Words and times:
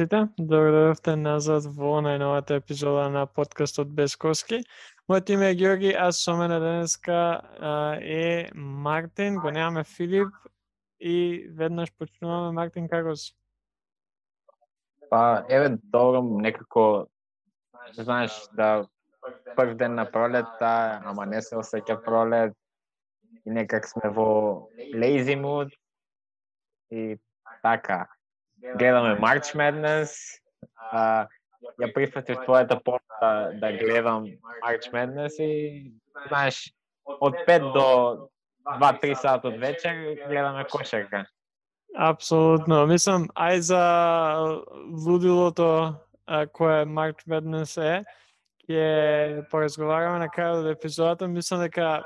сите. 0.00 0.28
Добро 0.38 0.94
да 1.04 1.16
назад 1.16 1.66
во 1.76 1.98
најновата 2.00 2.56
епизода 2.56 3.10
на 3.12 3.26
подкастот 3.26 3.90
Без 3.92 4.14
Коски. 4.16 4.62
Мојот 5.04 5.32
име 5.34 5.50
е 5.50 5.56
Георги, 5.60 5.90
а 5.92 6.08
со 6.12 6.36
мене 6.36 6.56
денеска 6.60 7.18
е 8.00 8.48
Мартин, 8.54 9.36
го 9.36 9.50
немаме 9.50 9.84
Филип 9.84 10.32
и 11.00 11.44
веднаш 11.52 11.92
почнуваме 11.98 12.52
Мартин 12.56 12.88
како 12.88 13.12
си? 13.16 13.34
Па, 15.10 15.44
еве, 15.50 15.76
добро, 15.82 16.22
некако, 16.22 17.06
знаеш, 17.92 18.32
да 18.56 18.86
прв 19.56 19.74
ден 19.74 19.94
на 19.94 20.06
пролета, 20.10 21.02
ама 21.04 21.26
не 21.26 21.42
се 21.42 21.60
осеќа 21.60 21.98
пролет, 22.04 22.56
и 23.44 23.50
некак 23.50 23.84
сме 23.88 24.08
во 24.08 24.70
lazy 24.96 25.36
mood, 25.36 25.76
и 26.88 27.18
така 27.62 28.06
гледаме 28.78 29.18
March 29.20 29.54
Madness. 29.54 30.12
А, 30.92 31.26
ја 31.80 31.92
прифатив 31.94 32.40
твојата 32.46 32.78
порта 32.84 33.52
да 33.60 33.72
гледам 33.72 34.26
March 34.64 34.90
Madness 34.92 35.40
и 35.40 35.92
знаеш 36.28 36.72
од 37.06 37.34
5 37.46 37.72
до 37.74 37.88
2-3 38.78 39.14
сата 39.14 39.48
од 39.48 39.58
вечер 39.58 40.16
гледаме 40.28 40.64
кошарка. 40.64 41.24
Апсолутно. 41.96 42.86
Мислам, 42.86 43.26
ај 43.34 43.58
за 43.58 43.82
лудилото 45.06 45.96
кое 46.52 46.84
March 46.86 47.26
Madness 47.26 47.76
е, 47.82 48.04
ќе 48.68 49.48
поразговараме 49.50 50.22
на 50.22 50.28
крајот 50.30 50.64
од 50.64 50.70
епизодата. 50.76 51.28
Мислам 51.28 51.64
дека 51.66 52.04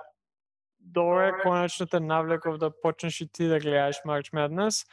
добре 0.80 1.32
конечно 1.42 1.86
те 1.86 2.00
навлеков 2.00 2.58
да 2.58 2.70
почнеш 2.70 3.20
и 3.20 3.28
ти 3.28 3.48
да 3.48 3.60
гледаш 3.60 4.00
March 4.06 4.32
Madness 4.32 4.86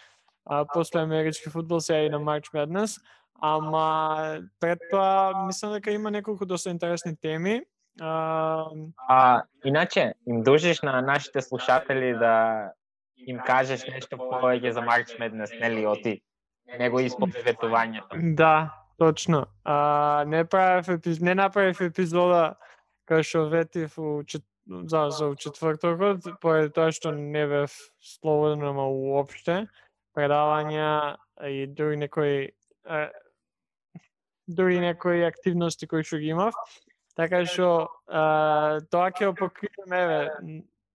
а, 0.46 0.66
после 0.74 1.02
амерички 1.02 1.50
фудбал 1.50 1.80
сега 1.80 2.00
и 2.00 2.10
на 2.10 2.20
March 2.20 2.54
Madness. 2.54 3.02
Ама 3.42 4.40
пред 4.60 4.80
тоа 4.92 5.46
мислам 5.46 5.74
дека 5.74 5.92
има 5.92 6.12
неколку 6.12 6.46
доста 6.46 6.70
интересни 6.70 7.16
теми. 7.18 7.62
А, 8.02 8.66
а 9.10 9.44
иначе 9.66 10.14
им 10.28 10.44
дужиш 10.44 10.82
на 10.82 11.02
нашите 11.02 11.42
слушатели 11.42 12.14
да 12.14 12.72
им 13.18 13.40
кажеш 13.46 13.86
нешто 13.88 14.18
повеќе 14.18 14.70
за 14.70 14.82
March 14.82 15.18
Madness, 15.20 15.60
нели 15.60 15.86
оти 15.86 16.22
него 16.80 17.00
исповедувањето. 17.00 18.16
Да, 18.36 18.74
точно. 18.98 19.46
А, 19.64 20.24
не 20.28 20.46
правев 20.46 20.90
епиз... 20.90 21.20
не 21.20 21.36
направив 21.36 21.82
епизода 21.82 22.56
кај 23.10 23.24
што 23.24 23.50
ветив 23.50 23.98
у 24.00 24.24
чет... 24.24 24.46
за, 24.66 25.10
за 25.10 25.36
четвртокот, 25.36 26.40
поради 26.42 26.70
тоа 26.70 26.92
што 26.92 27.12
не 27.12 27.46
бев 27.48 27.74
слободен, 28.00 28.64
ама 28.64 28.88
уопште 28.88 29.68
предавања 30.16 31.16
и 31.48 31.68
дури 31.68 31.98
некои 31.98 32.50
дури 34.48 34.80
некои 34.80 35.24
активности 35.24 35.88
кои 35.88 36.04
што 36.04 36.20
ги 36.22 36.34
имав. 36.36 36.56
Така 37.16 37.44
што 37.46 37.90
тоа 38.08 39.12
ќе 39.12 39.32
го 39.32 39.34
покриеме 39.46 40.04
еве 40.06 40.22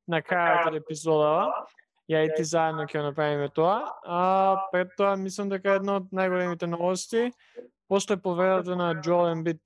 на 0.09 0.23
крајот 0.23 0.71
од 0.71 0.79
епизодава. 0.81 1.67
Ја 2.07 2.23
и 2.23 2.31
ти 2.37 2.45
заедно 2.47 2.87
ќе 2.87 3.03
направиме 3.03 3.49
тоа. 3.51 3.81
А 4.05 4.69
пред 4.73 4.95
тоа 4.99 5.17
мислам 5.19 5.51
дека 5.51 5.81
една 5.81 5.99
од 6.01 6.13
најголемите 6.15 6.69
новости 6.71 7.31
после 7.89 8.17
поверата 8.17 8.77
на 8.77 8.95
Joel 9.03 9.33
Embiid 9.35 9.63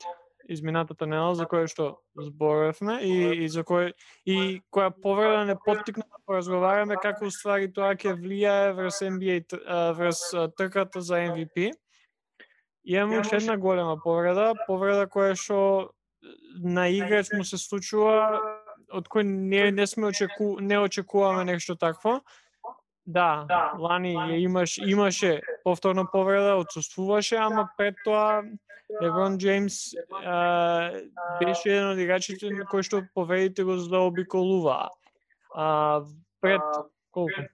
изминатата 0.50 1.06
недела 1.06 1.34
за 1.38 1.46
која 1.46 1.68
што 1.70 1.84
зборевме 2.18 2.98
и, 3.06 3.44
и 3.44 3.48
за 3.48 3.62
кој 3.66 3.92
и 4.26 4.60
која 4.74 4.90
повреда 4.90 5.44
не 5.46 5.54
поттикна 5.54 6.02
да 6.02 6.18
поразговараме 6.26 6.98
како 7.02 7.30
уствари 7.30 7.70
тоа 7.72 7.94
ќе 7.94 8.16
влијае 8.18 8.74
врз 8.74 9.00
NBA 9.06 9.60
врз 9.98 10.24
трката 10.58 11.00
за 11.00 11.22
MVP. 11.30 11.70
Имаме 12.84 13.20
уште 13.20 13.36
една 13.36 13.56
голема 13.56 13.96
повреда, 14.02 14.54
повреда 14.66 15.06
која 15.06 15.38
што 15.38 15.60
на 16.58 16.88
играч 16.90 17.30
му 17.32 17.44
се 17.44 17.58
случува 17.58 18.40
од 18.90 19.06
кој 19.06 19.22
не 19.22 19.70
не 19.70 19.86
сме 19.86 20.10
очеку 20.10 20.56
не 20.60 20.78
очекуваме 20.78 21.44
нешто 21.44 21.76
такво. 21.76 22.20
Да, 23.06 23.46
лани 23.78 24.14
ја 24.14 24.42
имаш 24.42 24.78
имаше 24.78 25.40
повторна 25.64 26.04
повреда, 26.10 26.56
отсуствуваше, 26.56 27.36
ама 27.36 27.68
пред 27.76 27.94
тоа 28.04 28.42
Леброн 29.02 29.38
Джеймс 29.38 29.94
а, 30.24 30.90
беше 31.40 31.70
еден 31.70 31.92
од 31.92 32.00
играчите 32.02 32.50
кој 32.70 32.84
што 32.86 33.02
повредите 33.14 33.64
го 33.64 33.78
заобиколува. 33.78 34.88
А, 35.54 36.02
пред 36.42 36.64
колку? 37.14 37.46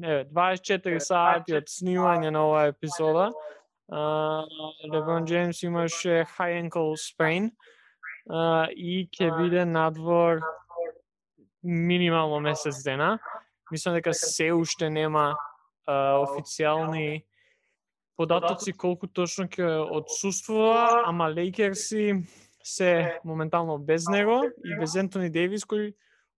Не, 0.00 0.24
24 0.32 1.00
сати 1.04 1.56
од 1.58 1.68
снимање 1.68 2.30
на 2.32 2.44
оваа 2.48 2.70
епизода, 2.72 3.30
а, 3.92 4.44
Леброн 4.92 5.26
Джеймс 5.26 5.62
имаше 5.62 6.24
high 6.36 6.56
ankle 6.60 6.96
sprain 6.96 7.50
а, 8.28 8.68
и 8.70 9.08
ќе 9.12 9.32
биде 9.36 9.64
надвор 9.64 10.40
минимално 11.62 12.40
месец 12.40 12.82
дена. 12.84 13.18
Мислам 13.70 13.94
дека 13.94 14.14
се 14.14 14.52
уште 14.52 14.90
нема 14.90 15.34
а, 15.86 16.20
официјални 16.24 17.24
податоци 18.20 18.74
колку 18.76 19.08
точно 19.08 19.46
ќе 19.48 19.66
отсуствува, 19.96 21.04
ама 21.08 21.30
Лейкерси 21.32 22.20
се 22.62 23.16
моментално 23.24 23.78
без 23.78 24.04
него 24.12 24.42
и 24.64 24.76
без 24.76 24.94
Ентони 25.00 25.30
Дейвис 25.32 25.64
кој 25.64 25.94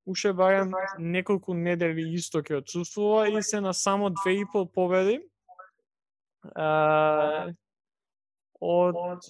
уште 0.07 0.31
барем 0.33 0.71
неколку 0.99 1.57
недели 1.59 2.05
исто 2.15 2.43
ќе 2.47 2.61
отсуствува 2.63 3.27
и 3.31 3.43
се 3.43 3.61
на 3.61 3.75
само 3.75 4.13
две 4.23 4.37
и 4.43 4.47
пол 4.53 4.69
победи 4.71 5.19
а, 6.55 7.51
од 8.61 9.27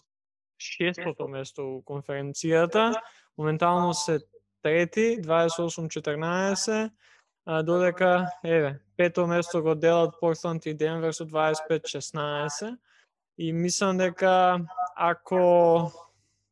шестото 0.61 1.29
место 1.29 1.65
у 1.65 1.81
конференцијата. 1.89 2.93
Моментално 3.39 3.95
се 3.95 4.21
трети, 4.63 5.17
28-14, 5.25 6.91
додека, 7.65 8.29
еве, 8.45 8.79
пето 9.03 9.27
место 9.27 9.63
го 9.63 9.75
делат 9.75 10.15
Портланд 10.21 10.67
и 10.67 10.75
Денвер 10.75 11.13
со 11.13 11.27
25-16. 11.27 12.77
И 13.39 13.53
мислам 13.53 13.99
дека 13.99 14.61
ако 14.97 15.91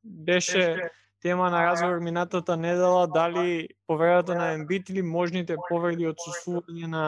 беше 0.04 0.90
тема 1.22 1.50
на 1.50 1.66
разговор 1.66 1.98
минатата 1.98 2.56
недела 2.56 3.06
дали 3.06 3.68
повредата 3.86 4.34
на 4.34 4.52
Ембит 4.52 4.88
или 4.88 5.02
можните 5.02 5.56
повреди 5.68 6.08
од 6.10 6.18
сусување 6.18 6.90
на 6.90 7.04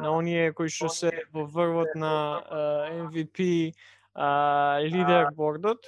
на 0.00 0.10
оние 0.16 0.50
кои 0.56 0.72
што 0.72 0.88
се 0.88 1.10
во 1.30 1.44
врвот 1.46 1.94
на 1.94 2.40
uh, 2.40 2.90
MVP 3.06 3.70
uh, 4.16 4.80
лидербордот 4.80 5.86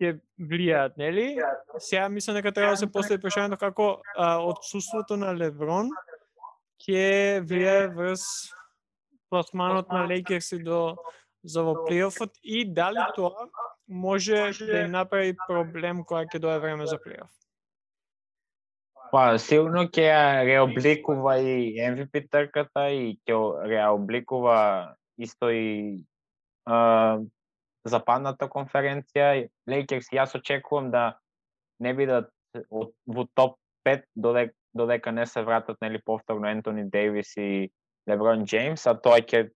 ќе 0.00 0.16
влијаат, 0.40 0.96
нели? 0.98 1.36
Сега 1.78 2.08
мислам 2.08 2.40
дека 2.40 2.50
треба 2.50 2.74
да 2.74 2.80
се 2.80 2.90
постави 2.90 3.22
прашањето 3.22 3.60
како 3.60 4.00
uh, 4.18 4.40
отсуството 4.50 5.20
на 5.20 5.30
Леброн 5.36 5.94
ќе 6.84 7.40
влие 7.48 7.88
врз 7.88 8.24
пласманот 9.30 9.88
на 9.88 10.04
Лейкерси 10.06 10.62
до 10.62 10.96
за 11.44 11.62
во 11.62 11.84
плейофот 11.84 12.32
и 12.42 12.64
дали 12.64 13.04
тоа 13.16 13.48
може 13.88 14.52
да 14.58 14.80
им 14.80 14.92
направи 14.92 15.36
проблем 15.48 16.04
кога 16.04 16.24
ќе 16.24 16.40
дое 16.40 16.58
време 16.58 16.86
за 16.86 16.98
плейоф? 16.98 17.28
Па, 19.12 19.36
силно 19.38 19.84
ќе 19.86 20.08
ја 20.08 20.22
реобликува 20.48 21.36
и 21.38 21.76
MVP 21.78 22.26
трката 22.30 22.88
и 22.90 23.14
ќе 23.28 23.36
реобликува 23.68 24.96
исто 25.20 25.52
и 25.52 26.02
а, 26.66 27.20
западната 27.84 28.48
конференција. 28.48 29.46
Лейкерс 29.70 30.10
јас 30.10 30.34
очекувам 30.34 30.90
да 30.90 31.20
не 31.78 31.92
бидат 31.94 32.32
во 32.72 33.28
топ 33.36 33.60
5 33.86 34.08
додека 34.16 34.56
додека 34.74 35.12
не 35.12 35.26
се 35.26 35.42
вратат 35.42 35.80
нели 35.82 36.00
повторно 36.04 36.48
Ентони 36.48 36.84
Дейвис 36.90 37.36
и 37.36 37.70
Леброн 38.08 38.44
Джеймс, 38.44 38.86
а 38.86 38.94
тоа 38.94 39.20
ќе 39.20 39.50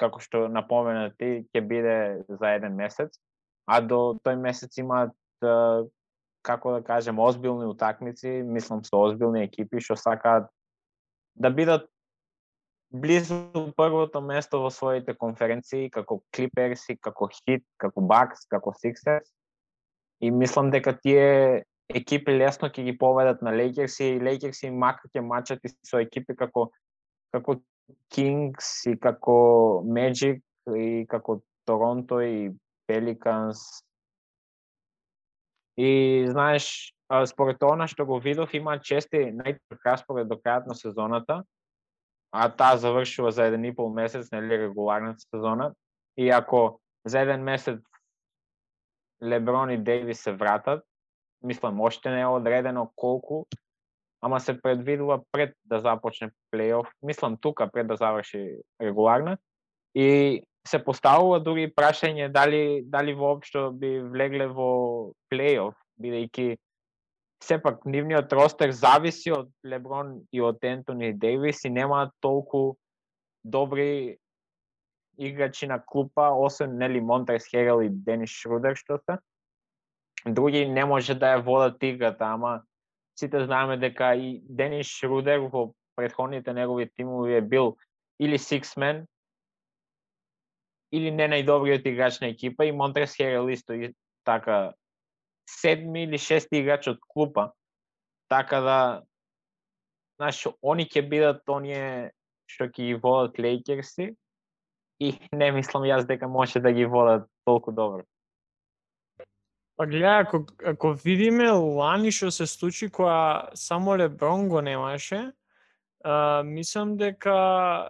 како 0.00 0.20
што 0.20 0.48
напомена 0.48 1.10
ти 1.18 1.44
ќе 1.52 1.60
биде 1.60 1.96
за 2.28 2.54
еден 2.56 2.76
месец, 2.76 3.18
а 3.66 3.80
до 3.80 4.16
тој 4.24 4.40
месец 4.40 4.78
имаат 4.78 5.12
како 6.42 6.72
да 6.72 6.82
кажем 6.84 7.18
озбилни 7.18 7.66
утакмици, 7.68 8.40
мислам 8.44 8.84
со 8.84 8.96
озбилни 8.96 9.44
екипи 9.44 9.80
што 9.80 9.96
сакаат 9.96 10.48
да 11.34 11.50
бидат 11.50 11.88
близу 12.90 13.72
првото 13.76 14.20
место 14.20 14.58
во 14.58 14.70
своите 14.70 15.14
конференции, 15.14 15.90
како 15.90 16.22
Клиперси, 16.34 16.96
како 16.98 17.28
Хит, 17.28 17.64
како 17.78 18.00
Бакс, 18.00 18.46
како 18.50 18.74
Сиксерс. 18.74 19.30
И 20.20 20.30
мислам 20.30 20.70
дека 20.70 20.92
тие 20.98 21.64
екипи 21.94 22.32
лесно 22.38 22.68
ќе 22.68 22.84
ги 22.86 22.96
поведат 22.98 23.42
на 23.42 23.52
Лейкерс 23.56 24.00
и 24.00 24.18
Лейкерс 24.22 24.62
и 24.62 24.70
мака 24.70 25.08
ќе 25.08 25.22
мачат 25.24 25.64
и 25.64 25.72
со 25.86 26.00
екипи 26.02 26.36
како 26.36 26.70
како 27.34 27.56
Кингс 28.14 28.86
и 28.86 28.96
како 28.98 29.36
Magic 29.86 30.42
и 30.76 31.06
како 31.10 31.40
Торонто 31.66 32.20
и 32.22 32.50
Пеликанс. 32.86 33.58
И 35.76 36.26
знаеш, 36.30 36.94
според 37.26 37.58
тоа 37.58 37.86
што 37.88 38.06
го 38.06 38.20
видов 38.20 38.54
има 38.54 38.78
чести 38.78 39.30
најтрка 39.34 39.96
според 39.98 40.28
до 40.28 40.38
крајот 40.38 40.66
на 40.66 40.74
сезоната, 40.74 41.42
а 42.32 42.48
таа 42.48 42.78
завршува 42.78 43.30
за 43.30 43.46
еден 43.50 43.64
и 43.64 43.74
пол 43.74 43.90
месец, 43.90 44.30
нели 44.32 44.58
регуларната 44.58 45.20
сезона. 45.34 45.74
И 46.16 46.30
ако 46.30 46.80
за 47.04 47.20
еден 47.20 47.42
месец 47.42 47.80
Леброн 49.22 49.70
и 49.70 49.78
Дейвис 49.78 50.20
се 50.20 50.32
вратат. 50.32 50.84
Мислам, 51.42 51.80
още 51.80 52.10
не 52.10 52.20
е 52.20 52.26
одредено 52.26 52.90
колку, 52.96 53.44
ама 54.20 54.40
се 54.40 54.60
предвидува 54.62 55.20
пред 55.32 55.54
да 55.64 55.80
започне 55.80 56.30
плейоф. 56.50 56.88
Мислам 57.02 57.36
тука 57.36 57.70
пред 57.72 57.86
да 57.86 57.96
заврши 57.96 58.56
регуларна. 58.82 59.38
И 59.94 60.42
се 60.68 60.78
поставува 60.84 61.40
дури 61.40 61.70
прашање 61.72 62.28
дали 62.28 62.82
дали 62.84 63.14
воопшто 63.14 63.70
би 63.72 63.98
влегле 64.00 64.46
во 64.46 65.12
плейоф, 65.32 65.74
бидејќи 66.00 66.56
сепак 67.42 67.84
нивниот 67.88 68.32
ростер 68.36 68.72
зависи 68.76 69.32
од 69.32 69.48
Леброн 69.64 70.20
и 70.32 70.42
од 70.44 70.60
Ентони 70.62 71.12
Дейвис 71.16 71.64
и 71.64 71.70
нема 71.70 72.10
толку 72.20 72.76
добри 73.44 74.18
играчи 75.18 75.66
на 75.66 75.80
клупа, 75.80 76.30
освен 76.30 76.76
нели 76.76 77.00
Монтрес 77.00 77.48
Херел 77.50 77.80
и 77.80 77.88
Денис 77.88 78.30
Шрудер 78.30 78.76
што 78.76 79.00
се. 79.04 79.16
Други 80.26 80.66
не 80.68 80.84
може 80.84 81.14
да 81.14 81.36
ја 81.36 81.44
водат 81.44 81.82
играта, 81.82 82.24
ама 82.24 82.62
сите 83.16 83.44
знаеме 83.44 83.76
дека 83.76 84.14
и 84.14 84.40
Денис 84.44 84.86
Шрудер 84.86 85.38
во 85.48 85.72
предходните 85.96 86.52
негови 86.52 86.90
тимови 86.96 87.36
е 87.36 87.40
бил 87.40 87.76
или 88.20 88.38
сиксмен, 88.38 89.06
или 90.92 91.10
не 91.10 91.28
најдобриот 91.28 91.86
играч 91.86 92.20
на 92.20 92.28
екипа 92.34 92.64
и 92.64 92.72
Монтрес 92.72 93.16
Херел 93.16 93.48
исто 93.48 93.72
и 93.72 93.94
така 94.24 94.72
седми 95.48 96.04
или 96.04 96.18
шести 96.18 96.60
играч 96.60 96.88
од 96.88 96.98
клупа. 97.08 97.52
Така 98.28 98.60
да 98.60 98.78
знаеш, 100.18 100.46
они 100.62 100.84
ќе 100.84 101.08
бидат 101.08 101.48
оние 101.48 102.12
што 102.50 102.68
ќе 102.68 102.92
ги 102.92 102.94
водат 102.94 103.38
Лейкерси 103.38 104.10
и 105.00 105.14
не 105.32 105.52
мислам 105.52 105.86
јас 105.86 106.06
дека 106.06 106.28
може 106.28 106.60
да 106.60 106.72
ги 106.72 106.84
водат 106.84 107.28
толку 107.44 107.72
добро. 107.72 108.04
Па 109.80 109.86
гледа, 109.86 110.18
ако, 110.18 110.44
ако 110.66 110.92
видиме 110.92 111.46
лани 111.50 112.10
што 112.12 112.28
се 112.28 112.44
случи 112.44 112.90
која 112.92 113.48
само 113.56 113.94
Леброн 113.96 114.42
го 114.52 114.60
немаше, 114.60 115.20
а, 116.04 116.42
мислам 116.44 116.98
дека 117.00 117.88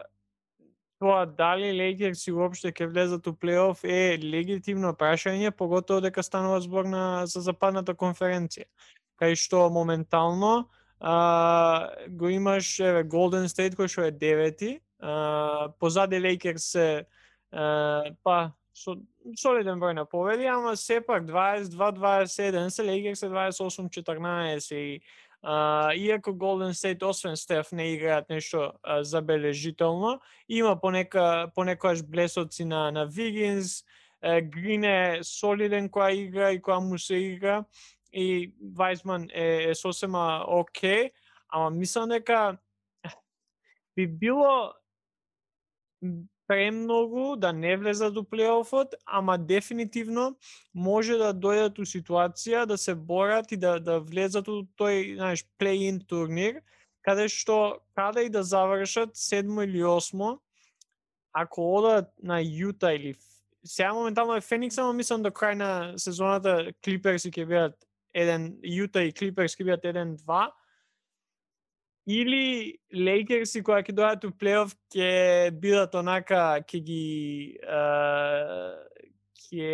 тоа 1.03 1.25
дали 1.27 1.73
Лейкерс 1.75 2.23
и 2.29 2.33
уопште 2.37 2.71
ќе 2.71 2.87
влезат 2.93 3.27
у 3.27 3.33
плейоф 3.35 3.83
е 3.83 4.15
легитимно 4.23 4.93
прашање, 4.95 5.51
поготово 5.51 6.05
дека 6.07 6.23
станува 6.23 6.61
збор 6.63 6.87
на 6.87 7.27
за 7.27 7.43
западната 7.43 7.99
конференција. 7.99 8.71
Кај 9.19 9.35
што 9.35 9.67
моментално 9.67 10.71
а, 11.01 11.91
го 12.07 12.31
имаш 12.31 12.71
еве 12.79 13.03
Golden 13.03 13.51
State 13.51 13.75
кој 13.75 13.91
што 13.91 14.07
е 14.07 14.15
девети, 14.15 14.77
позади 15.83 16.23
Лейкерс 16.23 16.71
се 16.71 16.89
па 17.51 18.53
со 18.75 18.97
солиден 19.37 19.81
број 19.81 19.95
на 19.95 20.05
победи, 20.05 20.47
ама 20.47 20.77
сепак 20.77 21.25
22-21 21.25 22.69
се 22.69 22.85
Лейкерс 22.85 23.21
се 23.21 23.27
28-14 23.27 24.75
и 24.75 25.01
а, 25.43 25.95
иако 25.95 26.31
Golden 26.31 26.73
State 26.73 27.03
освен 27.03 27.37
Стеф 27.37 27.73
не 27.73 27.93
играат 27.93 28.29
нешто 28.31 28.73
а, 28.83 29.05
забележително, 29.05 30.21
има 30.49 30.81
понека 30.81 31.51
понекогаш 31.55 32.03
блесоци 32.03 32.65
на 32.65 32.91
на 32.91 33.07
Вигинс, 33.07 33.85
Грин 34.23 34.85
е 34.85 35.21
солиден 35.25 35.89
која 35.89 36.13
игра 36.13 36.51
и 36.53 36.61
која 36.61 36.85
му 36.85 36.99
се 36.99 37.17
игра 37.17 37.65
и 38.13 38.53
Вайсман 38.77 39.29
е, 39.33 39.71
е 39.71 39.75
сосема 39.75 40.45
окей, 40.47 41.11
ама 41.49 41.71
мислам 41.71 42.09
дека 42.09 42.59
би 43.97 44.07
било 44.07 44.73
премногу 46.51 47.37
да 47.37 47.53
не 47.53 47.77
влезат 47.77 48.15
до 48.15 48.25
плейофот, 48.25 48.95
ама 49.07 49.39
дефинитивно 49.39 50.35
може 50.75 51.15
да 51.15 51.31
дојдат 51.31 51.79
у 51.79 51.87
ситуација 51.87 52.65
да 52.67 52.75
се 52.79 52.95
борат 52.95 53.53
и 53.53 53.57
да 53.57 53.79
да 53.79 54.01
влезат 54.01 54.49
у 54.51 54.65
тој, 54.75 55.15
знаеш, 55.15 55.45
плей-ин 55.63 56.01
турнир, 56.03 56.59
каде 57.07 57.29
што 57.31 57.79
каде 57.95 58.27
и 58.27 58.33
да 58.35 58.43
завршат 58.43 59.15
седмо 59.15 59.63
или 59.63 59.85
осмо, 59.87 60.41
ако 61.33 61.71
одат 61.79 62.11
на 62.19 62.43
Јута 62.43 62.97
или 62.99 63.15
сега 63.65 63.95
моментално 63.95 64.35
е 64.35 64.41
Феникс, 64.41 64.79
ама 64.79 64.93
мислам 64.93 65.23
до 65.23 65.31
крај 65.31 65.55
на 65.55 65.99
сезоната 65.99 66.73
Клиперси 66.83 67.31
ќе 67.31 67.47
бидат 67.47 67.79
еден 68.15 68.57
Јута 68.67 69.07
и 69.07 69.15
Клиперс 69.15 69.55
ќе 69.55 69.71
бидат 69.71 69.87
1-2 69.87 70.51
или 72.11 72.79
Лейкерси 72.95 73.63
која 73.63 73.85
ќе 73.87 73.95
дојдат 73.95 74.27
у 74.27 74.33
плейоф 74.35 74.75
ќе 74.95 75.11
бидат 75.63 75.95
онака 75.95 76.43
ќе 76.67 76.81
ги 76.87 77.05
ќе 79.47 79.71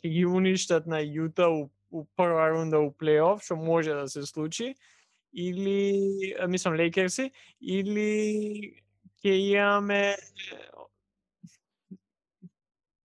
ќе 0.00 0.12
ги 0.14 0.24
уништат 0.26 0.88
на 0.90 1.00
Јута 1.00 1.48
у, 1.48 1.68
у 1.90 2.04
прва 2.16 2.50
рунда 2.52 2.80
у 2.84 2.90
плейоф, 2.92 3.44
што 3.44 3.56
може 3.56 3.94
да 3.96 4.08
се 4.08 4.26
случи, 4.26 4.74
или 5.32 6.34
мислам 6.48 6.76
Лейкерси, 6.76 7.30
или 7.60 8.76
ќе 9.22 9.36
имаме 9.54 10.16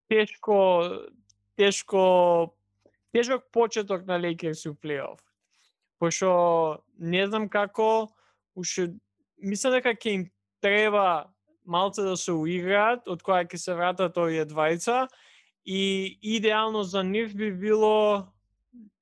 тешко 0.08 0.58
тешко 1.56 2.02
тежок 3.12 3.46
почеток 3.52 4.04
на 4.06 4.18
Лейкерси 4.20 4.68
у 4.68 4.74
плейоф. 4.74 5.20
Пошто 5.98 6.82
не 6.98 7.24
знам 7.26 7.48
како 7.48 8.08
уште 8.56 8.90
мислам 9.38 9.76
дека 9.76 9.94
ќе 9.94 10.14
им 10.14 10.24
треба 10.64 11.28
малце 11.66 12.02
да 12.02 12.16
се 12.16 12.32
уиграат, 12.32 13.06
од 13.08 13.22
која 13.22 13.44
ќе 13.44 13.60
се 13.60 13.74
вратат 13.74 14.16
овие 14.16 14.46
двајца 14.46 15.06
и 15.66 16.18
идеално 16.22 16.82
за 16.82 17.02
нив 17.02 17.34
би 17.36 17.50
било 17.52 18.26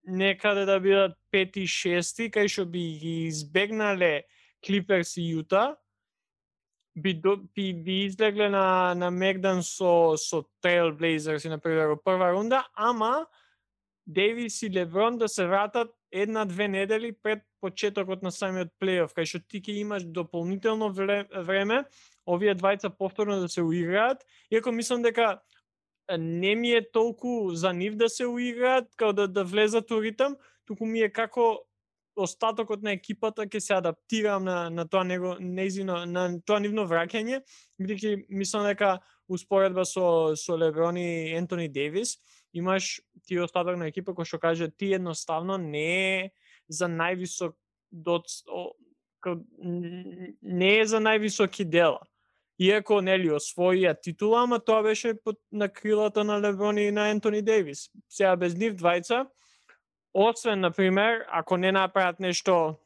некаде 0.04 0.64
да 0.64 0.80
бидат 0.80 1.16
пети 1.30 1.66
шести, 1.66 2.30
кај 2.30 2.48
што 2.48 2.66
би 2.66 2.98
ги 3.00 3.14
избегнале 3.28 4.24
Клиперс 4.64 5.16
и 5.20 5.24
Јута, 5.34 5.76
би, 6.96 7.14
до, 7.14 7.36
би, 7.54 7.72
би 7.74 8.04
излегле 8.04 8.49
на, 8.49 8.94
на 8.94 9.11
Мегдан 9.11 9.62
со, 9.62 10.16
со 10.16 10.44
Trailblazers 10.64 11.44
и 11.44 11.49
на 11.52 11.61
во 11.61 11.96
прва 11.96 12.32
рунда, 12.32 12.64
ама 12.75 13.26
Дейвис 14.06 14.62
и 14.62 14.70
Леброн 14.70 15.18
да 15.18 15.28
се 15.28 15.46
вратат 15.46 15.90
една-две 16.12 16.68
недели 16.68 17.12
пред 17.12 17.42
почетокот 17.64 18.23
на 18.23 18.33
самиот 18.35 18.75
плейоф, 18.80 19.14
кај 19.16 19.25
што 19.30 19.40
ти 19.40 19.62
ќе 19.64 19.80
имаш 19.80 20.04
дополнително 20.04 20.90
време 20.92 21.85
овие 22.28 22.54
двајца 22.54 22.92
повторно 22.92 23.40
да 23.40 23.49
се 23.49 23.64
уиграат, 23.64 24.25
иако 24.52 24.73
мислам 24.73 25.02
дека 25.02 25.38
не 26.18 26.54
ми 26.54 26.75
е 26.76 26.83
толку 26.85 27.54
за 27.56 27.73
нив 27.73 27.97
да 27.97 28.09
се 28.09 28.26
уиграат, 28.26 28.90
као 28.97 29.12
да, 29.12 29.28
да 29.28 29.44
влезат 29.44 29.90
у 29.90 30.02
ритм, 30.02 30.37
туку 30.68 30.87
ми 30.87 31.00
е 31.00 31.09
како 31.12 31.64
остатокот 32.16 32.83
на 32.85 32.92
екипата 32.94 33.47
ќе 33.49 33.61
се 33.61 33.75
адаптирам 33.75 34.44
на, 34.44 34.71
на 34.71 34.85
тоа 34.88 35.04
него 35.04 35.35
неизино 35.40 36.04
на 36.06 36.28
тоа 36.47 36.61
нивно 36.61 36.85
враќање, 36.90 37.40
бидејќи 37.80 38.26
мислам 38.28 38.68
дека 38.68 38.99
успоредба 39.28 39.85
со 39.88 40.37
со 40.37 40.56
Леброн 40.56 41.00
и 41.00 41.35
Ентони 41.35 41.68
Девис, 41.68 42.18
имаш 42.52 43.00
ти 43.26 43.40
остаток 43.40 43.80
на 43.80 43.88
екипа 43.88 44.14
кој 44.14 44.28
што 44.28 44.38
каже 44.38 44.68
ти 44.71 44.92
едноставно 44.94 45.59
не 45.59 45.88
е 46.21 46.30
за 46.68 46.88
највисок 46.88 47.54
доц, 47.90 48.42
не 50.42 50.78
е 50.78 50.87
за 50.87 51.00
највисоки 51.00 51.64
дела. 51.64 52.00
Иако 52.59 53.00
нели 53.02 53.33
освоија 53.35 53.97
титула, 53.99 54.44
ама 54.44 54.61
тоа 54.61 54.83
беше 54.83 55.14
под 55.14 55.40
на 55.52 55.68
крилата 55.68 56.25
на 56.25 56.38
Леброн 56.40 56.78
и 56.78 56.90
на 56.90 57.09
Ентони 57.11 57.42
Дейвис. 57.42 57.90
Сега 58.09 58.37
без 58.37 58.54
нив 58.54 58.76
двајца, 58.78 59.26
освен 60.14 60.61
на 60.61 60.71
пример, 60.71 61.26
ако 61.28 61.56
не 61.56 61.73
направат 61.73 62.21
нешто 62.21 62.78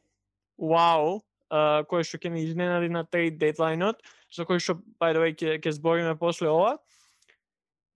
вау, 0.59 1.21
uh, 1.53 1.85
кое 1.85 2.05
што 2.05 2.19
ќе 2.19 2.33
ни 2.33 2.45
изненади 2.49 2.89
на 2.89 3.05
трейд 3.05 3.39
дедлайнот, 3.39 4.01
за 4.33 4.49
кој 4.49 4.59
што 4.59 4.81
by 5.01 5.13
the 5.13 5.21
way 5.21 5.37
ќе 5.37 5.61
ќе 5.61 5.77
збориме 5.77 6.17
после 6.19 6.49
ова, 6.49 6.79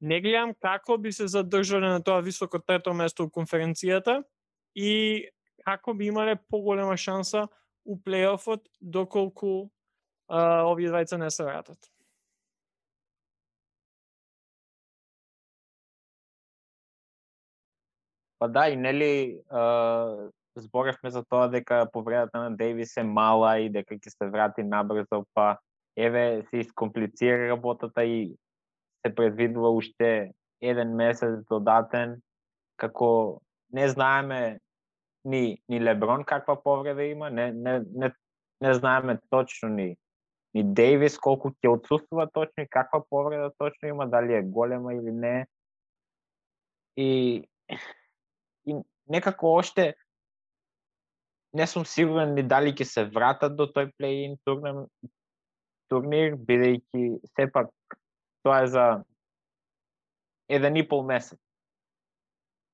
не 0.00 0.20
гледам 0.20 0.52
како 0.54 0.98
би 0.98 1.12
се 1.12 1.28
задржале 1.30 1.88
на 1.88 2.02
тоа 2.02 2.20
високо 2.20 2.58
трето 2.58 2.92
место 2.92 3.24
у 3.24 3.30
конференцијата 3.30 4.22
и 4.74 5.28
како 5.64 5.94
би 5.94 6.10
имале 6.12 6.36
поголема 6.50 6.96
шанса 6.96 7.46
у 7.84 7.96
плейофот 7.98 8.68
доколку 8.80 9.70
а, 10.28 10.64
овие 10.68 10.90
двајца 10.90 11.18
не 11.18 11.30
се 11.30 11.44
вратат. 11.44 11.92
Па 18.38 18.48
да, 18.48 18.68
и 18.68 18.76
нели 18.76 19.38
зборевме 20.56 21.10
за 21.10 21.22
тоа 21.24 21.48
дека 21.48 21.86
повредата 21.92 22.38
на 22.38 22.56
Дейвис 22.56 22.96
е 22.96 23.02
мала 23.02 23.58
и 23.58 23.68
дека 23.70 23.94
ќе 23.94 24.10
се 24.10 24.28
врати 24.30 24.64
набрзо, 24.66 25.22
па 25.34 25.58
еве 25.96 26.42
се 26.50 26.64
искомплицира 26.64 27.48
работата 27.48 28.04
и 28.04 28.34
се 29.06 29.14
предвидува 29.14 29.70
уште 29.70 30.32
еден 30.60 30.94
месец 30.94 31.44
додатен, 31.50 32.20
како 32.76 33.40
не 33.72 33.88
знаеме 33.88 34.58
ни, 35.24 35.62
ни 35.68 35.80
Леброн 35.80 36.24
каква 36.24 36.62
повреда 36.62 37.04
има, 37.04 37.30
не, 37.30 37.52
не, 37.52 37.82
не, 37.94 38.12
не 38.60 38.74
знаеме 38.74 39.18
точно 39.30 39.68
ни, 39.68 39.96
ни 40.54 40.62
Дейвис 40.64 41.18
колку 41.18 41.52
ќе 41.52 41.72
отсуствува 41.72 42.28
точно 42.30 42.64
и 42.64 42.70
каква 42.70 43.02
повреда 43.10 43.50
точно 43.58 43.88
има, 43.88 44.06
дали 44.06 44.34
е 44.34 44.42
голема 44.42 44.94
или 44.94 45.12
не. 45.12 45.46
И, 46.96 47.42
и 48.66 48.76
некако 49.08 49.54
оште 49.56 49.94
не 51.52 51.66
сум 51.66 51.86
сигурен 51.86 52.34
ни 52.34 52.42
дали 52.42 52.72
ќе 52.72 52.84
се 52.84 53.04
вратат 53.04 53.56
до 53.56 53.68
тој 53.68 53.92
плей-ин 53.96 54.36
турнир, 54.44 54.86
турнир 55.88 56.36
бидејќи 56.36 57.20
сепак 57.36 57.72
тоа 58.42 58.62
е 58.64 58.68
за 58.72 58.84
еден 60.48 60.76
и 60.76 60.84
пол 60.88 61.04
месец. 61.04 61.38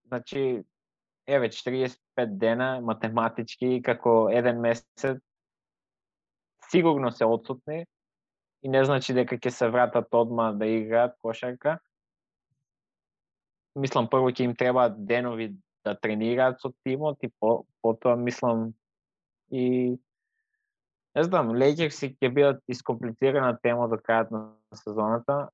Значи, 0.07 0.63
еве 1.29 1.49
45 1.49 2.27
дена 2.27 2.81
математички 2.81 3.83
како 3.85 4.29
еден 4.33 4.61
месец 4.61 5.21
сигурно 6.71 7.13
се 7.13 7.25
отсутни 7.25 7.85
и 8.63 8.69
не 8.69 8.85
значи 8.85 9.15
дека 9.15 9.37
ќе 9.37 9.53
се 9.53 9.69
вратат 9.69 10.09
одма 10.13 10.53
да 10.53 10.67
играат 10.67 11.17
кошарка. 11.23 11.79
Мислам 13.77 14.09
прво 14.09 14.33
ќе 14.33 14.49
им 14.49 14.57
треба 14.57 14.89
денови 14.89 15.53
да 15.85 15.95
тренираат 15.95 16.61
со 16.61 16.73
тимот 16.85 17.23
и 17.23 17.31
по, 17.41 17.65
потоа 17.83 18.17
мислам 18.17 18.73
и 19.51 19.97
не 21.17 21.25
знам, 21.25 21.55
Лейкерси 21.57 22.15
ќе 22.17 22.33
бидат 22.33 22.61
искомплицирана 22.71 23.57
тема 23.63 23.89
до 23.91 23.97
крајот 24.01 24.31
на 24.31 24.43
сезоната. 24.75 25.49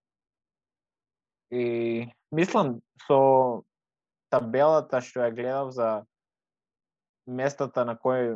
И 1.50 2.08
мислам 2.32 2.80
со 3.06 3.64
табелата 4.34 5.00
што 5.00 5.22
ја 5.22 5.34
гледав 5.34 5.70
за 5.76 5.90
местата 7.26 7.84
на 7.84 7.96
кои 7.98 8.34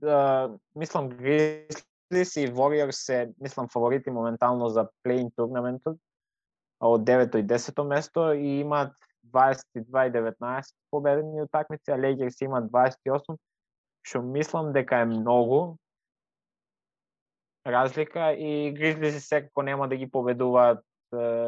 да, 0.00 0.50
мислам 0.76 1.08
Гризлис 1.08 2.36
и 2.36 2.48
Warriors 2.52 3.00
се 3.04 3.32
мислам 3.40 3.68
фаворити 3.68 4.10
моментално 4.10 4.68
за 4.68 4.88
плейн 5.02 5.30
турнаментот 5.36 5.98
од 6.80 7.02
9 7.02 7.36
и 7.36 7.46
10 7.46 7.84
место 7.84 8.32
и 8.32 8.60
имаат 8.60 8.92
22 9.34 10.08
и 10.08 10.12
19 10.12 10.74
победени 10.90 11.42
утакмици, 11.42 11.90
а 11.90 11.98
Lakers 11.98 12.44
имаат 12.44 12.70
28, 12.70 13.36
што 14.02 14.22
мислам 14.22 14.72
дека 14.72 15.02
е 15.02 15.04
многу 15.04 15.76
разлика 17.66 18.32
и 18.32 18.72
Гризлис 18.72 19.28
секако 19.28 19.62
нема 19.62 19.88
да 19.88 19.96
ги 19.96 20.10
победуваат 20.10 20.84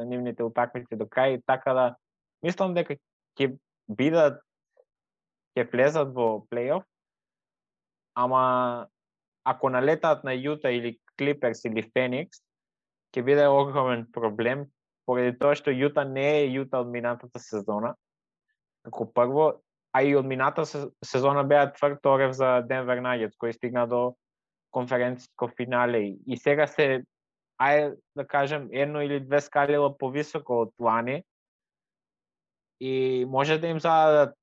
нивните 0.04 0.42
утакмици 0.42 0.96
до 0.96 1.04
крај, 1.04 1.42
така 1.46 1.74
да 1.74 1.96
мислам 2.42 2.74
дека 2.74 2.96
ќе 3.40 3.54
бидат 3.88 4.40
ќе 5.56 5.66
влезат 5.72 6.12
во 6.14 6.44
плейоф, 6.50 6.84
ама 8.14 8.42
ако 9.48 9.70
налетаат 9.72 10.24
на 10.24 10.36
Јута 10.36 10.70
или 10.76 10.98
Клиперс 11.18 11.64
или 11.64 11.82
Феникс, 11.94 12.42
ќе 13.14 13.24
биде 13.24 13.48
огромен 13.48 14.04
проблем 14.12 14.68
поради 15.08 15.32
тоа 15.40 15.56
што 15.58 15.74
Јута 15.74 16.04
не 16.06 16.28
е 16.44 16.50
Јута 16.52 16.84
од 16.84 16.92
минатата 16.92 17.40
сезона. 17.42 17.94
Како 18.84 19.08
прво, 19.12 19.46
а 19.92 20.02
и 20.02 20.14
од 20.16 20.28
минатата 20.28 20.86
сезона 21.04 21.42
беа 21.44 21.66
тврд 21.72 22.06
орев 22.06 22.36
за 22.36 22.60
Денвер 22.68 23.02
Нагетс, 23.02 23.36
кој 23.40 23.56
стигна 23.56 23.86
до 23.90 24.14
конференцијско 24.74 25.50
финале 25.56 26.04
и 26.26 26.36
сега 26.38 26.68
се 26.70 27.02
ај 27.60 27.96
да 28.16 28.24
кажем 28.24 28.68
едно 28.70 29.02
или 29.02 29.18
две 29.20 29.40
скалила 29.40 29.90
повисоко 29.98 30.62
од 30.66 30.72
лани 30.78 31.22
и 32.80 33.24
може 33.28 33.58
да 33.58 33.66
им 33.66 33.80
зададат 33.80 34.34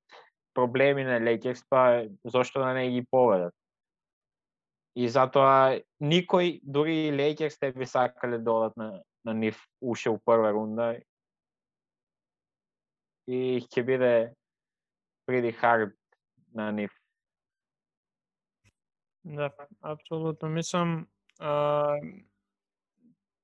проблеми 0.54 1.04
на 1.04 1.20
Lakers, 1.20 1.66
па 1.70 2.08
зошто 2.24 2.58
да 2.60 2.72
не 2.74 2.90
ги 2.90 3.06
поведат. 3.10 3.54
И 4.96 5.06
затоа 5.08 5.78
никој, 6.02 6.58
дури 6.62 7.06
и 7.06 7.12
Lakers, 7.12 7.58
те 7.60 7.70
би 7.72 7.86
сакале 7.86 8.38
да 8.38 8.52
одат 8.52 8.76
на, 8.76 9.02
на 9.24 9.34
нив 9.34 9.60
уште 9.80 10.10
у 10.10 10.18
прва 10.18 10.50
рунда. 10.52 10.96
И 13.28 13.62
ќе 13.62 13.84
биде 13.86 14.14
преди 15.26 15.52
hard 15.52 15.94
на 16.54 16.72
нив. 16.72 16.90
Да, 19.24 19.50
апсолутно. 19.82 20.48
Мислам, 20.48 21.06
а, 21.38 22.00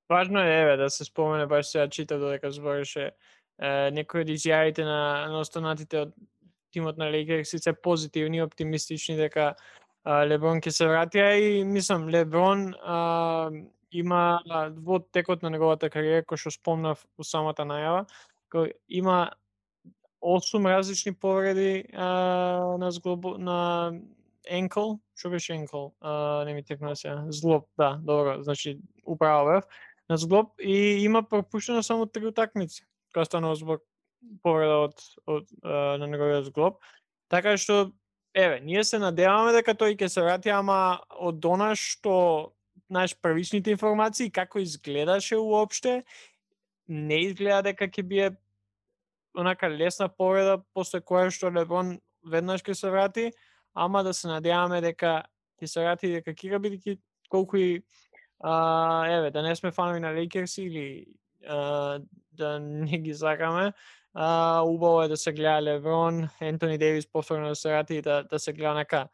важно 0.09 0.39
е 0.39 0.61
еве 0.61 0.77
да 0.77 0.89
се 0.89 1.05
спомене 1.05 1.47
баш 1.47 1.65
сега 1.67 1.89
читав 1.89 2.19
додека 2.19 2.51
збореше 2.51 3.11
некои 3.59 4.25
од 4.25 4.31
изјавите 4.33 4.83
на, 4.83 5.27
на 5.31 5.39
останатите 5.39 6.05
од 6.05 6.15
тимот 6.75 6.97
на 6.97 7.07
Лейкерс 7.11 7.55
се 7.63 7.73
позитивни, 7.73 8.41
оптимистични 8.43 9.15
дека 9.15 9.53
а, 10.03 10.25
Леброн 10.27 10.59
ќе 10.61 10.73
се 10.75 10.87
врати, 10.91 11.21
а 11.23 11.31
и 11.39 11.63
мислам 11.63 12.09
Леброн 12.11 12.73
а, 12.83 13.49
има 13.91 14.41
во 14.75 14.99
текот 14.99 15.43
на 15.43 15.53
неговата 15.53 15.89
кариера 15.89 16.25
кој 16.27 16.41
што 16.41 16.51
спомнав 16.51 17.05
во 17.17 17.23
самата 17.23 17.63
најава, 17.63 18.03
кој 18.51 18.73
има 18.99 19.31
осум 20.19 20.67
различни 20.67 21.13
повреди 21.13 21.85
а, 21.93 22.75
на 22.81 22.91
зглобо, 22.91 23.37
на 23.37 23.93
енкл, 24.45 24.97
што 25.15 25.31
беше 25.31 25.55
енкл, 25.55 25.87
а, 26.01 26.43
не 26.45 26.53
ми 26.53 26.63
текна 26.63 26.91
да 26.91 26.99
се, 26.99 27.15
зглоб, 27.29 27.69
да, 27.77 27.95
добро, 28.03 28.41
значи 28.43 28.79
управо 29.05 29.53
бев, 29.53 29.63
на 30.09 30.17
зглоб 30.17 30.59
и 30.61 31.05
има 31.05 31.23
пропуштено 31.23 31.83
само 31.83 32.05
три 32.05 32.27
утакмици 32.27 32.85
која 33.15 33.29
станува 33.29 33.55
збор 33.55 33.79
повреда 34.43 34.81
од, 34.87 35.05
од 35.29 35.47
а, 35.63 35.97
на 36.01 36.09
неговиот 36.09 36.49
зглоб. 36.49 36.81
Така 37.31 37.55
што 37.57 37.91
еве, 38.35 38.59
ние 38.61 38.83
се 38.83 38.99
надеваме 38.99 39.53
дека 39.55 39.75
тој 39.77 39.95
ќе 39.95 40.09
се 40.11 40.23
врати, 40.25 40.51
ама 40.51 40.99
од 41.15 41.45
она 41.45 41.71
што 41.79 42.55
знаеш 42.89 43.15
првичните 43.21 43.71
информации 43.73 44.31
како 44.31 44.59
изгледаше 44.59 45.39
уопште, 45.39 46.03
не 46.87 47.23
изгледа 47.25 47.71
дека 47.71 47.87
ќе 47.87 48.03
бие 48.03 48.31
онака 49.35 49.69
лесна 49.69 50.09
повреда 50.09 50.59
после 50.73 51.01
која 51.01 51.31
што 51.33 51.49
Леброн 51.49 51.97
веднаш 52.25 52.63
ќе 52.63 52.75
се 52.75 52.91
врати, 52.91 53.31
ама 53.73 54.03
да 54.03 54.13
се 54.13 54.27
надеваме 54.27 54.81
дека 54.81 55.23
ќе 55.61 55.67
се 55.67 55.81
врати 55.81 56.13
дека 56.19 56.35
Кира 56.35 56.59
бидејќи 56.59 56.99
колку 57.29 57.57
и 57.57 57.83
а, 58.39 59.07
еве 59.09 59.31
да 59.31 59.41
не 59.41 59.55
сме 59.55 59.71
фанови 59.71 59.99
на 59.99 60.13
Лейкерс 60.13 60.57
или 60.57 61.07
да 62.31 62.59
не 62.59 62.97
ги 62.97 63.13
сакаме. 63.13 63.73
А, 64.13 64.61
убаво 64.65 65.03
е 65.03 65.07
да 65.07 65.17
се 65.17 65.33
гледа 65.33 65.61
Леврон, 65.61 66.29
Ентони 66.41 66.77
Дейвис 66.77 67.11
повторно 67.11 67.47
да 67.47 67.55
се 67.55 67.71
рати 67.71 67.95
и 67.95 68.01
да, 68.01 68.23
да 68.23 68.39
се 68.39 68.53
гледа 68.53 68.73
нека 68.73 69.07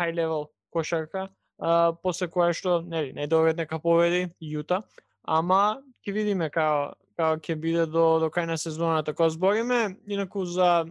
high 0.00 0.14
level 0.14 0.48
кошарка, 0.70 1.28
а, 1.58 1.92
после 2.02 2.28
која 2.32 2.56
што, 2.56 2.80
нели, 2.80 3.12
не 3.12 3.26
довед 3.28 3.56
нека 3.60 3.78
победи 3.78 4.32
Јута, 4.40 4.82
ама 5.22 5.82
ќе 6.00 6.16
видиме 6.16 6.48
како 6.50 6.96
како 7.16 7.36
ќе 7.44 7.58
биде 7.60 7.86
до 7.86 8.18
до 8.22 8.30
крај 8.32 8.48
на 8.48 8.56
сезоната. 8.56 9.12
Кога 9.14 9.28
збориме 9.30 9.96
инаку 10.08 10.44
за 10.44 10.86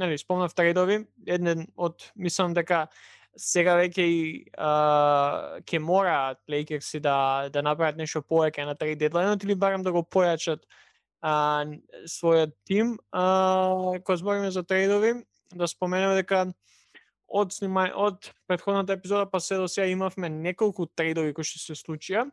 нели 0.00 0.18
спомнав 0.18 0.54
трейдови, 0.54 1.04
еден 1.26 1.66
од 1.76 2.08
мислам 2.16 2.54
дека 2.54 2.86
сега 3.36 3.76
веќе 3.80 4.04
и 4.04 4.22
ќе 4.52 5.78
мораат 5.80 6.40
Лейкерси 6.50 7.00
да 7.00 7.48
да 7.52 7.62
направат 7.62 7.96
нешто 7.96 8.22
повеќе 8.22 8.66
на 8.68 8.74
трейд 8.74 9.00
дедлајнот 9.00 9.44
или 9.44 9.54
барем 9.54 9.82
да 9.82 9.92
го 9.92 10.02
појачат 10.02 10.64
а, 11.22 11.64
својот 12.04 12.52
тим. 12.64 12.98
А, 13.12 13.98
кога 14.04 14.16
збориме 14.16 14.50
за 14.50 14.62
трейдови, 14.62 15.14
да 15.54 15.68
споменеме 15.68 16.14
дека 16.20 16.46
од 17.32 17.54
снимај 17.54 17.94
од 17.96 18.28
претходната 18.46 18.92
епизода 18.92 19.26
па 19.30 19.40
се 19.40 19.56
до 19.56 19.68
сега 19.68 19.86
имавме 19.88 20.28
неколку 20.28 20.86
трейдови 20.86 21.32
кои 21.32 21.44
што 21.44 21.62
се 21.62 21.78
случија. 21.78 22.26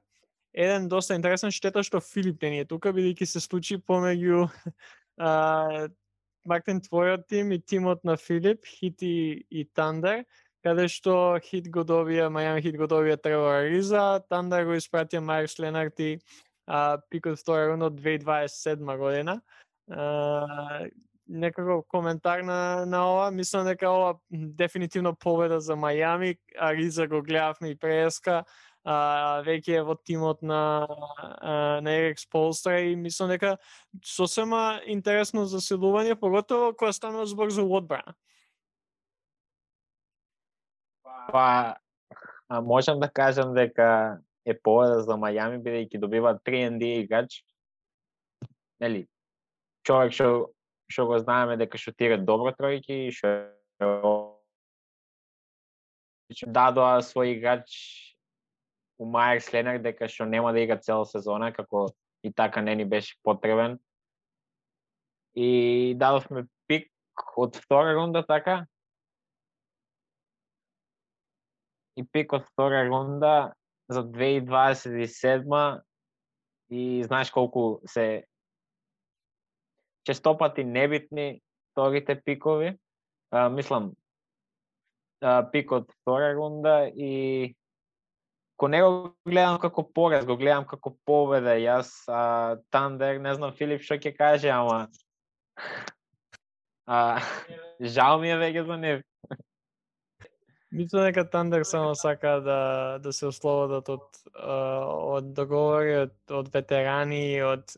Еден 0.53 0.89
доста 0.89 1.15
интересен 1.15 1.53
штета 1.53 1.83
што 1.85 2.01
Филип 2.01 2.43
не 2.43 2.65
е 2.65 2.67
тука 2.67 2.91
бидејќи 2.91 3.25
се 3.25 3.39
случи 3.39 3.77
помеѓу 3.77 4.49
Мартин 6.49 6.81
твојот 6.81 7.27
тим 7.29 7.51
и 7.51 7.59
тимот 7.61 8.03
на 8.03 8.17
Филип, 8.17 8.65
Хити 8.65 9.45
и 9.49 9.65
Тандер 9.65 10.25
каде 10.63 10.87
што 10.91 11.39
хит 11.43 11.69
го 11.71 11.83
добија, 11.87 12.29
Мајами 12.33 12.63
хит 12.63 12.77
го 12.79 12.87
добија 12.89 13.17
Тревор 13.21 13.67
Риза, 13.69 14.21
Танда 14.29 14.63
го 14.65 14.75
испратија 14.77 15.21
Маркс 15.23 15.55
и 15.99 16.19
а, 16.67 16.97
пикот 17.09 17.39
втора 17.39 17.67
рунда 17.69 17.85
од 17.85 17.99
2027 17.99 18.97
година. 18.97 19.41
А, 19.89 20.87
некако 21.27 21.83
коментар 21.87 22.41
на, 22.41 22.85
на 22.85 23.05
ова, 23.05 23.31
мислам 23.31 23.65
дека 23.65 23.89
ова 23.89 24.19
дефинитивно 24.31 25.15
победа 25.15 25.59
за 25.59 25.73
Мајами, 25.73 26.37
Ариза 26.57 27.07
го 27.07 27.21
гледавме 27.21 27.71
и 27.71 27.75
преска, 27.75 28.43
а, 28.83 29.41
веќе 29.45 29.79
е 29.79 29.83
во 29.83 29.95
тимот 29.95 30.41
на, 30.41 30.87
а, 31.17 31.81
на 31.81 31.91
Ерик 31.91 32.19
Сполстра 32.19 32.79
и 32.79 32.95
мислам 32.95 33.29
дека 33.29 33.57
сосема 34.05 34.81
интересно 34.85 35.45
засилување, 35.45 36.19
поготово 36.19 36.73
кога 36.73 36.93
станува 36.93 37.25
збор 37.25 37.49
за 37.49 37.63
одбрана. 37.63 38.15
Па, 41.31 41.77
а 42.49 42.61
можам 42.61 42.99
да 42.99 43.09
кажам 43.09 43.53
дека 43.53 44.19
е 44.45 44.55
победа 44.57 45.01
за 45.05 45.17
Мајами 45.19 45.61
бидејќи 45.61 45.99
добива 46.01 46.33
3 46.45 46.73
NBA 46.73 47.03
играч. 47.03 47.43
Нели? 48.81 49.07
Човек 49.85 50.13
што 50.13 50.49
што 50.89 51.05
го 51.05 51.19
знаеме 51.21 51.57
дека 51.57 51.77
шутира 51.77 52.17
добро 52.17 52.51
тројки 52.57 52.95
и 53.07 53.11
што 53.13 53.29
дадоа 56.49 57.01
свој 57.05 57.37
играч 57.37 57.69
у 58.97 59.05
Мајер 59.05 59.43
Сленер 59.45 59.79
дека 59.83 60.09
што 60.09 60.25
нема 60.25 60.53
да 60.53 60.63
игра 60.63 60.77
цела 60.77 61.05
сезона, 61.05 61.53
како 61.53 61.89
и 62.23 62.33
така 62.33 62.61
не 62.61 62.75
ни 62.75 62.85
беше 62.85 63.15
потребен. 63.23 63.79
И 65.35 65.93
дадовме 65.95 66.47
пик 66.67 66.89
од 67.37 67.55
втора 67.55 67.93
рунда, 67.93 68.25
така? 68.25 68.65
И 71.99 72.05
пик 72.07 72.33
од 72.33 72.45
втора 72.47 72.85
рунда 72.87 73.53
за 73.91 74.05
2027 74.07 75.81
и 76.69 77.03
знаеш 77.03 77.31
колку 77.31 77.81
се 77.85 78.23
честопати 80.03 80.63
небитни 80.63 81.41
вторите 81.71 82.21
пикови. 82.21 82.77
А, 83.31 83.49
мислам, 83.49 83.91
а, 85.21 85.43
пик 85.51 85.71
од 85.71 85.91
втора 86.01 86.33
рунда 86.33 86.87
и 86.95 87.55
ко 88.57 88.67
не 88.67 88.81
го 88.83 89.15
гледам 89.27 89.59
како 89.59 89.83
порез, 89.93 90.25
го 90.25 90.37
гледам 90.37 90.65
како 90.67 90.95
победа. 91.05 91.55
Јас 91.59 91.91
а, 92.07 92.57
Тандер, 92.73 93.19
не 93.21 93.35
знам 93.35 93.53
Филип 93.55 93.83
што 93.85 93.99
ќе 93.99 94.15
каже, 94.17 94.49
ама 94.49 94.87
а, 96.87 97.19
жал 97.95 98.19
ми 98.23 98.33
е 98.33 98.39
веќе 98.41 98.65
за 98.65 98.79
нив. 98.81 99.05
Мислам 100.71 101.03
дека 101.03 101.25
Тандер 101.29 101.63
само 101.63 101.95
сака 101.95 102.41
да 102.45 102.99
да 103.01 103.13
се 103.13 103.25
ослободат 103.25 103.89
од 103.89 104.19
од 104.37 105.33
договори 105.33 105.95
од, 106.05 106.13
од 106.29 106.51
ветерани 106.53 107.41
од 107.41 107.73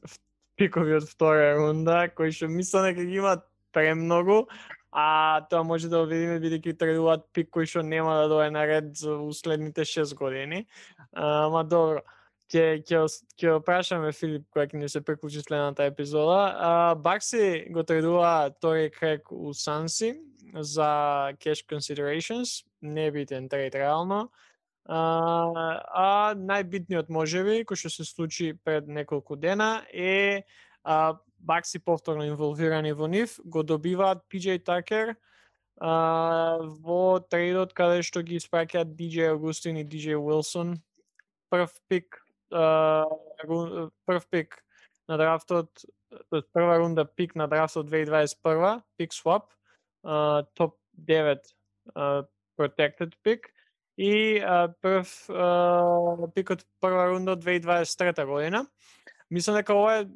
пикови 0.59 0.97
од 0.99 1.07
втора 1.07 1.53
рунда 1.55 2.09
кои 2.11 2.35
што 2.35 2.49
мислам 2.51 2.89
дека 2.89 3.05
ги 3.07 3.21
имаат 3.21 3.45
премногу, 3.71 4.43
а 4.91 5.41
тоа 5.49 5.63
може 5.63 5.87
да 5.87 6.03
видиме 6.03 6.41
бидејќи 6.43 6.75
тредуваат 6.79 7.23
пик 7.31 7.53
кој 7.55 7.69
што 7.71 7.83
нема 7.87 8.17
да 8.19 8.27
дое 8.27 8.49
на 8.51 8.65
ред 8.67 8.91
за 8.99 9.15
уследните 9.23 9.87
6 9.87 10.11
години. 10.19 10.65
Ама 11.15 11.63
добро, 11.63 12.03
ќе 12.51 12.83
ќе 12.83 13.05
ќе 13.39 13.55
прашаме 13.63 14.11
Филип 14.11 14.49
кој 14.51 14.67
ќе 14.67 14.83
ни 14.83 14.89
се 14.91 14.99
приклучи 14.99 15.39
следната 15.39 15.87
епизода. 15.87 16.41
А, 16.59 16.95
Бакси 16.95 17.71
го 17.71 17.87
тредува 17.87 18.51
Тори 18.59 18.91
Крек 18.91 19.31
у 19.31 19.53
Санси 19.53 20.11
за 20.53 21.33
cash 21.39 21.65
considerations, 21.67 22.65
не 22.81 23.11
битен 23.11 23.49
трейд 23.49 23.75
реално. 23.75 24.31
А, 24.85 24.99
а 25.93 26.07
најбитниот 26.35 27.11
можеби 27.13 27.61
кој 27.69 27.77
што 27.77 27.89
се 27.93 28.05
случи 28.05 28.53
пред 28.65 28.87
неколку 28.87 29.35
дена 29.37 29.85
е 29.93 30.43
а, 30.83 31.17
Бакси 31.41 31.79
повторно 31.79 32.25
инволвирани 32.25 32.93
во 32.93 33.07
нив, 33.07 33.39
го 33.45 33.63
добиваат 33.63 34.25
PJ 34.29 34.61
Tucker 34.65 35.15
во 35.81 37.19
трейдот 37.29 37.73
каде 37.73 38.01
што 38.05 38.21
ги 38.21 38.37
испраќаат 38.37 38.93
DJ 38.97 39.31
Агустин 39.33 39.77
и 39.77 39.85
DJ 39.85 40.17
Wilson 40.17 40.77
прв 41.49 41.73
пик 41.89 42.21
а, 42.51 43.05
прв 44.05 44.27
пик 44.29 44.63
на 45.07 45.17
драфтот 45.17 45.85
прва 46.53 46.77
рунда 46.77 47.05
пик 47.05 47.35
на 47.35 47.47
драфтот 47.47 47.89
2021 47.89 48.81
пик 48.97 49.11
swap 49.11 49.49
uh, 50.03 50.45
топ 50.53 50.75
9 51.07 51.39
uh, 51.95 52.25
protected 52.57 53.13
пик 53.23 53.47
и 53.97 54.41
uh, 54.41 54.73
прв 54.81 55.07
uh, 55.29 56.33
пик 56.33 56.49
од 56.49 56.65
прва 56.81 57.09
рунда 57.09 57.37
2023 57.37 58.25
година. 58.25 58.65
Мислам 59.31 59.55
дека 59.55 59.73
ова 59.73 60.01
е 60.01 60.07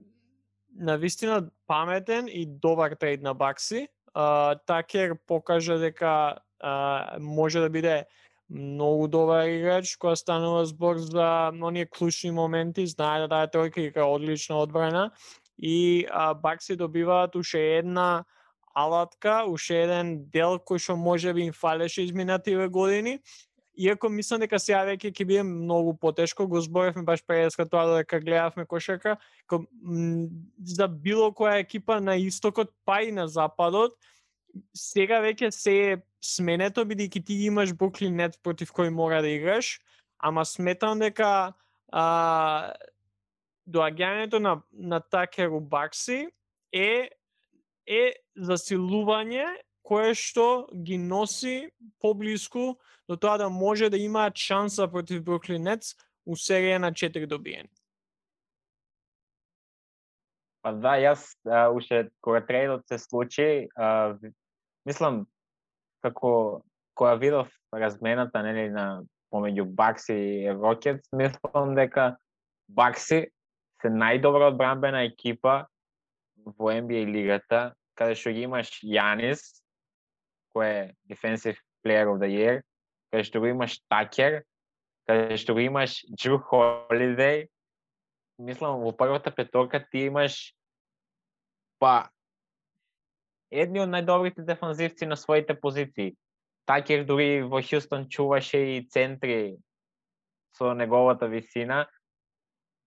на 0.75 0.97
вистина 0.97 1.49
паметен 1.67 2.27
и 2.27 2.45
добар 2.45 2.91
трейд 2.91 3.21
на 3.21 3.33
Бакси. 3.33 3.87
Uh, 4.15 4.59
Такер 4.65 5.15
покажа 5.27 5.79
дека 5.79 6.37
uh, 6.63 7.19
може 7.19 7.59
да 7.59 7.69
биде 7.69 8.05
многу 8.49 9.07
добар 9.07 9.49
играч 9.49 9.97
кој 9.97 10.13
станува 10.15 10.65
збор 10.69 10.97
за 11.01 11.49
оние 11.49 11.85
клучни 11.85 12.31
моменти, 12.31 12.85
знае 12.87 13.25
да 13.25 13.27
даде 13.27 13.57
тројка 13.57 13.81
и 13.81 13.91
одлична 14.01 14.61
одбрана 14.61 15.11
и 15.57 16.05
а, 16.11 16.33
Бакси 16.33 16.75
добиваат 16.75 17.35
уште 17.35 17.77
една 17.77 18.23
алатка, 18.75 19.43
уште 19.47 19.79
еден 19.85 20.15
дел 20.29 20.59
кој 20.59 20.81
што 20.83 20.97
може 20.99 21.33
би 21.33 21.47
им 21.47 21.53
фалеше 21.53 22.03
изминативе 22.03 22.67
години. 22.67 23.19
Иако 23.75 24.09
мислам 24.09 24.39
дека 24.43 24.59
сега 24.59 24.83
веќе 24.87 25.11
ќе 25.11 25.25
биде 25.27 25.43
многу 25.43 25.95
потешко, 25.99 26.47
го 26.47 26.61
зборевме 26.61 27.03
баш 27.03 27.23
преска 27.27 27.65
тоа 27.67 27.97
дека 27.97 28.19
гледавме 28.19 28.65
кошарка, 28.65 29.17
ко, 29.47 29.63
за 30.63 30.87
било 30.87 31.31
која 31.31 31.59
екипа 31.63 31.99
на 31.99 32.15
истокот 32.19 32.71
па 32.85 33.01
и 33.03 33.11
на 33.11 33.27
западот, 33.27 33.95
сега 34.75 35.19
веќе 35.23 35.51
се 35.51 35.75
е 35.91 35.97
сменето 36.23 36.85
бидејќи 36.87 37.25
ти 37.25 37.39
имаш 37.47 37.73
Бруклин 37.73 38.15
Нет 38.15 38.39
против 38.43 38.71
кој 38.71 38.89
мора 38.89 39.21
да 39.21 39.31
играш, 39.31 39.79
ама 40.19 40.45
сметам 40.45 40.99
дека 40.99 41.53
а, 41.91 42.05
доаѓањето 43.67 44.39
на 44.39 44.61
на 44.71 44.99
Такеру 44.99 45.59
Бакси 45.59 46.27
е 46.71 47.09
е 47.87 48.13
засилување 48.35 49.45
кое 49.85 50.13
што 50.17 50.67
ги 50.73 50.97
носи 50.97 51.69
поблиску 52.01 52.75
до 53.07 53.17
тоа 53.17 53.37
да 53.37 53.49
може 53.49 53.89
да 53.89 53.97
имаат 53.97 54.35
шанса 54.35 54.87
против 54.87 55.23
Бруклин 55.23 55.63
Нетс 55.63 55.93
у 56.25 56.33
серија 56.33 56.81
на 56.81 56.91
4 56.91 57.27
добиени. 57.29 57.69
Па 60.65 60.73
да, 60.73 60.95
јас 60.97 61.21
а, 61.45 61.69
уште 61.69 62.09
кога 62.25 62.41
трейдот 62.41 62.87
се 62.89 62.97
случи, 62.97 63.69
а, 63.77 64.17
мислам 64.85 65.27
како 66.01 66.63
кога 66.97 67.13
видов 67.21 67.51
размената 67.73 68.41
нели 68.41 68.71
на 68.73 69.03
помеѓу 69.29 69.67
Бакси 69.77 70.15
и 70.15 70.49
Рокетс, 70.49 71.11
мислам 71.13 71.75
дека 71.77 72.15
Бакси 72.69 73.27
се 73.81 73.91
најдобра 73.93 74.49
одбранбена 74.49 75.05
екипа 75.05 75.67
во 76.45 76.71
NBA 76.73 77.05
лигата, 77.09 77.73
каде 77.97 78.15
што 78.15 78.31
ги 78.35 78.45
имаш 78.45 78.71
Јанис, 78.85 79.41
кој 80.55 80.69
е 80.69 80.81
Defensive 81.09 81.57
Player 81.83 82.07
of 82.11 82.21
the 82.21 82.29
Year, 82.29 82.61
каде 83.11 83.25
што 83.25 83.41
го 83.41 83.49
имаш 83.49 83.79
Такер, 83.89 84.43
каде 85.09 85.37
што 85.41 85.57
го 85.57 85.65
имаш 85.65 86.03
Джу 86.15 86.37
Холидей, 86.39 87.47
мислам 88.37 88.83
во 88.83 88.91
првата 88.91 89.31
петорка 89.31 89.79
ти 89.79 90.07
имаш 90.11 90.53
па 91.79 92.09
едни 93.51 93.81
од 93.83 93.91
најдобрите 93.91 94.45
дефанзивци 94.45 95.07
на 95.07 95.15
своите 95.15 95.55
позиции. 95.55 96.15
Такер 96.65 97.05
дури 97.05 97.45
во 97.45 97.61
Хјустон 97.61 98.07
чуваше 98.09 98.59
и 98.77 98.87
центри 98.89 99.57
со 100.57 100.73
неговата 100.73 101.27
висина 101.27 101.85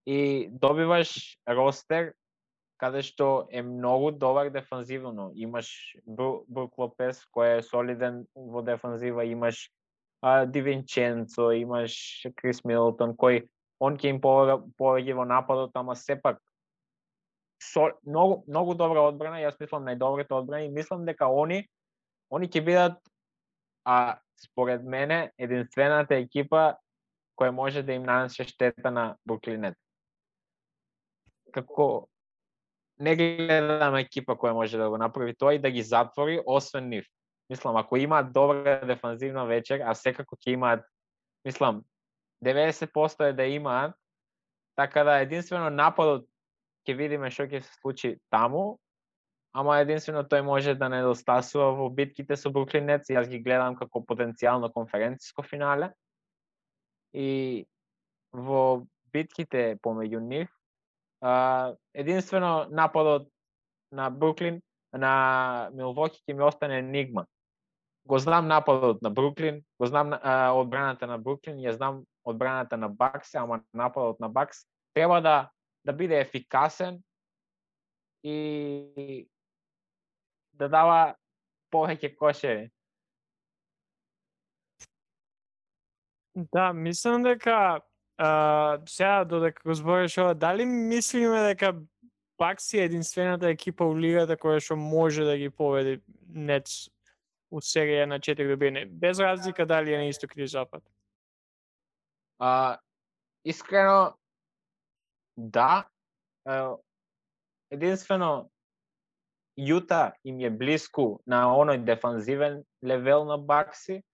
и 0.07 0.49
добиваш 0.51 1.39
ростер 1.47 2.15
каде 2.79 3.03
што 3.03 3.49
е 3.51 3.63
многу 3.63 4.11
добар 4.11 4.51
дефанзивно. 4.55 5.31
Имаш 5.35 5.97
Брук 6.07 6.79
Лопес 6.79 7.21
кој 7.35 7.59
е 7.59 7.63
солиден 7.63 8.25
во 8.35 8.63
дефанзива, 8.63 9.27
имаш 9.27 9.69
а, 10.23 10.47
Дивинченцо, 10.47 11.51
имаш 11.59 12.27
Крис 12.37 12.65
Милтон 12.65 13.17
кој 13.19 13.47
он 13.81 13.99
ќе 13.99 14.15
им 14.15 14.21
повеќе 14.21 15.15
во 15.15 15.25
нападот, 15.27 15.75
ама 15.75 15.95
сепак 15.95 16.41
со, 17.59 17.91
многу 18.07 18.45
многу 18.47 18.75
добра 18.75 19.07
одбрана, 19.09 19.43
јас 19.43 19.59
мислам 19.61 19.87
најдобра 19.87 20.27
одбрана 20.31 20.65
и 20.67 20.71
мислам 20.71 21.05
дека 21.07 21.27
они 21.27 21.67
они 22.31 22.49
ќе 22.49 22.65
бидат 22.65 22.99
а 23.85 24.19
според 24.37 24.85
мене 24.85 25.33
единствената 25.39 26.15
екипа 26.15 26.79
која 27.39 27.51
може 27.51 27.83
да 27.83 27.93
им 27.93 28.03
нанесе 28.03 28.45
штета 28.45 28.91
на 28.91 29.17
Бруклинет. 29.25 29.75
Како 31.53 32.09
не 33.01 33.15
гледам 33.17 33.97
екипа 33.97 34.35
која 34.35 34.53
може 34.53 34.79
да 34.79 34.89
го 34.91 34.99
направи 34.99 35.35
тоа 35.35 35.55
и 35.55 35.63
да 35.63 35.71
ги 35.71 35.83
затвори, 35.83 36.41
освен 36.47 36.89
нив. 36.89 37.07
Мислам, 37.51 37.77
ако 37.77 37.97
имаат 37.97 38.33
добра 38.33 38.81
дефанзивна 38.87 39.47
вечер, 39.47 39.81
а 39.81 39.95
секако 39.95 40.37
ќе 40.37 40.53
имаат, 40.53 40.85
мислам, 41.45 41.85
90% 42.45 43.31
е 43.31 43.33
да 43.33 43.45
имаат, 43.45 43.95
така 44.77 45.05
да 45.05 45.21
единствено 45.23 45.71
нападот 45.71 46.27
ќе 46.87 46.97
видиме 46.97 47.31
што 47.31 47.47
ќе 47.49 47.63
се 47.63 47.73
случи 47.81 48.11
таму, 48.31 48.79
ама 49.53 49.79
единствено 49.81 50.23
тој 50.25 50.45
може 50.45 50.75
да 50.75 50.89
недостасува 50.93 51.73
во 51.79 51.89
битките 51.91 52.37
со 52.37 52.51
Бруклин 52.51 52.87
Нетс, 52.87 53.11
јас 53.11 53.31
ги 53.31 53.41
гледам 53.43 53.79
како 53.79 54.05
потенцијално 54.05 54.71
конференциско 54.73 55.43
финале. 55.43 55.91
И 57.15 57.65
во 58.33 58.85
битките 59.13 59.79
помеѓу 59.83 60.21
нив, 60.21 60.53
единствено 61.95 62.67
нападот 62.71 63.29
на 63.93 64.11
Бруклин, 64.11 64.61
на 64.93 65.71
Милвоки 65.75 66.23
ќе 66.27 66.35
ми 66.35 66.43
остане 66.43 66.79
енигма. 66.79 67.27
Го 68.09 68.19
знам 68.19 68.49
нападот 68.49 69.03
на 69.03 69.11
Бруклин, 69.11 69.63
го 69.81 69.87
знам 69.87 70.13
а, 70.13 70.53
одбраната 70.53 71.07
на 71.07 71.19
Бруклин, 71.19 71.59
ја 71.61 71.77
знам 71.77 72.05
одбраната 72.25 72.77
на 72.77 72.89
Бакс, 72.89 73.35
ама 73.35 73.61
нападот 73.75 74.21
на 74.21 74.29
Бакс 74.29 74.65
треба 74.95 75.21
да 75.21 75.51
да 75.85 75.93
биде 75.93 76.21
ефикасен 76.21 77.03
и 78.23 79.29
да 80.53 80.69
дава 80.69 81.15
повеќе 81.73 82.11
кошеви. 82.17 82.69
Да, 86.53 86.73
мислам 86.73 87.23
дека 87.23 87.81
а, 88.19 88.79
сега 88.87 89.25
додека 89.25 89.63
го 89.65 89.75
збориш 89.75 90.19
ова, 90.19 90.35
дали 90.35 90.65
мислиме 90.65 91.43
дека 91.43 91.75
Бакси 92.39 92.79
е 92.79 92.85
единствената 92.85 93.49
екипа 93.49 93.85
у 93.85 93.97
лигата 93.99 94.37
која 94.39 94.61
што 94.63 94.77
може 94.77 95.25
да 95.27 95.35
ги 95.39 95.51
победи 95.51 95.99
Нец 96.29 96.87
у 97.51 97.59
серија 97.59 98.07
на 98.07 98.21
4 98.21 98.49
добиени, 98.49 98.85
без 98.87 99.19
разлика 99.19 99.67
дали 99.67 99.95
е 99.95 99.99
на 99.99 100.07
исток 100.07 100.37
или 100.37 100.47
запад. 100.47 100.83
А, 102.39 102.79
искрено, 103.45 104.15
да. 105.37 105.89
Единствено, 107.71 108.51
Јута 109.59 110.13
им 110.25 110.39
е 110.39 110.51
блиску 110.55 111.19
на 111.27 111.49
оној 111.51 111.83
дефанзивен 111.83 112.63
левел 112.85 113.25
на 113.27 113.39
Бакси, 113.39 114.05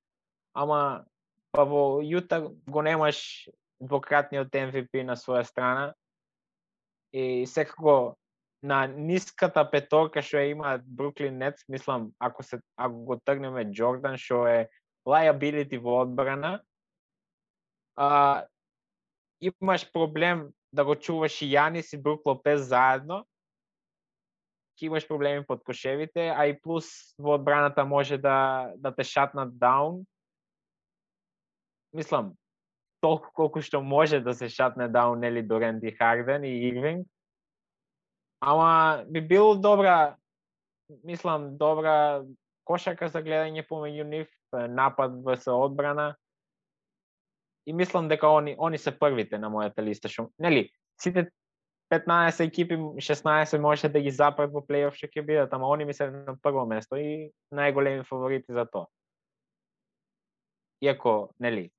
ама 0.56 1.04
па 1.52 1.64
во 1.68 2.00
Јута 2.00 2.40
го 2.48 2.82
немаш 2.82 3.48
двократниот 3.86 4.48
MVP 4.48 5.04
на 5.04 5.16
своја 5.16 5.44
страна 5.44 5.94
и 7.12 7.46
секако 7.46 8.16
на 8.64 8.86
ниската 8.86 9.64
петорка 9.70 10.22
што 10.24 10.40
ја 10.40 10.52
има 10.54 10.78
Бруклин 10.84 11.36
Нетс, 11.38 11.68
мислам, 11.68 12.12
ако 12.18 12.42
се 12.42 12.60
ако 12.76 13.04
го 13.04 13.18
тргнеме 13.20 13.68
Джордан 13.70 14.16
што 14.16 14.46
е 14.48 14.68
liability 15.06 15.78
во 15.78 16.00
одбрана, 16.02 16.62
а, 17.96 18.46
имаш 19.40 19.92
проблем 19.92 20.48
да 20.72 20.84
го 20.84 20.96
чуваш 20.96 21.42
и 21.42 21.52
Јанис 21.52 21.92
и 21.94 22.00
Брук 22.00 22.26
Лопес 22.26 22.64
заедно, 22.72 23.24
ќе 24.80 24.88
имаш 24.88 25.06
проблеми 25.08 25.44
под 25.46 25.62
кошевите, 25.62 26.32
а 26.34 26.46
и 26.46 26.56
плюс 26.60 27.14
во 27.18 27.36
одбраната 27.36 27.84
може 27.84 28.18
да, 28.18 28.72
да 28.76 28.94
те 28.94 29.04
шатнат 29.04 29.58
даун. 29.58 30.06
Мислам, 31.92 32.34
толку 33.04 33.32
колку 33.36 33.60
што 33.60 33.82
може 33.84 34.20
да 34.24 34.32
се 34.34 34.48
шатне 34.48 34.88
даун 34.88 35.20
нели 35.20 35.42
до 35.42 35.60
Ренди 35.60 35.92
Харден 35.92 36.44
и 36.44 36.52
Ирвинг. 36.68 37.06
Ама 38.40 39.04
би 39.08 39.20
било 39.20 39.54
добра, 39.56 40.16
мислам, 41.04 41.56
добра 41.58 42.24
кошака 42.64 43.08
за 43.08 43.20
гледање 43.20 43.66
помеѓу 43.68 44.04
нив, 44.08 44.28
напад 44.52 45.16
вс 45.24 45.48
одбрана. 45.52 46.14
И 47.66 47.72
мислам 47.72 48.08
дека 48.08 48.28
они 48.38 48.56
они 48.58 48.78
се 48.78 48.92
првите 48.98 49.38
на 49.38 49.48
мојата 49.52 49.84
листа 49.84 50.08
што 50.08 50.30
нели 50.38 50.70
сите 51.00 51.30
15 51.92 52.40
екипи, 52.40 52.74
16 52.76 53.58
може 53.58 53.88
да 53.88 54.00
ги 54.00 54.10
запрат 54.10 54.52
во 54.52 54.64
плейоф 54.64 54.96
што 54.96 55.06
ќе 55.06 55.22
бидат, 55.22 55.52
ама 55.52 55.68
они 55.72 55.84
ми 55.84 55.94
се 55.94 56.10
на 56.10 56.36
прво 56.40 56.64
место 56.66 56.96
и 56.96 57.30
најголеми 57.52 58.04
фаворити 58.08 58.52
за 58.52 58.64
тоа. 58.64 58.88
Иако, 60.80 61.32
нели, 61.40 61.70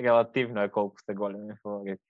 релативно 0.00 0.62
е 0.62 0.68
колку 0.68 0.98
сте 0.98 1.14
големи 1.14 1.54
фаворити. 1.62 2.02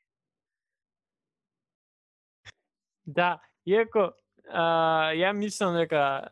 Да, 3.06 3.38
иако 3.66 4.12
а, 4.48 5.12
ја 5.16 5.32
мислам 5.32 5.76
дека 5.76 6.28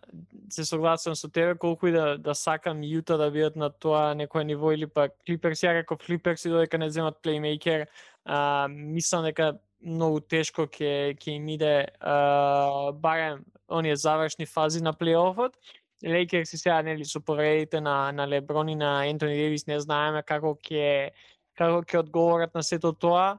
се 0.52 0.64
согласувам 0.64 1.16
со 1.16 1.28
тебе 1.28 1.54
колку 1.58 1.86
и 1.86 1.92
да 1.92 2.18
да 2.18 2.34
сакам 2.34 2.82
Јута 2.84 3.16
да 3.16 3.30
бидат 3.30 3.56
на 3.56 3.70
тоа 3.70 4.14
некој 4.14 4.44
ниво 4.44 4.72
или 4.72 4.86
па 4.86 5.08
Клиперс 5.08 5.64
ја 5.64 5.72
реков 5.80 6.04
Клиперс 6.04 6.44
и 6.44 6.50
додека 6.50 6.78
не 6.78 6.90
земат 6.90 7.22
плеймейкер, 7.22 7.86
а, 8.24 8.68
мислам 8.68 9.24
дека 9.24 9.58
многу 9.80 10.20
тешко 10.20 10.66
ќе 10.66 11.16
ќе 11.16 11.36
им 11.36 11.48
иде 11.48 11.88
а, 12.00 12.92
барем 12.92 13.44
оние 13.68 13.96
завршни 13.96 14.46
фази 14.46 14.82
на 14.82 14.92
плейофот. 14.92 15.56
Лейкерс 16.04 16.52
и 16.52 16.58
сега 16.58 16.82
нели 16.82 17.04
со 17.04 17.20
повредите 17.20 17.80
на 17.80 18.12
на 18.12 18.28
Леброн 18.28 18.68
и 18.68 18.74
на 18.74 19.06
Ентони 19.06 19.34
Девис 19.34 19.66
не 19.66 19.80
знаеме 19.80 20.22
како 20.22 20.54
ќе 20.54 21.10
како 21.56 21.82
ќе 21.82 22.00
одговорат 22.04 22.54
на 22.54 22.62
сето 22.62 22.92
тоа. 22.92 23.38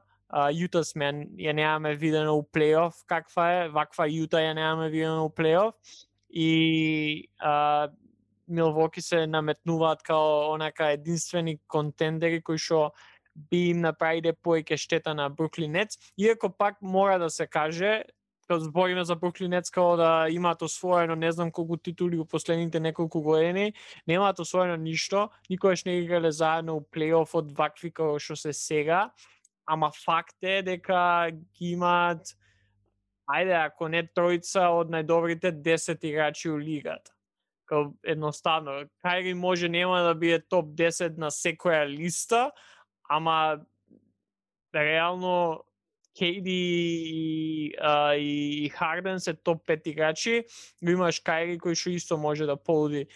Јута 0.52 0.82
сме 0.84 1.08
ја 1.40 1.54
немаме 1.56 1.94
видено 1.96 2.34
у 2.36 2.42
плейоф 2.42 3.00
каква 3.08 3.46
е, 3.52 3.68
ваква 3.72 4.04
Јута 4.04 4.42
ја 4.44 4.52
немаме 4.52 4.90
видено 4.92 5.24
у 5.24 5.30
плейоф 5.30 5.72
и 6.28 7.28
а, 7.40 7.88
Милвоки 8.48 9.00
се 9.00 9.26
наметнуваат 9.26 10.02
као 10.02 10.52
онака 10.52 10.90
единствени 10.92 11.58
контендери 11.66 12.42
кои 12.42 12.58
што 12.58 12.92
би 13.50 13.70
им 13.70 13.80
направиле 13.80 14.32
поеќе 14.32 14.76
штета 14.76 15.14
на 15.14 15.28
Бруклин 15.30 15.72
Нетс, 15.72 15.96
иако 16.18 16.50
пак 16.50 16.82
мора 16.82 17.18
да 17.18 17.30
се 17.30 17.46
каже, 17.46 18.02
кога 18.48 18.60
збориме 18.60 19.04
за 19.04 19.16
Бруклин 19.16 19.50
Нетс 19.50 19.70
као 19.70 19.96
да 19.96 20.26
имаат 20.30 20.62
освоено 20.62 21.14
не 21.14 21.32
знам 21.32 21.52
колку 21.52 21.76
титули 21.76 22.16
во 22.16 22.24
последните 22.24 22.80
неколку 22.80 23.20
години, 23.20 23.74
немаат 24.06 24.40
освоено 24.40 24.76
ништо, 24.76 25.28
никогаш 25.50 25.84
не 25.84 25.98
играле 26.00 26.32
заедно 26.32 26.76
у 26.76 26.80
плейофот 26.80 27.52
вакви 27.52 27.92
како 27.92 28.18
што 28.18 28.36
се 28.36 28.52
сега, 28.52 29.10
ама 29.66 29.92
факт 29.92 30.40
е 30.42 30.62
дека 30.62 31.30
ги 31.30 31.76
имаат 31.76 32.32
ајде 33.28 33.56
ако 33.66 33.88
не 33.92 34.02
тројца 34.08 34.72
од 34.72 34.88
најдобрите 34.88 35.52
10 35.52 36.04
играчи 36.08 36.48
у 36.48 36.58
лигата. 36.58 37.12
Као 37.68 37.92
едноставно, 38.02 38.88
Кайри 39.04 39.34
може 39.34 39.68
нема 39.68 40.00
да 40.02 40.14
биде 40.14 40.40
топ 40.40 40.72
10 40.72 41.18
на 41.18 41.28
секоја 41.28 41.84
листа, 41.84 42.50
ама 43.08 43.60
реално 44.74 45.67
Кейди 46.18 46.58
и, 47.14 47.74
а, 47.80 48.14
и 48.14 48.68
Харден 48.68 49.20
се 49.20 49.34
топ 49.34 49.66
5 49.66 49.86
играчи, 49.88 50.44
го 50.82 50.90
имаш 50.90 51.20
Кайри 51.20 51.58
кој 51.62 51.78
што 51.78 51.94
исто 51.94 52.18
може 52.18 52.46
да 52.46 52.56
полуди 52.56 53.06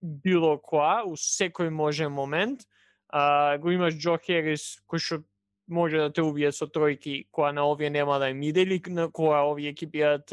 било 0.00 0.56
која, 0.56 1.04
у 1.04 1.14
секој 1.16 1.68
може 1.68 2.08
момент. 2.08 2.64
А, 3.08 3.58
го 3.58 3.70
имаш 3.70 3.94
Джо 4.00 4.16
Херис 4.16 4.80
кој 4.88 4.98
што 4.98 5.22
може 5.68 5.98
да 5.98 6.12
те 6.12 6.22
убие 6.24 6.52
со 6.52 6.66
тројки 6.66 7.26
која 7.32 7.52
на 7.52 7.64
овие 7.68 7.90
нема 7.90 8.18
да 8.18 8.30
им 8.32 8.42
иде 8.42 8.62
или 8.64 8.80
на 8.88 9.08
која 9.08 9.44
овие 9.52 9.72
ќе 9.72 9.86
бидат 9.90 10.32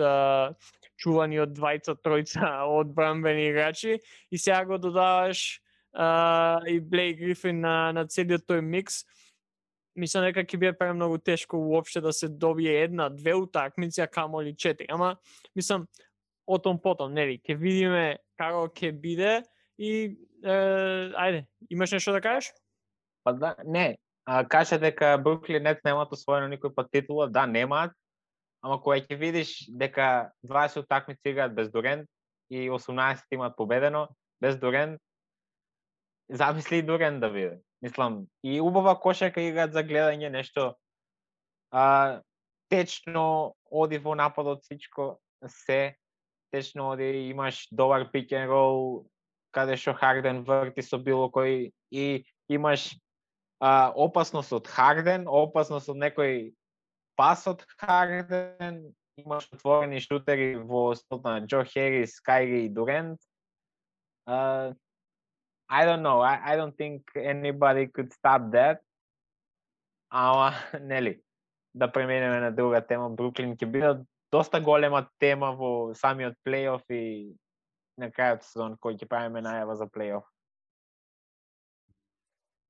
чувани 0.99 1.39
од 1.39 1.53
двајца 1.55 1.95
тројца 1.95 2.63
од 2.79 2.93
брамбени 2.95 3.49
играчи 3.49 3.99
и 4.31 4.37
сега 4.37 4.65
го 4.65 4.77
додаваш 4.77 5.61
а, 5.93 6.61
и 6.67 6.79
Блейк 6.79 7.19
Грифин 7.19 7.61
на, 7.61 7.91
на 7.91 8.05
целиот 8.07 8.45
тој 8.47 8.61
микс, 8.61 9.05
мислам 9.95 10.25
дека 10.27 10.43
ќе 10.43 10.59
биде 10.59 10.73
премногу 10.77 11.17
тешко 11.17 11.57
уопште 11.57 12.01
да 12.01 12.13
се 12.13 12.29
добие 12.29 12.83
една, 12.83 13.09
две 13.09 13.33
утакмици, 13.35 14.01
а 14.01 14.07
камоли 14.07 14.55
четири. 14.55 14.87
Ама, 14.89 15.17
мислам, 15.55 15.87
отом 16.47 16.79
потом, 16.81 17.13
нели, 17.13 17.39
ќе 17.39 17.57
видиме 17.57 18.17
како 18.37 18.67
ќе 18.67 18.91
биде 18.91 19.43
и 19.77 20.17
е, 20.43 20.57
ајде, 21.13 21.45
имаш 21.69 21.91
нешто 21.91 22.13
да 22.15 22.21
кажеш? 22.21 22.51
Па 23.23 23.33
да, 23.33 23.55
не, 23.65 23.97
а, 24.25 24.43
каже 24.47 24.79
дека 24.79 25.17
Бруклин 25.17 25.63
Нетс 25.63 25.83
немаат 25.85 26.13
освоено 26.15 26.49
никој 26.51 26.73
пат 26.75 26.91
титула, 26.91 27.27
да, 27.27 27.45
немаат, 27.45 27.93
ама 28.61 28.79
кога 28.81 28.99
ќе 28.99 29.19
видиш 29.19 29.67
дека 29.69 30.31
20 30.47 30.83
утакмици 30.83 31.31
играат 31.31 31.55
без 31.55 31.71
Дорент 31.71 32.09
и 32.49 32.69
18 32.69 33.23
имаат 33.31 33.55
победено, 33.57 34.07
без 34.41 34.57
Дорент, 34.57 35.01
замисли 36.29 36.81
Дурен 36.81 37.19
да 37.19 37.29
биде. 37.29 37.59
Мислам, 37.81 38.27
и 38.43 38.59
убава 38.61 38.99
кошака 38.99 39.41
играат 39.41 39.73
за 39.73 39.83
гледање, 39.83 40.29
нешто 40.29 40.73
а, 41.71 42.21
течно 42.69 43.55
оди 43.71 43.97
во 43.97 44.15
нападот 44.15 44.63
всичко, 44.63 45.19
се, 45.47 45.95
течно 46.51 46.89
оди, 46.91 47.29
имаш 47.29 47.67
добар 47.71 48.11
пик 48.11 48.31
and 48.31 48.51
рол, 48.51 49.07
каде 49.51 49.77
што 49.77 49.93
Харден 49.93 50.43
врти 50.43 50.83
со 50.83 50.97
било 50.97 51.29
кој 51.31 51.71
и 51.91 52.25
имаш 52.49 52.99
а, 53.59 53.91
опасност 53.95 54.53
од 54.53 54.67
Харден, 54.67 55.27
опасност 55.27 55.89
од 55.89 55.97
некој 55.97 56.51
пас 57.15 57.47
од 57.47 57.65
Харден, 57.79 58.91
имаш 59.19 59.49
отворени 59.53 59.99
шутери 59.99 60.55
во 60.55 60.95
стот 60.95 61.23
на 61.23 61.39
Джо 61.45 61.63
Херис, 61.63 62.19
Кайри 62.19 62.65
и 62.65 62.69
Дурент. 62.69 63.19
А, 64.25 64.73
I 65.69 65.85
don't 65.85 66.01
know. 66.01 66.21
I, 66.21 66.53
I 66.53 66.55
don't 66.55 66.75
think 66.75 67.03
anybody 67.15 67.87
could 67.87 68.11
stop 68.13 68.51
that. 68.51 68.81
Ама, 70.11 70.53
нели, 70.81 71.21
да 71.75 71.91
преминеме 71.91 72.39
на 72.39 72.51
друга 72.51 72.81
тема, 72.81 73.09
Бруклин 73.09 73.53
ќе 73.55 73.65
биде 73.65 73.91
доста 74.31 74.59
голема 74.61 75.05
тема 75.19 75.51
во 75.53 75.93
самиот 75.93 76.33
плейоф 76.43 76.81
и 76.89 77.35
на 78.01 78.09
крајот 78.09 78.41
сезон 78.41 78.77
кој 78.81 78.97
ќе 78.97 79.09
правиме 79.09 79.43
најава 79.45 79.77
за 79.77 79.85
плейоф. 79.85 80.25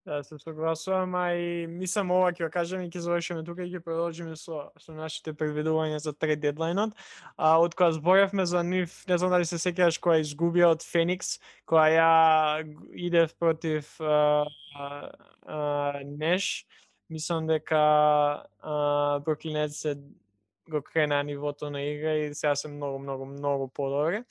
Да, 0.06 0.24
се 0.24 0.40
согласувам, 0.40 1.16
а 1.16 1.34
и 1.36 1.68
мислам 1.68 2.12
ова 2.16 2.32
ќе 2.32 2.48
кажеме 2.50 2.86
и 2.88 2.90
ќе 2.90 3.02
завршиме 3.04 3.44
тука 3.44 3.66
и 3.66 3.72
ќе 3.74 3.82
продолжиме 3.84 4.38
со, 4.40 4.70
со 4.80 4.96
нашите 4.96 5.34
предвидувања 5.36 6.00
за 6.00 6.14
трет 6.16 6.40
дедлайнот. 6.40 6.96
А, 7.36 7.58
од 7.60 7.76
кога 7.76 7.92
зборевме 7.92 8.46
за 8.48 8.64
нив, 8.64 8.96
не 9.12 9.18
знам 9.20 9.36
дали 9.36 9.46
се 9.46 9.60
сеќаваш 9.60 10.00
која 10.00 10.24
изгубија 10.24 10.72
од 10.72 10.86
Феникс, 10.88 11.36
која 11.68 11.90
ја 11.92 12.14
идев 12.96 13.36
против 13.36 13.92
а, 14.00 14.48
а, 14.80 14.88
а, 15.44 15.60
Неш, 16.08 16.64
мислам 17.10 17.52
дека 17.52 17.84
Бруклинец 19.26 19.84
се 19.84 19.98
го 20.70 20.82
крена 20.82 21.24
нивото 21.24 21.70
на 21.70 21.82
игра 21.82 22.14
и 22.14 22.34
сега 22.34 22.56
се 22.56 22.68
многу, 22.68 23.00
многу, 23.00 23.26
многу 23.26 23.68
подобри. 23.68 24.24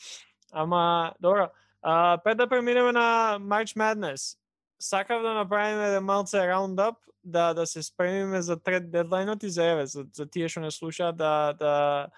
Ама, 0.52 1.12
добро, 1.20 1.50
а, 1.82 2.18
пред 2.24 2.38
да 2.38 2.48
преминеме 2.48 2.92
на 2.92 3.36
March 3.40 3.76
Madness, 3.76 4.37
сакав 4.78 5.22
да 5.22 5.34
направиме 5.34 5.90
да 5.90 6.00
малце 6.00 6.46
раундап, 6.48 6.94
да 7.24 7.54
да 7.54 7.66
се 7.66 7.82
спремиме 7.82 8.42
за 8.42 8.56
трет 8.56 8.90
дедлајнот 8.90 9.44
и 9.44 9.50
за 9.50 9.64
еве 9.64 9.86
за, 9.86 10.06
за 10.12 10.26
тие 10.26 10.48
што 10.48 10.60
не 10.60 10.70
слушаат 10.70 11.16
да 11.16 11.52
да 11.58 12.08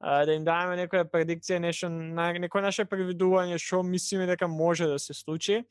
да 0.00 0.34
им 0.34 0.44
даваме 0.44 0.76
некоја 0.76 1.08
предикција, 1.08 1.58
нешто 1.58 1.88
некој 1.88 2.60
наше 2.60 2.84
превидување 2.84 3.58
што 3.58 3.82
мислиме 3.82 4.26
дека 4.26 4.48
може 4.48 4.86
да 4.86 4.98
се 4.98 5.14
случи. 5.14 5.64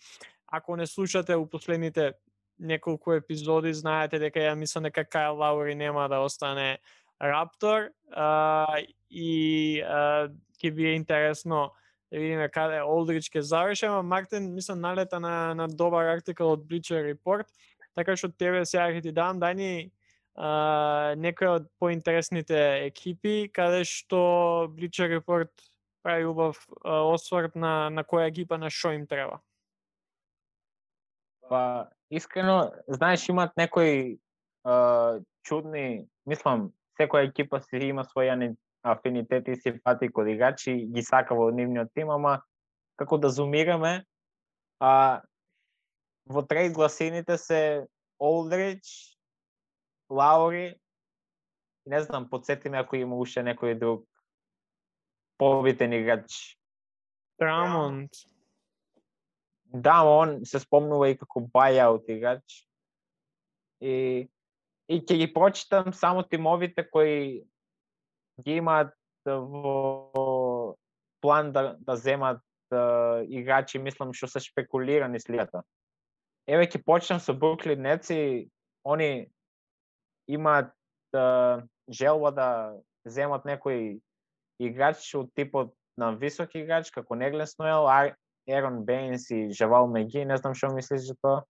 Ако 0.48 0.76
не 0.76 0.88
слушате 0.88 1.36
у 1.36 1.46
последните 1.50 2.14
неколку 2.60 3.14
епизоди, 3.14 3.74
знаете 3.74 4.20
дека 4.20 4.40
ја 4.40 4.56
мислам 4.56 4.84
дека 4.84 5.06
Кайл 5.06 5.38
Лаури 5.38 5.76
нема 5.76 6.10
да 6.10 6.20
остане 6.20 6.80
Раптор 7.22 7.90
а, 8.12 8.68
и 9.10 9.82
ќе 9.84 10.72
би 10.74 10.86
е 10.86 10.96
интересно 10.96 11.72
да 12.14 12.20
видиме 12.20 12.46
каде 12.54 12.78
Олдрич 12.86 13.32
ќе 13.34 13.42
заврши, 13.42 13.88
ама 13.90 14.04
Мартин 14.06 14.52
мислам 14.54 14.82
налета 14.86 15.20
на 15.20 15.54
на 15.58 15.66
добар 15.68 16.12
артикал 16.14 16.54
од 16.54 16.62
Bleacher 16.70 17.02
Report, 17.02 17.50
така 17.98 18.14
што 18.14 18.30
тебе 18.30 18.62
сега 18.70 18.92
ќе 18.94 19.02
ти 19.02 19.12
дам 19.12 19.40
дај 19.42 19.54
ни 19.58 19.72
а, 20.38 21.16
некои 21.18 21.50
од 21.50 21.66
поинтересните 21.82 22.86
екипи 22.86 23.50
каде 23.50 23.82
што 23.82 24.70
Bleacher 24.78 25.10
Report 25.10 25.50
прави 26.06 26.30
убав 26.30 26.62
осврт 26.86 27.56
на 27.56 27.90
на 27.90 28.06
која 28.06 28.30
екипа 28.30 28.62
на 28.62 28.70
што 28.70 28.94
им 28.94 29.08
треба. 29.10 29.42
Па, 31.50 31.90
искрено, 32.14 32.72
знаеш, 32.88 33.26
имат 33.30 33.58
некои 33.58 34.20
чудни, 35.44 36.06
мислам, 36.30 36.70
секоја 37.00 37.26
екипа 37.26 37.60
си 37.60 37.82
има 37.90 38.06
своја 38.06 38.38
афинитети 38.84 39.52
и 39.52 39.56
симпатии 39.56 40.10
код 40.10 40.28
играчи, 40.28 40.76
ги 40.92 41.02
сака 41.02 41.36
во 41.36 41.50
нивниот 41.52 41.94
тим, 41.96 42.10
ама 42.12 42.42
како 43.00 43.18
да 43.18 43.30
зумираме, 43.30 44.04
а, 44.80 45.22
во 46.28 46.44
трейд 46.44 46.74
гласините 46.74 47.38
се 47.38 47.88
Олдрич, 48.20 49.18
Лаури, 50.10 50.76
не 51.86 52.02
знам, 52.02 52.30
подсетиме 52.30 52.78
ако 52.78 52.96
има 52.96 53.16
уште 53.16 53.44
некој 53.44 53.80
друг 53.80 54.06
побитен 55.38 55.94
играч. 55.94 56.58
Драмонд. 57.40 58.12
Да, 59.74 60.04
он 60.06 60.46
се 60.46 60.60
спомнува 60.60 61.10
и 61.10 61.18
како 61.18 61.42
buyout 61.42 62.08
играч. 62.08 62.44
И 63.82 64.30
и 64.88 65.00
ќе 65.00 65.18
ги 65.18 65.28
прочитам 65.34 65.94
само 65.94 66.24
тимовите 66.24 66.84
кои 66.84 67.44
ги 68.46 68.60
имаат 68.62 68.94
во 69.26 70.76
план 71.22 71.52
да 71.52 71.76
да 71.80 71.96
земат 71.96 72.42
е, 72.72 73.26
играчи, 73.40 73.80
мислам 73.80 74.14
што 74.14 74.28
се 74.28 74.44
спекулирани 74.44 75.20
слијата. 75.20 75.64
Еве 76.48 76.68
ќе 76.68 76.84
почнам 76.84 77.20
со 77.24 77.34
Бруклин 77.34 77.82
неци, 77.82 78.50
они 78.84 79.32
имаат 80.28 80.74
е, 81.16 81.64
желба 81.90 82.32
да 82.32 82.50
земат 83.06 83.46
некој 83.48 84.00
играч 84.60 85.08
од 85.16 85.32
типот 85.36 85.74
на 85.98 86.12
висок 86.18 86.56
играч, 86.56 86.92
како 86.92 87.16
Неглес 87.16 87.58
Ноел, 87.60 87.88
Ерон 88.48 88.84
Бейнс 88.84 89.30
и 89.32 89.52
Жавал 89.54 89.88
Меги, 89.88 90.26
не 90.26 90.38
знам 90.38 90.56
што 90.56 90.74
мислиш 90.74 91.08
за 91.08 91.16
тоа. 91.22 91.44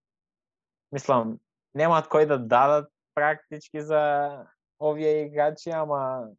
Мислам, 0.94 1.40
немаат 1.74 2.10
кој 2.12 2.28
да 2.30 2.38
дадат 2.38 2.90
практички 3.18 3.82
за 3.82 4.46
овие 4.80 5.26
играчи, 5.26 5.70
ама 5.70 6.30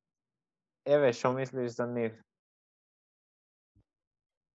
еве 0.87 1.13
што 1.13 1.33
мислиш 1.33 1.73
за 1.77 1.87
нив? 1.87 2.13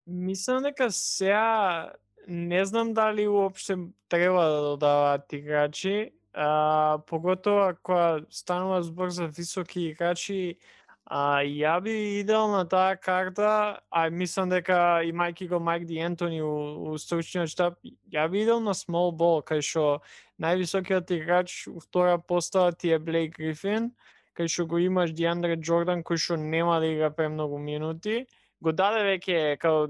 Мислам 0.07 0.63
дека 0.63 0.91
сега 0.91 1.93
не 2.27 2.65
знам 2.65 2.93
дали 2.93 3.27
уопште 3.27 3.77
треба 4.09 4.43
да 4.43 4.61
додаваат 4.61 5.33
играчи, 5.33 6.13
а, 6.33 6.99
поготово 7.07 7.59
ако 7.59 8.25
станува 8.29 8.83
збор 8.83 9.09
за 9.09 9.27
високи 9.27 9.81
играчи, 9.81 10.57
а, 11.05 11.41
ја 11.41 11.81
би 11.81 12.19
идел 12.19 12.47
на 12.47 12.67
таа 12.69 12.95
карта, 12.95 13.79
а 13.89 14.09
мислам 14.09 14.49
дека 14.49 15.01
имајќи 15.05 15.49
го 15.49 15.59
Майк 15.59 15.85
Ди 15.85 15.97
Ентони 15.97 16.41
у, 16.41 16.93
у 16.93 16.97
стручниот 16.97 17.49
штаб, 17.49 17.79
ја 18.13 18.29
би 18.29 18.43
идел 18.45 18.59
на 18.61 18.77
small 18.77 19.09
ball, 19.09 19.41
кај 19.41 19.61
што 19.65 20.01
највисокиот 20.37 21.09
играч 21.17 21.67
у 21.67 21.79
втора 21.79 22.17
постава 22.17 22.71
ти 22.71 22.93
е 22.93 22.99
Блейк 22.99 23.37
Грифин, 23.37 23.91
кај 24.39 24.47
што 24.47 24.65
го 24.71 24.79
имаш 24.79 25.11
Диандре 25.11 25.57
Джордан 25.59 25.99
кој 26.07 26.15
што 26.15 26.37
нема 26.39 26.79
да 26.79 26.87
игра 26.87 27.09
премногу 27.11 27.59
минути, 27.59 28.23
го 28.63 28.71
даде 28.71 29.03
веќе 29.03 29.57
као 29.59 29.89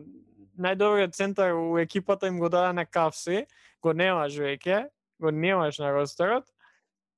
најдобриот 0.57 1.13
центар 1.13 1.53
у 1.53 1.77
екипата 1.77 2.27
им 2.27 2.39
го 2.41 2.49
даде 2.49 2.73
на 2.73 2.85
Кавси, 2.85 3.45
го 3.81 3.93
немаш 3.93 4.33
веќе, 4.41 4.89
го 5.21 5.31
немаш 5.31 5.77
на 5.79 5.93
ростерот, 5.93 6.49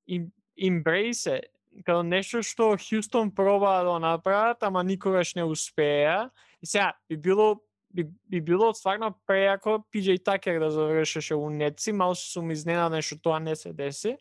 и 0.06 0.26
имбрейсе, 0.56 1.40
као 1.86 2.04
нешто 2.04 2.42
што 2.44 2.74
Хјустон 2.76 3.32
проба 3.34 3.80
да 3.88 3.98
направат, 3.98 4.62
ама 4.62 4.84
никогаш 4.84 5.34
не 5.34 5.44
успеа. 5.44 6.30
И 6.60 6.66
сега, 6.66 6.92
би 7.08 7.16
било 7.16 7.62
би, 7.92 8.04
би 8.28 8.40
било 8.40 8.72
стварно 8.74 9.12
прејако 9.28 9.82
PJ 9.92 10.22
Такер 10.24 10.60
да 10.60 10.70
завршеше 10.70 11.34
у 11.34 11.50
Неци, 11.50 11.92
мал 11.92 12.14
сум 12.14 12.52
изненаден 12.52 13.02
што 13.02 13.18
тоа 13.20 13.40
не 13.40 13.56
се 13.56 13.72
деси. 13.72 14.16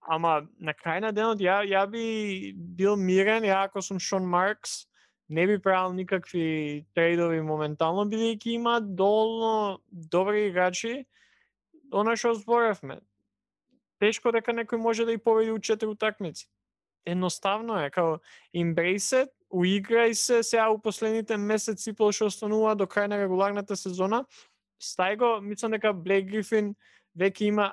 Ама 0.00 0.46
на 0.58 0.74
крај 0.74 1.00
на 1.00 1.12
денот 1.12 1.40
ја, 1.40 1.60
ја 1.68 1.84
би 1.90 2.52
бил 2.56 2.96
мирен, 2.96 3.44
ја 3.44 3.64
ако 3.66 3.82
сум 3.82 3.98
Шон 3.98 4.24
Маркс, 4.24 4.86
не 5.28 5.46
би 5.46 5.58
правил 5.62 5.92
никакви 5.92 6.86
трейдови 6.94 7.40
моментално, 7.40 8.08
бидејќи 8.10 8.56
има 8.56 8.80
доволно 8.80 9.78
добри 9.92 10.48
играчи, 10.48 11.06
она 11.92 12.16
што 12.16 12.34
зборевме. 12.34 13.00
Тешко 14.00 14.32
дека 14.32 14.52
некој 14.52 14.80
може 14.80 15.04
да 15.04 15.12
и 15.12 15.18
победи 15.18 15.52
у 15.52 15.58
четири 15.58 15.90
утакмици 15.90 16.48
едноставно 17.06 17.84
е, 17.84 17.90
као 17.90 18.18
embrace 18.54 19.24
it, 19.24 19.30
уиграј 19.50 20.12
се 20.12 20.42
сега 20.42 20.70
у 20.70 20.78
последните 20.78 21.36
месеци 21.36 21.92
пол 21.92 22.12
што 22.12 22.30
останува 22.30 22.76
до 22.76 22.86
крај 22.86 23.08
на 23.10 23.18
регуларната 23.18 23.76
сезона. 23.76 24.24
Стај 24.80 25.16
го, 25.16 25.30
мислам 25.40 25.72
дека 25.72 25.92
Блейк 25.92 26.30
Грифин 26.30 26.74
веќе 27.18 27.50
има 27.50 27.72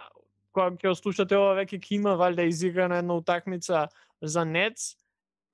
кога 0.57 0.77
ќе 0.81 0.93
ослушате 0.95 1.37
ова 1.37 1.53
веќе 1.59 1.77
ќе 1.77 1.99
има 1.99 2.15
валјда 2.17 2.47
изиграна 2.49 3.01
една 3.03 3.19
утакмица 3.21 3.87
за 4.21 4.45
Нетс. 4.45 4.95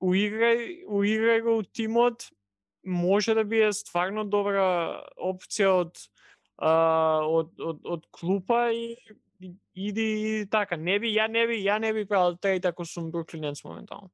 Уиграј, 0.00 0.84
уиграј 0.88 1.42
го 1.44 1.58
у 1.60 1.62
тимот, 1.62 2.26
може 2.84 3.34
да 3.34 3.44
биде 3.44 3.72
стварно 3.72 4.24
добра 4.24 4.64
опција 5.16 5.76
од 5.84 6.00
од, 6.56 7.50
од, 7.58 7.78
од 7.84 8.04
клупа 8.14 8.70
и 8.72 8.96
иди, 9.74 10.40
и 10.40 10.46
така. 10.50 10.76
Не 10.76 10.98
би, 10.98 11.10
ја 11.10 11.28
не 11.28 11.46
би, 11.46 11.58
ја 11.64 11.80
не 11.80 11.92
би 11.92 12.04
правил 12.06 12.36
трейд 12.36 12.66
ако 12.66 12.84
сум 12.84 13.10
Бруклинец 13.10 13.64
моментално. 13.64 14.10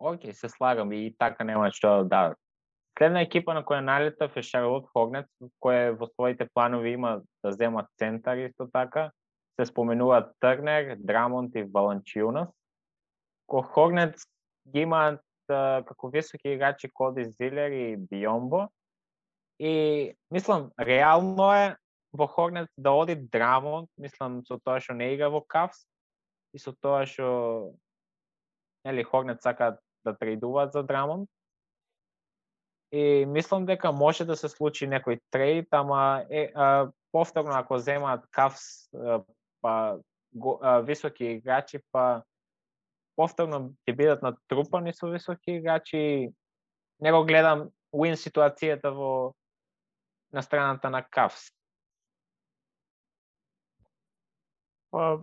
Океј, 0.00 0.32
се 0.32 0.48
слагам 0.48 0.92
и 0.92 1.14
така 1.18 1.44
нема 1.44 1.70
што 1.72 2.02
да 2.02 2.04
дадат. 2.04 2.38
Следна 2.98 3.22
екипа 3.22 3.54
на 3.54 3.64
која 3.64 3.80
налетав 3.82 4.36
е 4.36 4.42
Шарлот 4.42 4.86
Хорнет, 4.92 5.26
која 5.62 5.94
во 5.98 6.06
своите 6.14 6.46
планови 6.54 6.94
има 6.94 7.22
да 7.42 7.52
земат 7.52 7.86
центар 7.98 8.36
исто 8.36 8.68
така. 8.72 9.10
Се 9.60 9.66
споменуваат 9.66 10.32
Трнер, 10.40 10.96
Драмонт 10.98 11.54
и 11.54 11.62
Валанчиунас. 11.62 12.48
Ко 13.46 13.62
Хорнец 13.62 14.26
ги 14.68 14.80
имаат 14.80 15.20
како 15.46 16.08
високи 16.08 16.48
играчи 16.48 16.90
Коди 16.92 17.24
Зилер 17.24 17.70
и 17.70 17.96
Биомбо. 17.96 18.68
И 19.58 20.14
мислам, 20.30 20.70
реално 20.80 21.52
е 21.54 21.76
во 22.12 22.26
Хорнец 22.26 22.68
да 22.78 22.90
оди 22.90 23.14
Драмонт, 23.14 23.90
мислам 23.98 24.42
со 24.46 24.58
тоа 24.58 24.80
што 24.80 24.94
не 24.94 25.14
игра 25.14 25.28
во 25.30 25.42
Кавс 25.42 25.86
и 26.54 26.58
со 26.58 26.72
тоа 26.72 27.06
што 27.06 27.74
нели 28.84 29.02
Хорнет 29.02 29.42
сака 29.42 29.78
да 30.04 30.14
трейдуваат 30.14 30.72
за 30.72 30.82
Драмонт. 30.82 31.28
И 32.92 33.26
мислам 33.26 33.66
дека 33.66 33.92
може 33.92 34.24
да 34.24 34.36
се 34.36 34.48
случи 34.48 34.86
некој 34.86 35.18
трейд, 35.30 35.66
ама 35.74 36.24
е, 36.30 36.52
а, 36.54 36.90
повторно 37.10 37.58
ако 37.58 37.78
земаат 37.78 38.26
Кавс 38.30 38.90
па 39.64 39.96
го, 40.34 40.58
а, 40.60 40.80
високи 40.84 41.24
играчи, 41.38 41.80
па 41.92 42.22
повторно 43.16 43.72
ќе 43.88 43.96
бидат 43.96 44.22
натрупани 44.22 44.92
со 44.92 45.08
високи 45.08 45.56
играчи. 45.56 46.28
Не 47.00 47.12
го 47.12 47.24
гледам 47.24 47.70
уин 47.92 48.18
ситуацијата 48.20 48.92
во 48.92 49.32
на 50.34 50.42
страната 50.42 50.90
на 50.90 51.00
Кавс. 51.02 51.48
Па, 54.90 55.22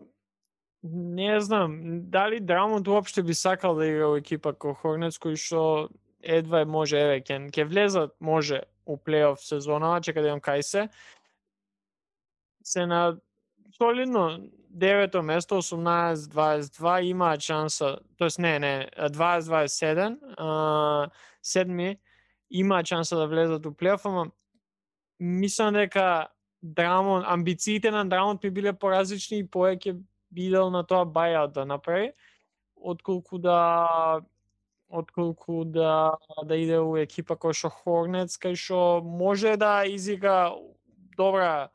не 0.83 1.39
знам, 1.41 1.77
дали 2.09 2.39
Драмонт 2.39 2.87
уопште 2.87 3.23
би 3.23 3.33
сакал 3.33 3.75
да 3.75 3.85
игра 3.85 4.07
во 4.07 4.17
екипа 4.17 4.55
ко 4.57 4.73
Хорнец, 4.73 5.19
кој 5.21 5.37
што 5.37 5.91
едва 6.23 6.65
може, 6.65 6.97
еве, 6.97 7.21
ке, 7.21 7.37
ке 7.53 7.65
влезат, 7.65 8.15
може, 8.19 8.63
у 8.85 8.97
плейоф 8.97 9.43
сезона, 9.45 9.99
чека 10.01 10.21
да 10.21 10.33
имам 10.33 10.41
кај 10.41 10.61
се. 10.61 10.89
Се 12.63 12.85
на 12.85 13.19
солидно. 13.81 14.39
Девето 14.69 15.23
место, 15.23 15.55
18-22, 15.55 17.01
има 17.01 17.39
шанса, 17.39 17.97
тоест 18.17 18.39
не, 18.39 18.59
не, 18.59 18.89
20-27, 18.99 21.09
седми, 21.41 21.97
има 22.51 22.85
шанса 22.85 23.17
да 23.17 23.27
влезат 23.27 23.65
у 23.65 23.73
плейоф, 23.73 24.05
ама 24.05 24.27
мислам 25.19 25.73
дека 25.73 26.27
Драмон, 26.63 27.23
амбициите 27.25 27.91
на 27.91 28.05
Драмон 28.05 28.37
би 28.37 28.49
биле 28.49 28.73
поразлични 28.73 29.41
и 29.41 29.47
повеќе 29.47 29.97
бидел 30.31 30.69
на 30.69 30.83
тоа 30.87 31.05
buyout 31.05 31.51
да 31.51 31.65
направи, 31.65 32.13
отколку 32.75 33.37
да 33.37 34.21
отколку 34.89 35.65
да 35.65 36.11
да 36.45 36.55
иде 36.55 36.79
у 36.79 36.95
екипа 37.01 37.33
кој 37.33 37.57
што 37.57 37.69
Хорнец, 37.69 38.37
кај 38.37 38.55
што 38.55 39.01
може 39.03 39.57
да 39.57 39.83
изига 39.89 40.53
добра 41.17 41.69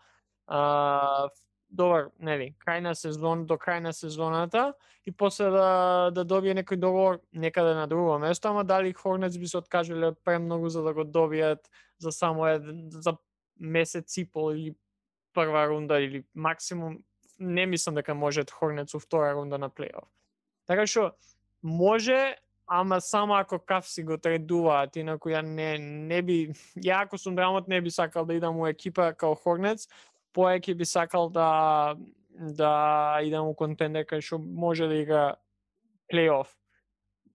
а, 0.47 1.29
добар, 1.71 2.11
нели, 2.21 2.55
крај 2.67 2.81
на 2.81 2.95
сезон 2.95 3.47
до 3.47 3.57
крај 3.59 3.81
на 3.81 3.93
сезоната 3.93 4.75
и 5.07 5.13
после 5.13 5.51
да 5.51 6.11
да 6.15 6.25
добие 6.25 6.55
некој 6.55 6.77
договор 6.77 7.21
некаде 7.33 7.75
на 7.75 7.87
друго 7.87 8.19
место, 8.19 8.49
ама 8.49 8.65
дали 8.65 8.93
Хорнец 8.93 9.39
би 9.39 9.47
се 9.47 9.59
откажале 9.59 10.07
од 10.07 10.19
премногу 10.25 10.69
за 10.69 10.83
да 10.83 10.95
го 10.95 11.05
добијат 11.05 11.67
за 11.99 12.13
само 12.13 12.47
еден 12.47 12.89
за 12.91 13.17
месец 13.61 14.17
и 14.17 14.25
пол 14.25 14.53
или 14.53 14.75
прва 15.35 15.67
рунда 15.69 16.01
или 16.01 16.25
максимум 16.35 16.99
не 17.39 17.67
мислам 17.67 17.95
дека 17.95 18.15
може 18.15 18.45
Хорнец 18.53 18.95
у 18.95 18.99
втора 18.99 19.35
рунда 19.35 19.59
на 19.59 19.69
плейоф. 19.69 20.09
Така 20.67 20.87
што 20.87 21.13
може, 21.63 22.37
ама 22.67 23.01
само 23.01 23.35
ако 23.35 23.59
Каф 23.59 23.89
си 23.89 24.03
го 24.03 24.19
тредуваат, 24.19 24.97
инаку 24.97 25.31
ја 25.31 25.43
не, 25.43 25.79
не 25.79 26.23
би, 26.23 26.39
ја 26.87 27.05
ако 27.05 27.19
сум 27.19 27.37
драмот 27.37 27.69
не 27.69 27.81
би 27.81 27.91
сакал 27.91 28.25
да 28.25 28.35
идам 28.35 28.61
у 28.61 28.67
екипа 28.67 29.13
као 29.13 29.35
Хорнец, 29.35 29.89
поеќе 30.37 30.77
би 30.77 30.85
сакал 30.85 31.31
да 31.33 31.97
да 32.37 33.19
идам 33.25 33.49
у 33.49 33.55
контендер 33.57 34.05
кај 34.05 34.21
што 34.21 34.39
може 34.39 34.89
да 34.89 35.01
игра 35.01 35.25
плейоф. 36.11 36.53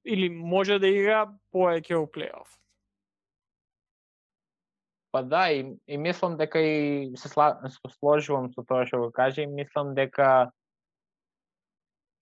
Или 0.05 0.29
може 0.29 0.79
да 0.79 0.87
игра 0.87 1.25
поеќе 1.53 1.97
у 1.97 2.07
плейоф. 2.07 2.57
Па 5.11 5.23
да, 5.23 5.49
и, 5.51 5.65
и 5.87 5.97
мислам 5.97 6.37
дека 6.37 6.59
и 6.61 7.11
се 7.17 7.29
сложувам 7.99 8.51
со 8.53 8.63
тоа 8.63 8.85
што 8.87 9.01
го 9.01 9.11
кажа 9.11 9.41
и 9.43 9.47
мислам 9.47 9.93
дека 9.95 10.51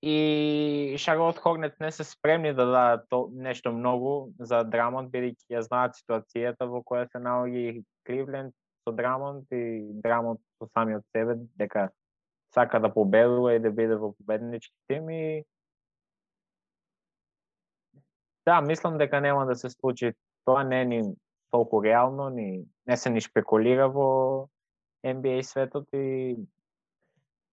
и 0.02 0.96
Шарлот 0.98 1.38
Хорнет 1.38 1.80
не 1.80 1.92
се 1.92 2.04
спремни 2.04 2.54
да 2.54 2.65
дадат 2.65 3.06
то, 3.10 3.30
нешто 3.34 3.72
многу 3.72 4.32
за 4.39 4.63
Драмонт, 4.63 5.12
бидејќи 5.12 5.52
ја 5.52 5.62
знаат 5.68 6.00
ситуацијата 6.00 6.65
во 6.72 6.80
која 6.82 7.06
се 7.12 7.20
наоѓа 7.20 7.84
Кливленд 8.08 8.56
со 8.89 8.95
Драмонт 8.95 9.45
и 9.52 9.93
Драмонт 9.93 10.41
со 10.58 10.67
самиот 10.73 11.04
себе 11.15 11.38
дека 11.58 11.89
сака 12.54 12.80
да 12.80 12.93
победува 12.93 13.54
и 13.56 13.60
да 13.60 13.71
биде 13.71 13.95
во 13.95 14.13
победнички 14.13 14.75
тим 14.88 15.10
и 15.10 15.45
Да, 18.45 18.62
мислам 18.62 18.97
дека 18.97 19.21
нема 19.21 19.45
да 19.45 19.56
се 19.56 19.69
случи 19.69 20.13
тоа 20.45 20.63
не 20.63 20.82
е 20.82 20.86
ни 20.86 21.15
толку 21.52 21.84
реално, 21.84 22.30
ни 22.30 22.65
не 22.88 22.97
се 22.97 23.10
ни 23.10 23.21
шпекулира 23.21 23.89
во 23.89 24.49
NBA 25.06 25.41
светот 25.41 25.88
и 25.93 26.38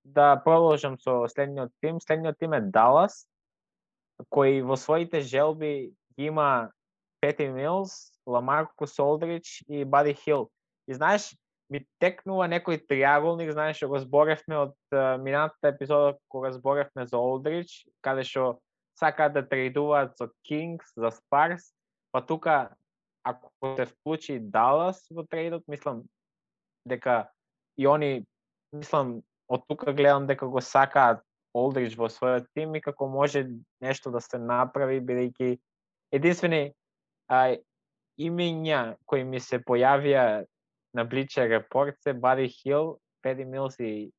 да 0.05 0.41
продолжам 0.45 0.99
со 0.99 1.29
следниот 1.29 1.73
тим. 1.81 2.01
Следниот 2.01 2.39
тим 2.39 2.53
е 2.53 2.61
Далас, 2.61 3.27
кој 4.33 4.63
во 4.65 4.77
своите 4.77 5.21
желби 5.21 5.93
има 6.17 6.71
Пети 7.21 7.49
Милс, 7.49 8.13
Ламарко 8.27 8.87
Солдрич 8.87 9.65
и 9.69 9.85
Бади 9.85 10.15
Хил. 10.15 10.51
И 10.87 10.95
знаеш, 10.95 11.35
ми 11.71 11.83
текнува 12.01 12.47
некој 12.51 12.79
триаголник, 12.87 13.51
знаеш, 13.53 13.83
го 13.83 13.99
зборевме 13.99 14.59
од 14.69 14.77
uh, 14.95 15.17
минатата 15.19 15.75
епизода 15.75 16.15
кога 16.29 16.53
зборевме 16.55 17.07
за 17.07 17.19
Олдрич, 17.19 17.87
каде 18.03 18.23
што 18.25 18.59
сакаат 18.99 19.35
да 19.35 19.43
трейдуваат 19.43 20.17
со 20.17 20.31
Кингс, 20.47 20.95
за 20.97 21.11
Спарс, 21.11 21.73
па 22.13 22.23
тука 22.23 22.77
ако 23.27 23.51
се 23.77 23.87
вклучи 23.87 24.39
Далас 24.39 25.03
во 25.11 25.27
трейдот, 25.27 25.67
мислам 25.67 26.05
дека 26.87 27.27
и 27.77 27.87
они, 27.87 28.25
мислам, 28.73 29.23
од 29.51 29.67
тука 29.67 29.93
гледам 29.93 30.27
дека 30.27 30.47
го 30.47 30.63
сакаат 30.63 31.23
Олдрич 31.57 31.97
во 31.99 32.07
својот 32.07 32.47
тим 32.55 32.77
и 32.77 32.81
како 32.85 33.09
може 33.11 33.47
нешто 33.83 34.13
да 34.15 34.21
се 34.21 34.39
направи, 34.39 35.01
бидејќи 35.03 35.59
единствени 36.15 36.71
а, 37.29 37.57
имења 38.19 38.97
кои 39.05 39.25
ми 39.25 39.41
се 39.41 39.59
појавија 39.59 40.47
на 40.97 41.07
Bleacher 41.07 41.47
Report 41.53 41.95
се 42.01 42.13
Бади 42.13 42.49
Хил, 42.49 42.99
Педи 43.23 43.45
Милс 43.45 43.79
и, 43.79 44.13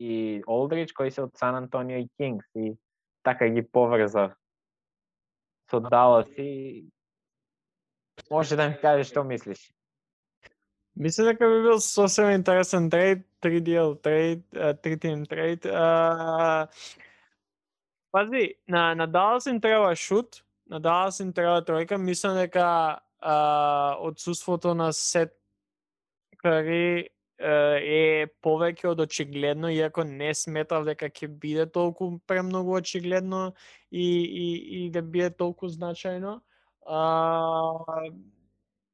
и 0.00 0.42
Олдрич, 0.46 0.92
кои 0.92 1.10
се 1.10 1.22
од 1.22 1.38
Сан 1.38 1.54
Антонио 1.54 2.02
и 2.02 2.08
Кингс 2.18 2.46
и 2.54 2.74
така 3.22 3.48
ги 3.48 3.62
поврзав 3.62 4.34
со 5.70 5.80
Далас 5.80 6.26
и 6.38 6.84
Може 8.30 8.56
да 8.56 8.68
ми 8.68 8.76
кажеш 8.80 9.10
што 9.10 9.24
мислиш? 9.24 9.70
Мислам 10.96 11.26
дека 11.26 11.48
би 11.50 11.62
бил 11.62 11.80
сосем 11.80 12.30
интересен 12.30 12.90
трейд, 12.90 13.26
три 13.40 13.60
дел 13.60 13.94
трейд, 13.94 14.44
3-тим 14.54 15.26
трейд. 15.26 15.66
Пази, 18.12 18.54
на, 18.68 18.94
на 18.94 19.06
Далас 19.06 19.46
им 19.46 19.60
треба 19.60 19.96
шут, 19.96 20.44
на 20.70 20.80
Далас 20.80 21.20
им 21.20 21.32
треба 21.32 21.62
тројка. 21.66 21.98
Мислам 21.98 22.36
дека 22.38 23.00
одсуството 23.98 24.74
на 24.74 24.92
Сет 24.92 25.34
Кари 26.44 27.08
е 27.40 28.26
повеќе 28.44 28.92
од 28.92 29.00
очигледно, 29.00 29.72
иако 29.74 30.04
не 30.06 30.30
сметав 30.38 30.84
дека 30.86 31.08
ќе 31.10 31.26
биде 31.28 31.64
толку 31.66 32.12
премногу 32.30 32.76
очигледно 32.78 33.54
и, 33.90 34.06
и, 34.22 34.48
и 34.84 34.90
да 34.90 35.02
биде 35.02 35.30
толку 35.34 35.66
значајно 35.72 36.38
а, 36.86 38.08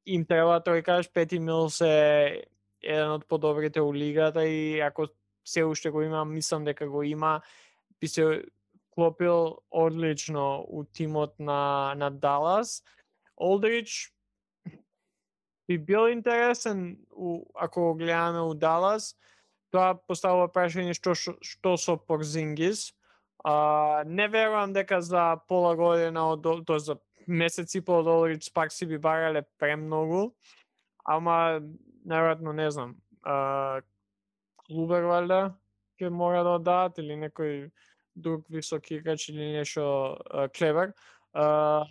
им 0.07 0.25
треба 0.25 0.61
тој 0.65 0.83
кажеш 0.87 1.11
Пети 1.13 1.39
Милс 1.39 1.81
е 1.83 2.47
еден 2.83 3.17
од 3.19 3.27
подобрите 3.29 3.83
у 3.83 3.93
лигата 3.95 4.47
и 4.47 4.81
ако 4.81 5.09
се 5.45 5.65
уште 5.65 5.91
го 5.91 6.03
има, 6.03 6.25
мислам 6.25 6.65
дека 6.65 6.89
го 6.89 7.03
има, 7.03 7.41
би 8.01 8.09
се 8.09 8.45
клопил 8.91 9.59
одлично 9.71 10.65
у 10.69 10.85
тимот 10.85 11.35
на, 11.39 11.95
на 11.97 12.11
Далас. 12.11 12.85
Олдрич 13.37 14.13
би 15.71 15.79
бил 15.79 16.09
интересен 16.09 16.99
у, 17.11 17.45
ако 17.55 17.81
го 17.81 17.95
гледаме 17.95 18.41
у 18.41 18.55
Далас. 18.55 19.15
Тоа 19.71 19.95
поставува 19.95 20.49
прашање 20.51 20.97
што, 20.99 21.15
што 21.15 21.77
со 21.79 21.95
Порзингис. 21.95 22.91
А, 23.47 24.03
не 24.03 24.27
верувам 24.27 24.75
дека 24.75 24.99
за 24.99 25.39
пола 25.47 25.77
година 25.79 26.27
од 26.33 26.43
тоа 26.67 26.81
за 26.83 26.99
месец 27.27 27.77
и 27.79 27.81
пол 27.81 28.03
долари 28.03 28.39
пак 28.55 28.73
си 28.73 28.87
би 28.87 28.99
барале 28.99 29.45
премногу, 29.63 30.35
ама 31.07 31.63
наверојатно 32.03 32.53
не 32.53 32.67
знам. 32.75 32.97
А, 33.23 33.81
клубер 34.67 35.07
валда 35.07 35.55
ќе 36.03 36.11
мора 36.11 36.43
да 36.43 36.59
одат 36.59 36.99
или 36.99 37.15
некој 37.15 37.71
друг 38.19 38.43
висок 38.51 38.91
играч 38.91 39.29
или 39.31 39.53
нешто 39.55 40.19
клевер. 40.51 40.99
А, 41.33 41.87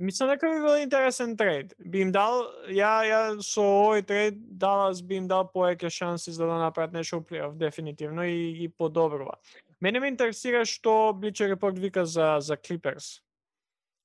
Мислам 0.00 0.30
дека 0.30 0.48
би 0.48 0.60
бил 0.64 0.76
интересен 0.80 1.36
трейд. 1.36 1.74
Би 1.78 2.00
им 2.00 2.12
дал, 2.12 2.46
ја, 2.72 2.92
ја 3.04 3.18
со 3.44 3.60
овој 3.60 4.00
трейд 4.08 4.38
Далас 4.56 5.02
би 5.04 5.18
им 5.20 5.26
дал 5.28 5.44
поеќе 5.52 5.90
шанси 5.92 6.32
за 6.32 6.46
да 6.48 6.56
направат 6.56 6.94
нешто 6.96 7.18
у 7.20 7.24
плейоф, 7.24 7.58
дефинитивно, 7.60 8.24
и, 8.24 8.64
и 8.64 8.68
подобрува. 8.68 9.36
Мене 9.80 10.00
ме 10.00 10.08
интересира 10.08 10.64
што 10.64 11.12
Бличер 11.12 11.50
Репорт 11.52 11.78
вика 11.78 12.06
за, 12.06 12.38
за 12.40 12.56
Клиперс. 12.56 13.20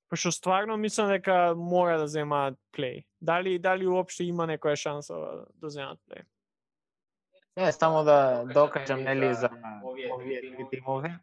Пошто 0.10 0.32
стварно 0.32 0.78
мислам 0.78 1.10
дека 1.10 1.56
мора 1.56 1.98
да 1.98 2.08
земаат 2.08 2.60
плей. 2.72 3.06
Дали, 3.22 3.60
дали 3.60 3.88
уопште 3.88 4.28
има 4.28 4.48
некоја 4.48 4.76
шанса 4.76 5.48
да 5.56 5.70
земаат 5.70 6.00
плей? 6.10 6.24
Не, 7.58 7.72
само 7.72 8.04
да 8.04 8.44
докажам, 8.54 9.04
нели, 9.04 9.34
за 9.34 9.50
овие 9.84 10.12
овие 10.12 10.68
тимови. 10.72 11.16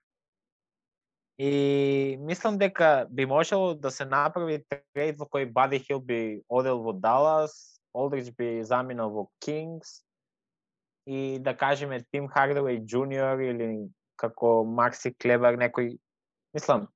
И 1.38 2.16
мислам 2.20 2.58
дека 2.58 3.06
би 3.10 3.26
можело 3.26 3.74
да 3.74 3.90
се 3.90 4.04
направи 4.04 4.62
трейд 4.94 5.18
во 5.18 5.26
кој 5.26 5.48
Бади 5.52 5.80
Хил 5.80 6.00
би 6.00 6.42
одел 6.48 6.82
во 6.84 6.92
Далас, 6.92 7.80
Олдридж 7.94 8.30
би 8.36 8.62
заминал 8.64 9.10
во 9.10 9.28
Кингс 9.40 10.04
и 11.06 11.38
да 11.40 11.56
кажеме 11.56 12.04
Тим 12.12 12.28
Хардавей 12.28 12.84
Джуниор 12.84 13.40
или 13.40 13.88
како 14.16 14.64
Макси 14.64 15.14
Клебер 15.14 15.56
некој 15.56 15.96
мислам 16.54 16.88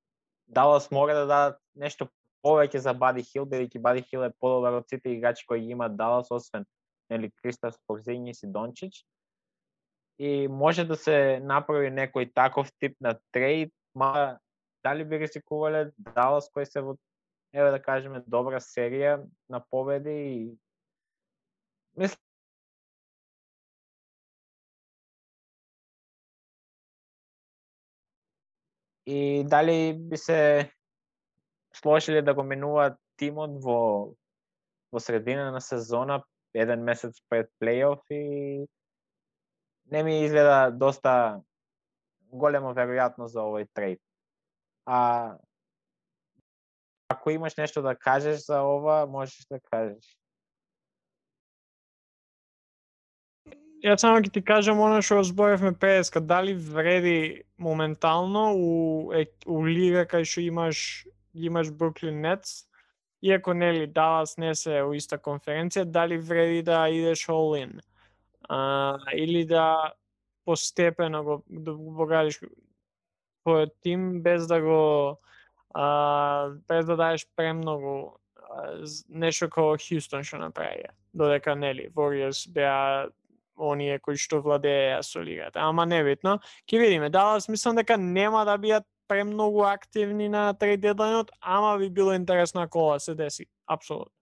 Далас 0.47 0.91
мора 0.91 1.15
да 1.15 1.27
дадат 1.27 1.59
нешто 1.75 2.09
повеќе 2.47 2.79
за 2.79 2.95
Бади 2.95 3.25
Хил, 3.27 3.47
бидејќи 3.51 3.83
Бади 3.83 4.05
Хил 4.07 4.23
е 4.23 4.35
подобар 4.41 4.79
од 4.79 4.89
сите 4.89 5.11
играчи 5.11 5.47
кои 5.49 5.65
имаат 5.73 5.97
Далас, 5.97 6.31
освен 6.31 6.67
нели 7.11 7.33
Кристос 7.43 7.79
Порзињис 7.89 8.45
и 8.45 8.51
Дончич. 8.53 9.03
И 10.19 10.49
може 10.49 10.85
да 10.85 10.97
се 10.97 11.41
направи 11.43 11.91
некој 11.91 12.31
таков 12.35 12.71
тип 12.81 12.95
на 13.01 13.17
трейд, 13.33 13.73
ма 13.97 14.39
дали 14.85 15.05
би 15.05 15.19
ризикувале 15.25 15.91
Далас 15.99 16.51
кој 16.55 16.69
се 16.69 16.85
во 16.85 16.95
еве 17.57 17.71
да 17.75 17.81
кажеме 17.83 18.23
добра 18.27 18.61
серија 18.61 19.17
на 19.49 19.63
победи 19.71 20.17
и 20.33 20.41
мислам 21.97 22.27
и 29.07 29.45
дали 29.49 29.95
би 29.99 30.17
се 30.17 30.71
сложиле 31.75 32.23
да 32.23 32.35
го 32.35 32.43
минуваат 32.43 32.99
тимот 33.17 33.59
во 33.65 33.81
во 34.93 35.01
средина 35.01 35.51
на 35.51 35.61
сезона 35.61 36.23
еден 36.55 36.85
месец 36.85 37.21
пред 37.29 37.51
плейоф 37.59 38.01
и 38.11 38.67
не 39.91 40.03
ми 40.03 40.25
изгледа 40.25 40.71
доста 40.71 41.43
голема 42.37 42.75
веројатност 42.75 43.35
за 43.35 43.43
овој 43.43 43.67
трейд. 43.75 44.01
А 44.87 45.37
ако 47.09 47.31
имаш 47.31 47.57
нешто 47.57 47.83
да 47.83 47.97
кажеш 47.97 48.47
за 48.47 48.63
ова, 48.63 49.07
можеш 49.07 49.47
да 49.51 49.61
кажеш. 49.61 50.05
Ја 53.85 53.95
само 54.01 54.23
ќе 54.25 54.33
ти 54.33 54.43
кажам 54.43 54.81
она 54.81 55.03
што 55.05 55.23
зборевме 55.23 55.73
преска, 55.73 56.21
дали 56.21 56.55
вреди 56.55 57.45
моментално 57.59 58.55
у, 58.57 59.13
у 59.47 59.67
лига 59.67 60.07
кај 60.09 60.25
што 60.25 60.41
имаш 60.41 61.07
имаш 61.37 61.71
Бруклин 61.71 62.21
Нетс, 62.21 62.67
иако 63.23 63.55
нели 63.55 63.87
Далас 63.87 64.37
не 64.37 64.55
се 64.55 64.83
у 64.83 64.95
иста 64.95 65.19
конференција, 65.19 65.85
дали 65.85 66.19
вреди 66.19 66.63
да 66.63 66.89
идеш 66.89 67.27
all 67.29 67.57
in? 67.61 67.81
А, 68.49 68.99
или 69.13 69.45
да 69.45 69.93
постепено 70.47 71.23
го 71.25 71.43
да 71.49 71.75
го 71.75 72.07
твојот 73.47 73.73
тим 73.83 74.23
без 74.23 74.47
да 74.47 74.61
го 74.61 75.19
а, 75.75 76.51
без 76.69 76.87
да 76.87 76.97
даеш 76.97 77.27
премногу 77.37 78.17
нешто 79.09 79.49
како 79.51 79.77
Хјустон 79.77 80.25
што 80.27 80.41
направија. 80.41 80.95
Додека 81.15 81.55
нели 81.55 81.91
Warriors 81.95 82.47
беа 82.53 83.09
оние 83.57 83.99
кои 83.99 84.17
што 84.21 84.41
владееа 84.45 85.03
со 85.03 85.23
лигата. 85.25 85.61
Ама 85.61 85.87
небитно. 85.87 86.39
Ќе 86.69 86.81
видиме. 86.81 87.11
Далас 87.11 87.49
мислам 87.49 87.77
дека 87.77 87.97
нема 87.97 88.45
да 88.45 88.57
бидат 88.59 88.87
премногу 89.09 89.65
активни 89.65 90.29
на 90.29 90.53
трейд 90.55 90.81
дедлайнот, 90.81 91.31
ама 91.41 91.79
би 91.79 91.91
било 91.91 92.13
интересно 92.13 92.63
ако 92.63 92.79
ова 92.79 93.01
се 93.01 93.15
деси. 93.15 93.47
Апсолутно. 93.67 94.13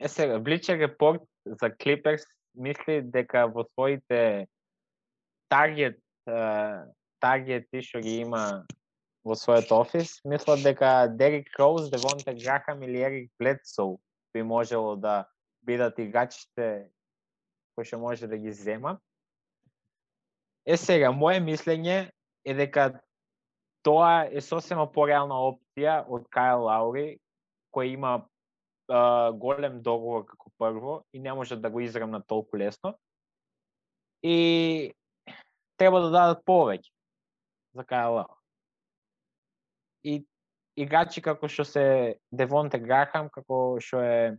Е 0.00 0.08
сега, 0.08 0.40
Bleacher 0.40 0.76
Report 0.86 1.20
за 1.46 1.70
Clippers 1.70 2.24
мисли 2.54 3.00
дека 3.02 3.46
во 3.48 3.64
своите 3.72 4.46
таргет 5.48 5.98
таргети 7.22 7.82
што 7.82 8.00
ги 8.02 8.20
има 8.22 8.64
во 9.24 9.36
својот 9.38 9.70
офис, 9.74 10.18
мислат 10.24 10.64
дека 10.66 11.08
Дерик 11.08 11.52
Роуз, 11.58 11.90
Девонте 11.90 12.34
Грахам 12.34 12.82
или 12.82 12.98
Ерик 12.98 13.30
Бледсоу 13.38 14.00
би 14.34 14.42
можело 14.42 14.96
да 14.96 15.26
бидат 15.62 15.98
играчите 15.98 16.90
кои 17.74 17.84
што 17.84 17.98
може 17.98 18.26
да 18.26 18.36
ги 18.36 18.52
зема. 18.52 18.98
Е 20.66 20.76
сега, 20.76 21.10
моје 21.10 21.40
мислење 21.42 22.10
е 22.44 22.54
дека 22.54 23.00
тоа 23.82 24.26
е 24.30 24.40
сосема 24.40 24.86
пореална 24.86 25.34
опција 25.34 26.02
од 26.06 26.26
Кайл 26.30 26.66
Лаури, 26.66 27.18
кој 27.74 27.94
има 27.94 28.26
а, 28.92 29.32
голем 29.32 29.80
договор 29.82 30.26
како 30.28 30.50
прво 30.58 31.04
и 31.12 31.20
не 31.20 31.32
може 31.32 31.56
да 31.56 31.70
го 31.70 31.80
израмна 31.80 32.22
толку 32.22 32.58
лесно. 32.58 32.94
И 34.22 34.92
треба 35.76 36.00
да 36.00 36.10
дадат 36.10 36.44
повеќе 36.46 36.92
за 37.74 37.84
Кайл 37.84 38.24
И 40.04 40.26
играчи 40.76 41.22
како 41.22 41.48
што 41.48 41.64
се 41.64 41.84
Девонте 42.32 42.78
Грахам, 42.78 43.30
како 43.32 43.80
што 43.80 44.02
е 44.04 44.36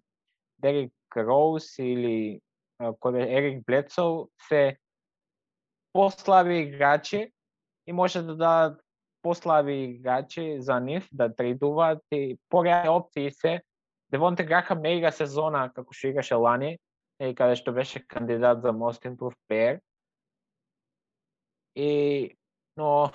Дерик 0.62 0.94
Роуз 1.18 1.74
или 1.80 2.40
кој 2.80 3.24
е 3.24 3.28
Ерик 3.38 3.66
Блецов, 3.66 4.30
се 4.48 4.78
послаби 5.94 6.62
играчи 6.62 7.32
и 7.88 7.94
може 7.94 8.22
да 8.22 8.36
дадат 8.36 8.82
послаби 9.22 9.84
играчи 9.84 10.62
за 10.62 10.80
нив 10.80 11.08
да 11.12 11.36
трейдуваат 11.36 12.04
и 12.12 12.38
пореални 12.50 12.90
опции 12.90 13.32
се 13.32 13.62
Девонте 14.14 14.44
Грахам 14.44 14.82
мега 14.86 15.10
сезона 15.12 15.72
како 15.74 15.90
што 15.90 16.12
играше 16.12 16.38
лани, 16.38 16.76
и 17.18 17.34
каде 17.34 17.56
што 17.58 17.72
беше 17.74 18.04
кандидат 18.06 18.62
за 18.62 18.70
Most 18.70 19.08
Improved 19.10 19.40
Player. 19.50 19.80
И 21.76 22.38
но 22.78 23.12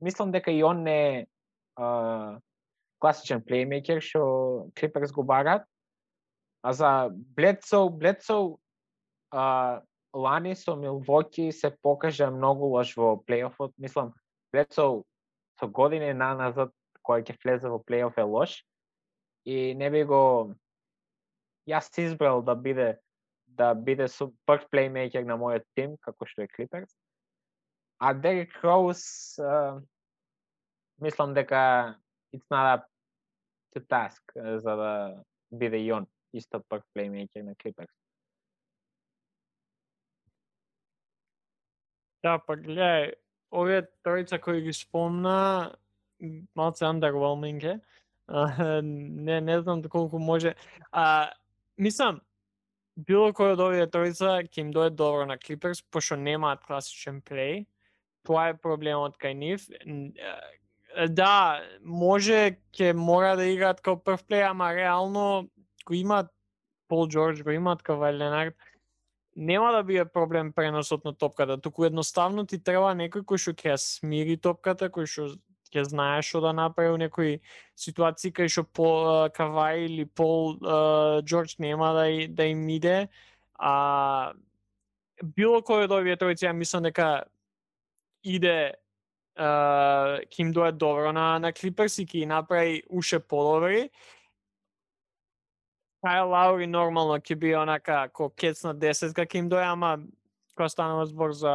мислам 0.00 0.32
дека 0.32 0.50
и 0.50 0.64
он 0.64 0.82
не 0.82 0.98
е 1.20 1.26
класичен 2.98 3.44
плеймейкер 3.46 4.02
што 4.02 4.70
Клиперс 4.74 5.12
го 5.12 5.22
барат. 5.22 5.62
А 6.62 6.72
за 6.72 7.10
Блецоу, 7.12 7.90
Блецоу 7.90 8.58
а, 9.30 9.82
лани 10.14 10.56
со 10.56 10.74
Милвоки 10.74 11.52
се 11.52 11.70
покажа 11.82 12.30
многу 12.30 12.74
лош 12.74 12.96
во 12.96 13.16
плейофот. 13.22 13.72
Мислам, 13.78 14.14
Блецоу 14.52 15.04
со 15.60 15.66
години 15.68 16.12
на 16.12 16.34
назад 16.34 16.72
кој 17.06 17.22
ќе 17.22 17.38
влезе 17.44 17.68
во 17.68 17.78
плейоф 17.78 18.18
е 18.18 18.26
лош 18.26 18.64
и 19.44 19.74
не 19.74 19.90
би 19.90 20.04
го 20.04 20.54
јас 21.68 21.90
избрал 21.98 22.42
да 22.42 22.54
биде 22.54 22.98
да 23.46 23.74
биде 23.74 24.08
со 24.08 24.30
прв 24.46 24.66
плеймейкер 24.70 25.24
на 25.24 25.36
мојот 25.38 25.66
тим 25.78 25.96
како 26.02 26.26
што 26.26 26.42
е 26.42 26.48
Клиперс. 26.48 26.90
А 27.98 28.12
Дерек 28.14 28.56
Роуз 28.64 29.04
мислам 31.00 31.34
дека 31.34 31.94
it's 32.32 32.48
not 32.50 32.66
up 32.78 32.88
to 33.74 33.80
task 33.86 34.22
за 34.34 34.76
да 34.76 35.22
биде 35.52 35.78
и 35.78 35.92
он 35.92 36.06
исто 36.32 36.60
прв 36.68 36.82
плеймейкер 36.94 37.42
на 37.42 37.54
Клиперс. 37.54 37.92
Да, 42.24 42.38
па 42.38 42.56
гледај, 42.56 43.12
овие 43.52 43.82
тројца 44.00 44.38
кои 44.40 44.62
ги 44.64 44.72
спомна, 44.72 45.76
малце 46.56 46.86
underwhelming 46.88 47.60
е. 47.68 47.74
А, 48.26 48.80
не, 48.82 49.40
не 49.40 49.60
знам 49.60 49.82
колку 49.82 50.18
може. 50.18 50.54
А, 50.92 51.30
мислам, 51.76 52.20
било 52.96 53.32
кој 53.36 53.54
од 53.54 53.60
овие 53.60 53.86
тројца 53.86 54.38
ќе 54.46 54.64
им 54.64 54.72
дое 54.72 54.90
добро 54.90 55.26
на 55.26 55.38
Клиперс, 55.38 55.82
пошто 55.82 56.16
немаат 56.16 56.64
класичен 56.64 57.20
плей. 57.20 57.66
Тоа 58.24 58.52
е 58.52 58.56
проблемот 58.56 59.18
кај 59.20 59.34
нив. 59.34 59.66
Да, 61.08 61.60
може 61.82 62.56
ќе 62.72 62.94
мора 62.94 63.34
да 63.36 63.48
играат 63.50 63.82
како 63.82 64.00
прв 64.00 64.24
плей, 64.24 64.44
ама 64.46 64.72
реално 64.74 65.48
го 65.84 65.94
имаат 65.94 66.30
Пол 66.88 67.08
Джордж, 67.08 67.42
го 67.42 67.50
имаат 67.50 67.82
Кавај 67.82 68.12
Ленард, 68.12 68.54
нема 69.36 69.72
да 69.72 69.82
биде 69.82 70.04
проблем 70.04 70.52
преносот 70.52 71.04
на 71.04 71.12
топката, 71.12 71.58
туку 71.58 71.84
едноставно 71.84 72.46
ти 72.46 72.58
треба 72.62 72.94
некој 72.94 73.24
кој 73.24 73.40
што 73.40 73.52
ќе 73.52 73.76
смири 73.80 74.36
топката, 74.36 74.88
кој 74.88 75.08
што 75.10 75.34
ќе 75.74 75.84
знае 75.90 76.22
што 76.22 76.40
да 76.44 76.52
направи 76.54 76.94
у 76.94 77.00
некои 77.00 77.40
ситуации 77.74 78.30
кај 78.30 78.48
што 78.48 78.64
по 78.64 78.88
Кавај 79.34 79.84
или 79.88 80.04
Пол 80.06 80.56
Джордж 81.26 81.58
нема 81.58 81.92
да 81.98 82.06
да 82.28 82.46
им 82.46 82.68
иде. 82.68 83.08
А 83.58 84.32
било 85.22 85.60
кој 85.60 85.84
од 85.88 85.92
овие 85.98 86.16
тројци 86.16 86.46
ја 86.46 86.54
мислам 86.54 86.86
дека 86.86 87.24
иде 88.22 88.74
ќе 89.36 90.40
им 90.40 90.52
дое 90.52 90.72
добро 90.72 91.12
на 91.12 91.38
на 91.38 91.52
Клиперс 91.52 91.98
и 91.98 92.06
ќе 92.06 92.26
направи 92.26 92.82
уше 92.88 93.18
подобри. 93.18 93.90
Кайл 96.04 96.28
Лаури 96.30 96.66
нормално 96.66 97.18
ќе 97.18 97.34
би 97.34 97.54
онака 97.56 98.08
ко 98.12 98.28
кец 98.30 98.62
на 98.62 98.74
10 98.74 99.14
ќе 99.14 99.38
им 99.38 99.48
доја, 99.50 99.72
ама 99.72 99.98
кога 100.54 100.68
станува 100.68 101.06
збор 101.06 101.32
за 101.32 101.54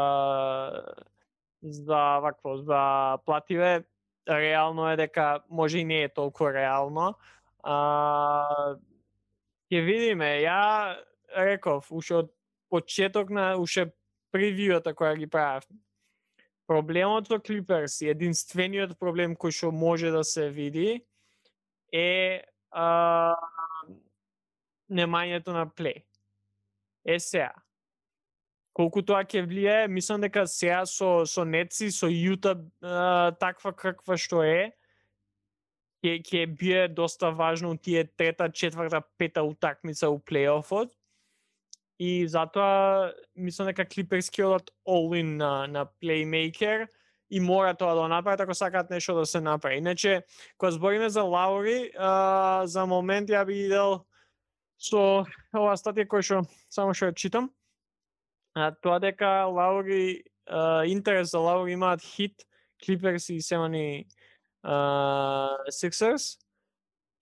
за 1.61 2.19
вакво 2.19 2.57
за 2.57 3.17
плативе, 3.25 3.83
реално 4.29 4.89
е 4.91 4.95
дека 4.95 5.41
може 5.49 5.79
и 5.79 5.85
не 5.85 6.03
е 6.03 6.13
толку 6.13 6.49
реално. 6.53 7.13
А, 7.63 8.75
ќе 9.71 9.81
видиме. 9.85 10.39
Ја 10.45 10.97
реков 11.35 11.91
уште 11.91 12.21
од 12.23 12.33
почеток 12.69 13.29
на 13.29 13.55
уште 13.57 13.89
превијата 14.33 14.93
која 14.93 15.17
ги 15.17 15.27
правев. 15.27 15.65
Проблемот 16.69 17.27
со 17.27 17.39
Clippers, 17.41 17.97
единствениот 18.05 18.93
проблем 18.99 19.33
кој 19.35 19.51
што 19.51 19.71
може 19.73 20.11
да 20.13 20.23
се 20.23 20.49
види 20.53 21.01
е 21.89 22.43
а, 22.71 23.33
немањето 24.89 25.53
на 25.53 25.65
плей. 25.65 26.05
Е 27.05 27.19
сега. 27.19 27.53
Колку 28.79 29.01
тоа 29.03 29.25
ќе 29.27 29.41
влие, 29.43 29.89
мислам 29.91 30.21
дека 30.23 30.45
сега 30.47 30.85
со 30.87 31.25
со 31.27 31.43
Неци, 31.43 31.89
со 31.91 32.07
Јута 32.07 32.53
таква 33.35 33.73
каква 33.75 34.15
што 34.15 34.39
е, 34.39 34.69
ќе 35.99 36.13
ќе 36.23 36.45
бие 36.61 36.85
доста 36.87 37.33
важно 37.35 37.73
тие 37.75 38.05
трета, 38.07 38.47
четврта, 38.47 39.01
пета 39.17 39.43
утакмица 39.43 40.07
у 40.09 40.19
плейофот. 40.19 40.95
И 41.99 42.23
затоа 42.31 43.11
мислам 43.35 43.67
дека 43.67 43.83
Клиперс 43.83 44.31
ќе 44.31 44.47
одат 44.47 44.71
all 44.87 45.11
in 45.11 45.35
на 45.43 45.67
на 45.67 45.83
плеймейкер 45.99 46.87
и 47.29 47.39
мора 47.43 47.75
тоа 47.75 47.99
да 47.99 48.07
направат 48.07 48.39
ако 48.39 48.55
сакаат 48.55 48.89
нешто 48.89 49.13
да 49.19 49.25
се 49.25 49.41
направи. 49.41 49.83
Иначе, 49.83 50.23
кога 50.57 50.71
збориме 50.71 51.09
за 51.09 51.23
Лаури, 51.23 51.91
а, 51.99 52.63
за 52.65 52.85
момент 52.85 53.29
ја 53.29 53.43
би 53.45 53.65
идел 53.67 54.05
со 54.79 55.27
оваа 55.51 55.75
статија 55.75 56.07
која 56.07 56.23
што 56.23 56.43
само 56.71 56.95
што 56.95 57.11
ја 57.11 57.19
читам, 57.19 57.51
а, 58.55 58.71
тоа 58.71 58.99
дека 58.99 59.45
Лаури 59.47 60.23
а, 60.47 60.85
интерес 60.85 61.31
за 61.31 61.39
Лаури 61.39 61.71
имаат 61.71 62.01
хит 62.01 62.45
Клиперс 62.85 63.29
и 63.29 63.41
Семани 63.41 64.05
Сиксерс. 65.69 66.37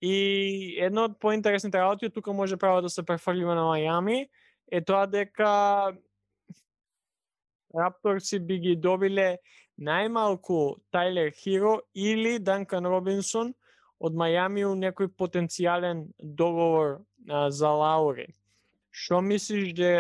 и 0.01 0.78
едно 0.82 1.03
од 1.05 1.19
поинтересните 1.19 1.78
работи 1.78 2.09
тука 2.09 2.34
може 2.34 2.57
право 2.57 2.82
да 2.82 2.89
се 2.89 3.03
префрлиме 3.05 3.55
на 3.55 3.61
Мајами 3.61 4.28
е 4.71 4.82
тоа 4.82 5.07
дека 5.07 5.93
Рапторси 7.75 8.39
би 8.39 8.59
ги 8.59 8.75
добиле 8.75 9.38
најмалку 9.78 10.80
Тайлер 10.91 11.32
Хиро 11.32 11.80
или 11.95 12.38
Данкан 12.39 12.86
Робинсон 12.86 13.53
од 13.99 14.13
Мајами 14.13 14.65
у 14.65 14.73
некој 14.78 15.11
потенцијален 15.13 16.07
договор 16.17 17.01
а, 17.30 17.49
за 17.49 17.69
Лаури. 17.69 18.36
Што 18.97 19.21
мислиш 19.21 19.75
де, 19.77 19.91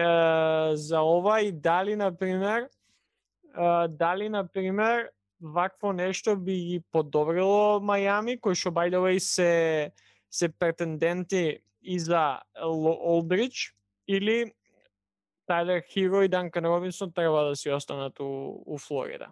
за 0.73 1.01
ова 1.05 1.41
и 1.45 1.51
дали, 1.51 1.95
на 1.95 2.09
пример, 2.17 2.69
дали, 3.89 4.29
на 4.29 4.47
пример, 4.47 5.11
вакво 5.41 5.93
нешто 5.93 6.35
би 6.35 6.55
ги 6.65 6.79
подобрило 6.91 7.77
Мајами, 7.77 8.39
кој 8.41 8.57
што 8.57 8.73
by 8.73 8.89
the 8.89 9.01
way 9.01 9.19
се 9.21 9.93
се 10.29 10.49
претенденти 10.49 11.61
и 11.81 11.99
за 11.99 12.41
Олдрич 12.57 13.75
или 14.07 14.53
Тайлер 15.45 15.81
Хиро 15.81 16.21
и 16.23 16.27
Данкан 16.27 16.65
Робинсон 16.65 17.11
треба 17.13 17.43
да 17.43 17.55
си 17.55 17.69
останат 17.71 18.19
у, 18.19 18.63
у 18.65 18.77
Флорида? 18.77 19.31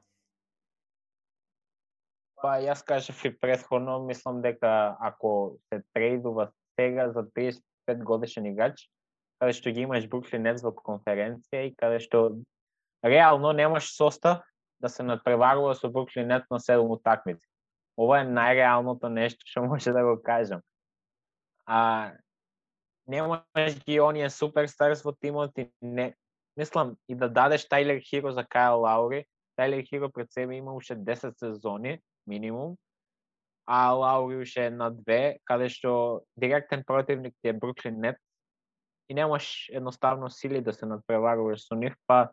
Па 2.42 2.62
јас 2.62 2.86
кажав 2.86 3.26
и 3.26 3.34
предходно, 3.34 4.00
мислам 4.06 4.42
дека 4.42 4.96
ако 5.00 5.58
се 5.70 5.84
трейдува 5.94 6.52
сега 6.80 7.12
за 7.12 7.24
35 7.24 8.04
годишен 8.04 8.46
играч, 8.46 8.90
каде 9.46 9.54
што 9.54 9.70
ги 9.70 9.86
имаш 9.86 10.08
Бруклин 10.10 10.42
Нетс 10.42 10.64
во 10.66 10.72
конференција 10.74 11.68
и 11.68 11.74
каде 11.78 12.00
што 12.02 12.42
реално 13.06 13.52
немаш 13.54 13.92
состав 13.94 14.42
да 14.82 14.90
се 14.90 15.04
надпреварува 15.04 15.76
со 15.78 15.90
Бруклин 15.90 16.28
Нетс 16.28 16.50
на 16.50 16.58
7 16.58 16.82
утакмици. 16.82 17.46
Ова 17.98 18.24
е 18.24 18.26
најреалното 18.26 19.12
нешто 19.14 19.46
што 19.46 19.62
може 19.70 19.94
да 19.94 20.02
го 20.02 20.18
кажам. 20.24 20.66
А 21.66 22.14
немаш 23.08 23.78
ги 23.86 24.00
оние 24.02 24.30
суперстарс 24.30 25.06
во 25.06 25.14
тимот 25.14 25.54
и 25.62 25.70
не 25.82 26.16
мислам 26.58 26.98
и 27.08 27.16
да 27.16 27.30
дадеш 27.30 27.68
Тайлер 27.70 28.02
Хиро 28.02 28.32
за 28.32 28.44
Кайл 28.44 28.82
Лаури, 28.82 29.26
Тайлер 29.56 29.86
Хиро 29.86 30.10
пред 30.10 30.32
себе 30.32 30.58
има 30.58 30.74
уште 30.74 30.96
10 30.98 31.38
сезони 31.38 32.00
минимум, 32.28 32.78
а 33.66 33.92
Лаури 33.92 34.42
уште 34.42 34.70
на 34.70 34.90
две, 34.90 35.38
каде 35.46 35.70
што 35.70 36.26
директен 36.38 36.84
противник 36.84 37.36
ти 37.42 37.50
е 37.50 37.54
Бруклин 37.54 38.02
Нет 38.02 38.18
и 39.10 39.14
немаш 39.14 39.70
едноставно 39.70 40.30
сили 40.30 40.62
да 40.62 40.74
се 40.74 40.86
надпреваруваш 40.86 41.68
со 41.68 41.76
нив, 41.76 41.96
па 42.08 42.32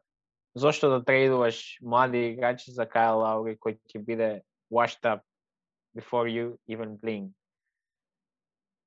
зошто 0.55 0.91
да 0.91 1.05
трейдуваш 1.05 1.79
млади 1.83 2.19
играчи 2.19 2.71
за 2.71 2.87
Кайл 2.87 3.21
Лаури 3.21 3.57
кој 3.57 3.79
ќе 3.89 4.05
биде 4.05 4.31
washed 4.71 5.05
up 5.05 5.21
before 5.95 6.29
you 6.29 6.57
even 6.69 6.97
blink. 6.97 7.33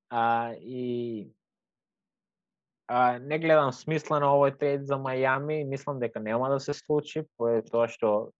А, 0.09 0.53
и 0.53 1.31
а, 2.87 3.19
не 3.19 3.39
гледам 3.39 3.71
смисла 3.73 4.19
на 4.19 4.29
овој 4.33 4.57
трейд 4.57 4.87
за 4.87 4.95
Мајами, 4.95 5.65
мислам 5.65 5.99
дека 5.99 6.19
нема 6.19 6.49
да 6.49 6.59
се 6.59 6.73
случи, 6.73 7.25
поради 7.37 7.69
тоа 7.69 7.87
што 7.87 8.31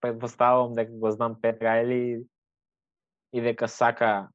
предпоставувам 0.00 0.74
дека 0.74 0.92
го 0.92 1.10
знам 1.10 1.40
Пет 1.40 1.62
Райли 1.62 2.24
и 3.32 3.40
дека 3.40 3.68
сака 3.68 4.28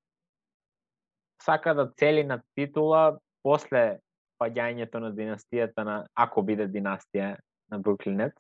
сака 1.41 1.74
да 1.74 1.91
цели 1.97 2.24
на 2.24 2.41
титула 2.56 3.20
после 3.43 4.00
паѓањето 4.40 5.00
на 5.04 5.12
династијата 5.12 5.84
на 5.84 5.96
ако 6.16 6.42
биде 6.42 6.68
династија 6.68 7.36
на 7.72 7.80
Бруклин 7.80 8.32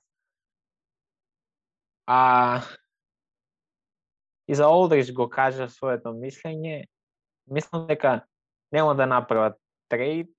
А 2.07 2.61
и 4.47 4.55
за 4.55 4.67
Олдрич 4.67 5.13
го 5.13 5.29
кажа 5.29 5.69
своето 5.69 6.09
мислење, 6.09 6.85
мислам 7.47 7.87
дека 7.87 8.25
нема 8.71 8.95
да 8.95 9.05
направат 9.05 9.57
трейд 9.89 10.29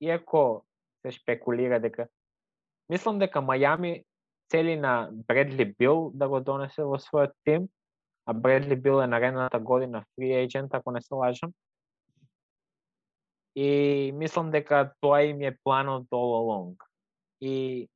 иако 0.00 0.64
се 1.02 1.10
шпекулира 1.10 1.80
дека 1.80 2.08
мислам 2.88 3.18
дека 3.18 3.38
Мајами 3.38 4.04
цели 4.50 4.76
на 4.76 5.10
Бредли 5.12 5.74
Бил 5.78 6.10
да 6.14 6.28
го 6.28 6.40
донесе 6.40 6.82
во 6.82 6.98
својот 6.98 7.34
тим, 7.44 7.68
а 8.26 8.34
Бредли 8.34 8.76
Бил 8.76 9.02
е 9.02 9.06
наредната 9.06 9.58
година 9.58 10.04
фри 10.14 10.30
agent, 10.42 10.68
ако 10.72 10.90
не 10.90 11.02
се 11.02 11.14
лажам. 11.14 11.52
И 13.56 14.12
мислам 14.14 14.50
дека 14.50 14.92
тоа 15.00 15.22
им 15.24 15.40
е 15.40 15.56
планот 15.64 16.08
all 16.12 16.34
along. 16.40 16.76
И 17.40 17.88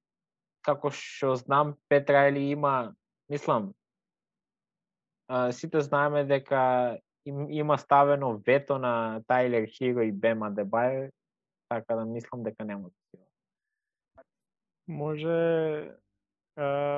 како 0.63 0.91
што 0.91 1.37
знам, 1.37 1.77
Петрайли 1.89 2.51
има, 2.51 2.95
мислам, 3.29 3.73
сите 5.53 5.81
знаеме 5.81 6.25
дека 6.25 6.99
им, 7.27 7.51
има 7.51 7.79
ставено 7.79 8.39
вето 8.47 8.79
на 8.79 9.21
Тайлер 9.27 9.69
Хиро 9.69 10.01
и 10.01 10.13
Бема 10.13 10.53
Дебајо 10.53 11.11
така 11.71 11.95
да 11.95 12.05
мислам 12.05 12.43
дека 12.43 12.65
нема 12.65 12.89
да 12.89 12.91
такива. 12.91 13.27
Може 14.89 15.91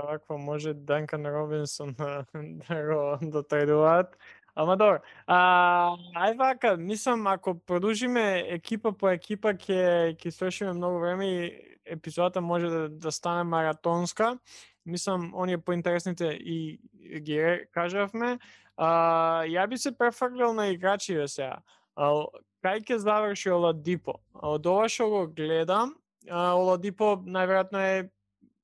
ваква 0.04 0.38
може 0.38 0.74
Данкан 0.74 1.26
Робинсон 1.26 1.94
да, 1.98 2.24
да 2.34 2.86
го 2.86 3.30
дотрейдуваат. 3.30 4.18
Ама 4.54 4.76
добро. 4.76 5.00
А, 5.26 5.96
ај 6.14 6.36
вака, 6.36 6.76
мислам 6.76 7.26
ако 7.26 7.54
продолжиме 7.58 8.44
екипа 8.52 8.92
по 8.92 9.08
екипа 9.08 9.54
ќе 9.56 10.12
ќе 10.20 10.30
свршиме 10.30 10.74
многу 10.76 11.00
време 11.00 11.26
и 11.26 11.78
епизодата 11.84 12.40
може 12.40 12.68
да, 12.68 12.88
да 12.88 13.12
стане 13.12 13.44
маратонска. 13.44 14.38
Мислам 14.86 15.32
оние 15.34 15.58
поинтересните 15.58 16.36
и 16.36 16.78
ги 17.20 17.64
кажавме. 17.72 18.38
А, 18.76 19.44
ја 19.48 19.68
би 19.68 19.78
се 19.78 19.96
префрлил 19.96 20.52
на 20.52 20.68
играчи 20.68 21.16
сега 21.26 21.62
кај 22.62 22.84
ќе 22.86 22.96
заврши 22.96 23.50
Оладипо? 23.50 24.20
Од 24.34 24.66
ова 24.66 24.88
што 24.88 25.08
го 25.10 25.26
гледам, 25.26 25.96
Оладипо 26.30 27.16
најверојатно 27.26 27.80
е 27.82 28.10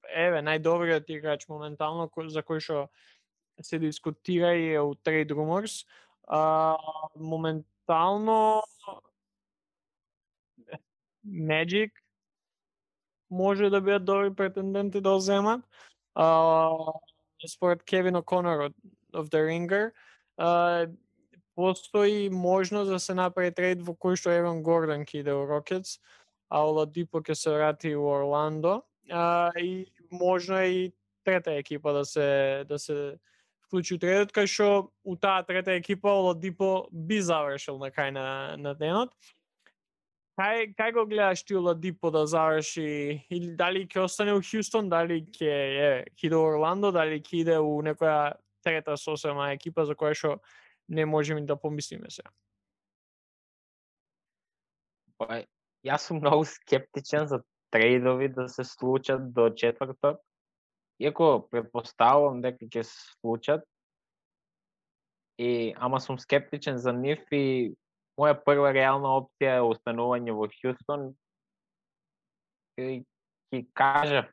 еве 0.09 0.41
најдобриот 0.41 1.11
играч 1.11 1.49
моментално 1.49 2.09
за 2.28 2.43
кој 2.43 2.61
што 2.61 2.89
се 3.62 3.78
дискутира 3.78 4.54
и 4.54 4.74
е 4.74 4.80
у 4.80 4.94
Trade 4.94 5.32
Rumors. 5.32 5.86
А, 6.28 6.76
моментално 7.16 8.62
Magic 11.26 11.90
може 13.30 13.70
да 13.70 13.80
бидат 13.80 14.04
добри 14.04 14.34
претенденти 14.34 15.00
да 15.00 15.20
земат. 15.20 15.61
А, 16.14 16.70
според 17.48 17.82
Кевин 17.84 18.14
О'Конор 18.14 18.66
од 18.66 18.74
of 19.12 19.28
the 19.30 19.40
Ringer, 19.40 19.92
а, 20.36 20.86
постои 21.54 22.30
можност 22.30 22.90
да 22.90 23.00
се 23.00 23.14
направи 23.14 23.52
трейд 23.54 23.82
во 23.82 23.94
кој 23.94 24.16
што 24.20 24.30
Еван 24.30 24.62
Гордон 24.62 25.02
ќе 25.09 25.22
иде 25.22 25.34
во 25.34 25.46
Рокетс, 25.48 25.98
а 26.50 26.62
Оладипо 26.62 27.22
ќе 27.24 27.34
се 27.34 27.50
врати 27.50 27.94
во 27.96 28.20
Орландо. 28.20 28.82
А, 29.11 29.50
и 29.59 29.86
можно 30.12 30.62
и 30.62 30.92
трета 31.24 31.52
екипа 31.52 31.92
да 31.92 32.04
се 32.04 32.64
да 32.68 32.78
се 32.78 33.18
вклучи 33.69 33.95
у 33.95 34.01
трейдот, 34.01 34.33
кај 34.33 34.49
што 34.49 34.69
у 35.05 35.16
таа 35.21 35.45
трета 35.45 35.77
екипа 35.77 36.09
Оладипо 36.09 36.89
би 36.91 37.21
завршил 37.21 37.79
на 37.79 37.93
крај 37.93 38.11
на, 38.16 38.57
на 38.57 38.73
денот. 38.75 39.12
Кај, 40.41 40.73
кај 40.79 40.93
го 40.97 41.05
гледаш 41.07 41.45
ти 41.45 41.57
Оладипо 41.59 42.11
да 42.11 42.25
заврши, 42.27 43.27
или 43.29 43.53
дали 43.59 43.85
ќе 43.85 44.07
остане 44.07 44.33
у 44.33 44.41
Хјустон, 44.41 44.89
дали 44.89 45.21
ќе 45.29 45.53
е, 45.53 46.05
иде 46.23 46.37
Орландо, 46.37 46.93
дали 46.95 47.21
ќе 47.21 47.43
иде 47.43 47.59
у 47.61 47.77
некоја 47.85 48.39
трета 48.64 48.97
сосема 48.97 49.53
екипа 49.53 49.85
за 49.85 49.95
која 49.99 50.16
што 50.16 50.39
не 50.89 51.05
можеме 51.05 51.45
да 51.45 51.57
помислиме 51.57 52.09
се. 52.11 52.25
Па, 55.19 55.43
јас 55.85 56.09
сум 56.09 56.23
многу 56.23 56.47
скептичен 56.49 57.29
за 57.29 57.43
трейдови 57.71 58.29
да 58.33 58.49
се 58.49 58.64
случат 58.64 59.33
до 59.35 59.51
четврток. 59.51 60.23
Иако 60.99 61.46
предпоставувам 61.51 62.40
дека 62.42 62.66
ќе 62.66 62.82
се 62.82 62.96
случат, 63.18 63.62
и 65.38 65.74
ама 65.78 66.01
сум 66.01 66.18
скептичен 66.18 66.78
за 66.78 66.92
нив 66.92 67.22
и 67.30 67.74
моја 68.18 68.34
прва 68.42 68.72
реална 68.74 69.12
опција 69.20 69.61
е 69.61 69.66
останување 69.66 70.34
во 70.34 70.49
Хјустон. 70.51 71.12
И 72.82 73.05
ќе 73.55 73.62
кажа, 73.78 74.24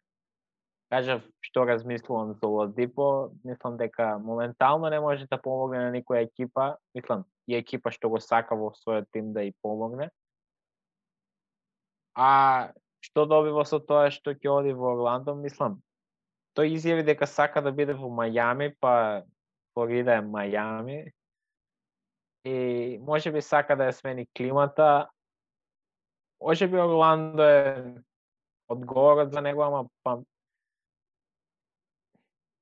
кажа 0.89 1.19
што 1.45 1.67
размислувам 1.69 2.33
за 2.41 2.49
Ладипо, 2.49 3.29
мислам 3.45 3.77
дека 3.77 4.17
моментално 4.17 4.89
не 4.89 4.99
може 4.99 5.29
да 5.29 5.41
помогне 5.41 5.85
на 5.85 5.93
никоја 5.93 6.25
екипа, 6.25 6.75
мислам 6.97 7.25
и 7.47 7.55
екипа 7.55 7.93
што 7.93 8.09
го 8.09 8.19
сака 8.19 8.57
во 8.57 8.73
својот 8.73 9.05
тим 9.13 9.33
да 9.33 9.45
и 9.45 9.53
помогне. 9.61 10.09
А 12.17 12.73
што 13.05 13.27
добива 13.29 13.61
со 13.69 13.77
тоа 13.77 14.09
што 14.09 14.33
ќе 14.33 14.49
оди 14.49 14.73
во 14.73 14.95
Орландо, 14.95 15.35
мислам, 15.37 15.83
тој 16.55 16.75
изјави 16.77 17.03
дека 17.05 17.27
сака 17.27 17.61
да 17.61 17.71
биде 17.71 17.93
во 17.93 18.09
Мајами, 18.09 18.71
па 18.79 19.23
Флорида 19.73 20.19
е 20.19 20.23
Мајами. 20.23 20.99
И 22.45 22.97
може 23.01 23.31
би 23.31 23.41
сака 23.41 23.75
да 23.75 23.89
ја 23.89 23.97
смени 23.97 24.27
климата. 24.37 25.09
Може 26.41 26.67
би 26.67 26.77
Орландо 26.77 27.43
е 27.43 27.95
одговорот 28.67 29.33
за 29.33 29.41
него, 29.41 29.63
ама 29.63 29.89
па 30.03 30.19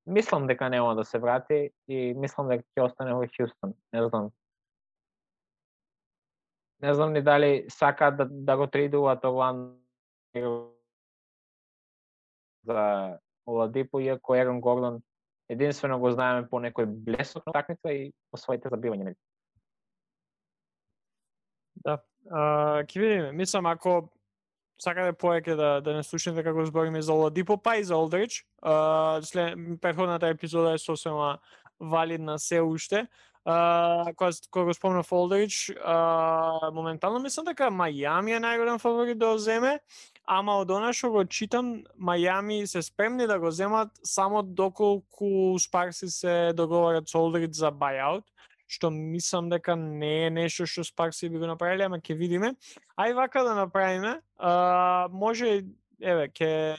мислам 0.06 0.48
дека 0.48 0.70
нема 0.70 0.96
да 0.96 1.06
се 1.06 1.20
врати 1.20 1.70
и 1.88 2.14
мислам 2.14 2.50
дека 2.50 2.64
ќе 2.76 2.86
остане 2.88 3.14
во 3.14 3.28
Хјустон. 3.28 3.76
Не 3.94 4.08
знам. 4.08 4.32
Не 6.82 6.94
знам 6.94 7.14
ни 7.14 7.22
дали 7.22 7.66
сака 7.70 8.12
да, 8.12 8.26
да 8.30 8.58
го 8.58 8.68
тридуваат 8.68 9.24
Орландо 9.26 10.72
за 12.66 13.20
Оладипо, 13.46 14.00
иако 14.00 14.36
Ерон 14.36 14.62
Гордон 14.62 15.02
единствено 15.50 16.00
го 16.00 16.12
знаеме 16.12 16.48
по 16.50 16.60
некој 16.64 16.86
блесок 16.86 17.46
на 17.48 17.54
такмица 17.54 17.91
и 17.91 18.12
по 18.32 18.38
своите 18.38 18.70
забивања. 18.70 19.16
Да. 21.84 22.00
А, 22.32 22.84
ке 22.88 23.00
видиме. 23.00 23.32
Мислам, 23.32 23.66
ако 23.66 24.10
сакате 24.82 25.14
повеќе 25.20 25.56
да, 25.60 25.70
да 25.82 25.96
не 25.98 26.04
слушате 26.04 26.44
како 26.44 26.66
збориме 26.66 27.02
за 27.02 27.14
Оладипо, 27.14 27.58
па 27.58 27.78
и 27.78 27.84
за 27.84 27.98
Олдрич, 27.98 28.44
а, 28.62 29.20
след, 29.24 29.58
предходната 29.82 30.28
епизода 30.28 30.74
е 30.74 30.78
сосема 30.78 31.38
валидна 31.80 32.39
се 32.39 32.62
уште. 32.62 33.08
А, 33.46 34.14
кога, 34.16 34.32
кога 34.52 34.66
го 34.66 34.74
спомнав 34.74 35.12
Олдрич, 35.12 35.72
а, 35.84 36.72
моментално 36.74 37.20
мислам 37.20 37.46
дека 37.52 37.68
Мајами 37.72 38.38
е 38.38 38.39
најголем 38.39 38.80
фаворит 38.80 39.20
да 39.20 39.34
го 39.34 39.38
земе, 39.38 39.80
ама 40.26 40.58
од 40.62 40.72
она 40.72 40.94
што 40.94 41.12
го 41.12 41.24
читам, 41.26 41.84
Мајами 42.00 42.66
се 42.66 42.82
спремни 42.82 43.28
да 43.28 43.40
го 43.40 43.52
земат 43.52 43.92
само 44.04 44.44
доколку 44.44 45.60
Спарси 45.60 46.10
се 46.10 46.54
договарат 46.56 47.10
со 47.10 47.20
Олдрид 47.20 47.56
за 47.56 47.72
buyout, 47.72 48.24
што 48.68 48.90
мислам 48.90 49.50
дека 49.50 49.76
не 49.76 50.28
е 50.28 50.30
нешто 50.30 50.66
што 50.66 50.84
Спарси 50.84 51.30
би 51.30 51.38
го 51.38 51.48
направиле, 51.48 51.86
ама 51.86 52.00
ќе 52.00 52.18
видиме. 52.18 52.56
Ај 52.98 53.16
вака 53.16 53.44
да 53.44 53.56
направиме, 53.56 54.22
а, 54.38 55.08
може, 55.12 55.64
еве, 56.00 56.28
ќе 56.30 56.78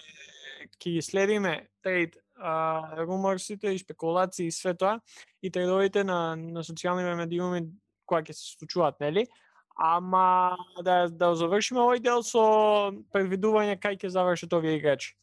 ќе 0.80 0.90
ги 0.96 1.02
следиме 1.02 1.68
трейд 1.82 2.16
а, 2.36 3.04
руморсите 3.04 3.74
и 3.74 3.78
спекулации 3.78 4.46
и 4.46 4.52
све 4.52 4.74
тоа 4.74 5.00
и 5.42 5.50
трейдовите 5.50 6.04
на, 6.04 6.36
на 6.36 6.64
социјални 6.64 7.04
медиуми 7.16 7.66
кои 8.06 8.24
ќе 8.24 8.32
се 8.32 8.56
случуваат, 8.56 9.00
нели? 9.00 9.26
Ама 9.74 10.56
да 10.82 11.08
да 11.10 11.34
завршиме 11.34 11.82
овој 11.82 12.00
дел 12.02 12.22
со 12.22 12.94
предвидување 13.10 13.74
кај 13.82 13.98
ќе 13.98 14.12
завршат 14.14 14.52
овие 14.54 14.78
играчи. 14.78 15.16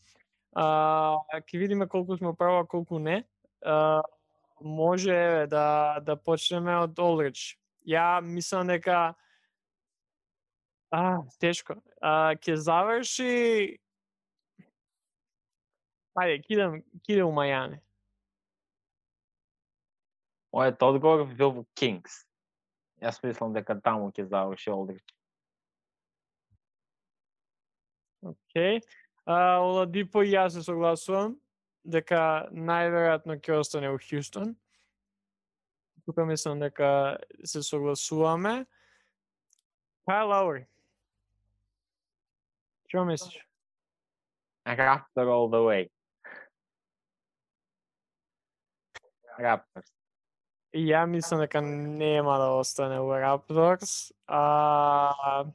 А, 0.51 1.23
ќе 1.47 1.59
видиме 1.59 1.87
колку 1.87 2.17
сме 2.17 2.33
права, 2.35 2.65
колку 2.67 2.99
не. 2.99 3.23
А, 3.63 4.01
може 4.59 5.47
да 5.47 5.99
да 6.03 6.15
почнеме 6.15 6.75
од 6.83 6.99
Олрич. 6.99 7.57
Ја 7.87 8.19
мислам 8.21 8.67
дека 8.67 9.15
а, 10.91 11.23
тешко. 11.39 11.79
А, 12.01 12.35
ќе 12.35 12.59
заврши 12.59 13.79
Ајде, 16.11 16.41
кидам, 16.43 16.81
кидам 17.07 17.31
у 17.31 17.31
Мајами. 17.31 17.79
Мојот 20.51 20.83
одговор 20.83 21.23
бил 21.39 21.63
Кингс. 21.79 22.25
Јас 23.01 23.17
мислам 23.23 23.53
дека 23.53 23.75
таму 23.81 24.11
ќе 24.13 24.27
заврши 24.29 24.71
Олдрич. 24.71 25.05
Океј. 28.21 28.81
А, 29.25 29.61
Оладипо 29.61 30.21
и 30.21 30.33
јас 30.33 30.53
се 30.53 30.61
согласувам 30.65 31.37
дека 31.83 32.49
најверојатно 32.53 33.39
ќе 33.41 33.57
остане 33.57 33.89
у 33.89 33.97
Хјустон. 33.97 34.53
Тука 36.05 36.25
мислам 36.25 36.61
дека 36.61 37.17
се 37.45 37.63
согласуваме. 37.65 38.65
Кај 40.09 40.27
Лаури. 40.29 40.65
Што 42.89 43.05
мислиш? 43.05 43.39
Raptor 44.65 45.29
all 45.29 45.49
the 45.49 45.61
way. 45.65 45.89
Raptors. 49.39 49.89
И 50.73 50.85
ја 50.87 51.05
мислам 51.05 51.41
дека 51.43 51.61
нема 51.61 52.37
да 52.39 52.51
остане 52.55 52.99
у 53.03 53.11
Raptors. 53.11 54.11
А, 54.27 55.45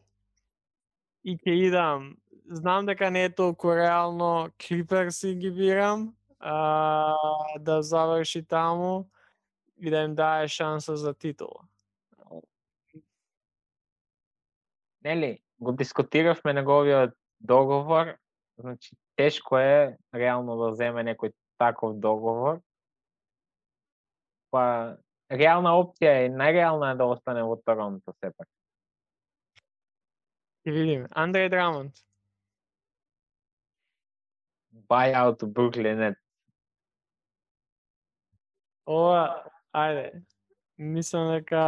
и 1.24 1.36
ќе 1.36 1.54
идам. 1.68 2.16
Знам 2.46 2.86
дека 2.86 3.10
не 3.10 3.24
е 3.24 3.34
толку 3.34 3.74
реално 3.74 4.50
Clippers 4.60 5.34
ги 5.38 5.50
бирам 5.50 6.14
а, 6.38 7.16
да 7.58 7.82
заврши 7.82 8.44
таму 8.44 9.08
и 9.80 9.90
да 9.90 10.02
им 10.02 10.14
дае 10.14 10.48
шанса 10.48 10.96
за 10.96 11.14
титула. 11.14 11.64
Нели, 15.04 15.38
го 15.60 15.72
дискутиравме 15.72 16.52
неговиот 16.52 17.10
договор, 17.40 18.16
значи 18.58 18.96
тешко 19.16 19.58
е 19.58 19.98
реално 20.14 20.56
да 20.56 20.74
земе 20.74 21.04
некој 21.04 21.32
таков 21.58 21.96
договор, 21.98 22.60
па 24.50 24.96
реална 25.30 25.74
опција 25.80 26.12
е, 26.24 26.28
најреална 26.30 26.92
е 26.92 26.98
да 27.00 27.08
остане 27.10 27.42
во 27.46 27.56
Торонто 27.56 28.14
сепак. 28.20 28.48
Ќе 30.66 30.74
видиме. 30.74 31.08
Андреј 31.14 31.50
Драмонт. 31.50 32.02
Buyout 34.90 35.42
Brooklyn 35.42 35.98
Nets. 35.98 36.22
Ова, 38.86 39.50
ајде, 39.74 40.22
мислам 40.78 41.32
дека 41.32 41.62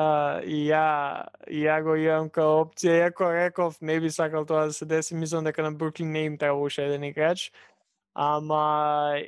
и 0.47 0.69
ја 0.69 1.27
и 1.51 1.65
ја 1.65 1.81
го 1.83 1.97
имам 1.99 2.29
као 2.31 2.61
опција, 2.65 3.09
иако 3.09 3.33
реков 3.35 3.81
не 3.81 3.99
би 4.01 4.11
сакал 4.11 4.47
тоа 4.47 4.69
да 4.69 4.73
се 4.73 4.87
деси, 4.87 5.15
мислам 5.15 5.45
дека 5.45 5.63
на 5.63 5.73
Бруклин 5.73 6.13
не 6.13 6.25
им 6.25 6.39
треба 6.39 6.61
уште 6.61 6.87
еден 6.87 7.05
играч, 7.05 7.51
ама 8.15 9.19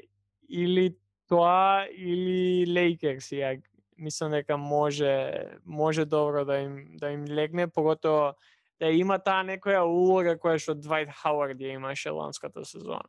или 0.49 0.97
тоа 1.28 1.87
или 1.91 2.66
Лейкерс 2.66 3.33
ја 3.35 3.59
мислам 4.01 4.32
дека 4.32 4.57
може 4.57 5.44
може 5.64 6.05
добро 6.05 6.44
да 6.44 6.59
им 6.59 6.96
да 6.96 7.11
им 7.11 7.24
легне 7.28 7.68
поготово 7.68 8.34
да 8.80 8.88
има 8.88 9.18
таа 9.18 9.44
некоја 9.44 9.84
улога 9.84 10.38
која 10.40 10.59
што 10.59 10.74
Двајт 10.74 11.12
Хауард 11.12 11.61
ја 11.61 11.76
имаше 11.76 12.11
ланската 12.11 12.64
сезона. 12.64 13.09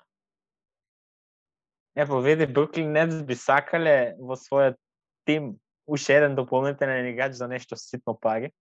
Епо, 1.96 2.20
види, 2.22 2.46
Бруклин 2.46 2.92
Нетс 2.92 3.24
би 3.24 3.36
сакале 3.36 4.16
во 4.20 4.36
својот 4.36 4.76
тим 5.26 5.56
уште 5.88 6.18
еден 6.20 6.36
дополнителен 6.36 7.08
играч 7.08 7.34
за 7.34 7.48
нешто 7.48 7.76
ситно 7.76 8.18
пари. 8.20 8.52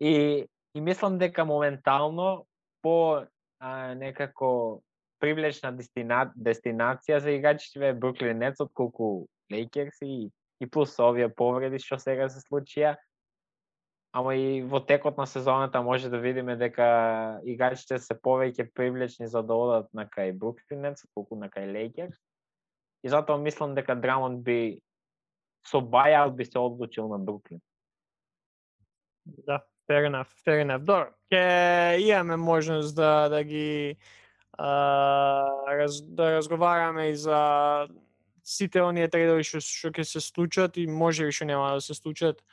И, 0.00 0.46
и 0.74 0.80
мислам 0.80 1.18
дека 1.18 1.44
моментално 1.44 2.46
по 2.82 3.24
а, 3.60 3.94
некако 3.94 4.82
привлечна 5.20 5.72
дестина, 5.72 6.32
дестинација 6.36 7.18
за 7.18 7.32
играчите 7.32 7.88
е 7.88 7.94
Бруклин 7.94 8.38
Нетс 8.38 8.60
отколку 8.60 9.26
Лейкерс 9.52 10.02
и, 10.02 10.30
и 10.64 10.70
плюс 10.70 10.96
овие 10.98 11.28
повреди 11.28 11.78
што 11.82 11.98
сега 12.00 12.28
се 12.32 12.40
случија. 12.44 12.96
Ама 14.14 14.36
и 14.38 14.62
во 14.62 14.78
текот 14.78 15.18
на 15.18 15.26
сезоната 15.26 15.82
може 15.82 16.08
да 16.08 16.18
видиме 16.22 16.54
дека 16.56 17.40
играчите 17.44 17.98
се 17.98 18.14
повеќе 18.14 18.70
привлечни 18.70 19.26
за 19.26 19.42
да 19.42 19.54
одат 19.54 19.88
на 19.92 20.06
кај 20.06 20.32
Бруклин 20.38 20.86
Нетс 20.86 21.04
отколку 21.04 21.36
на 21.36 21.50
кај 21.50 21.72
Лейкерс. 21.72 22.16
И 23.02 23.10
затоа 23.10 23.38
мислам 23.38 23.74
дека 23.74 23.96
Драмон 23.98 24.38
би 24.42 24.80
со 25.66 25.82
buyout 25.82 26.36
би 26.36 26.44
се 26.44 26.58
одлучил 26.58 27.08
на 27.08 27.18
Бруклин. 27.18 27.60
Да, 29.26 29.64
fair 29.88 30.06
enough, 30.06 30.30
fair 30.46 30.62
enough. 30.62 30.84
Добро, 30.84 31.10
ќе 31.32 31.98
имаме 31.98 32.36
можност 32.36 32.94
да 32.96 33.28
да 33.28 33.42
ги 33.44 33.96
а, 34.58 34.70
раз, 35.66 36.02
да 36.02 36.36
разговараме 36.36 37.08
и 37.08 37.16
за 37.16 37.88
сите 38.44 38.82
оние 38.84 39.08
трейдови 39.08 39.44
што 39.46 39.60
што 39.64 39.90
ќе 39.90 40.04
се 40.04 40.20
случат 40.20 40.76
и 40.76 40.86
може 40.86 41.24
би 41.24 41.32
што 41.32 41.48
нема 41.48 41.72
да 41.74 41.80
се 41.80 41.94
случат 41.94 42.44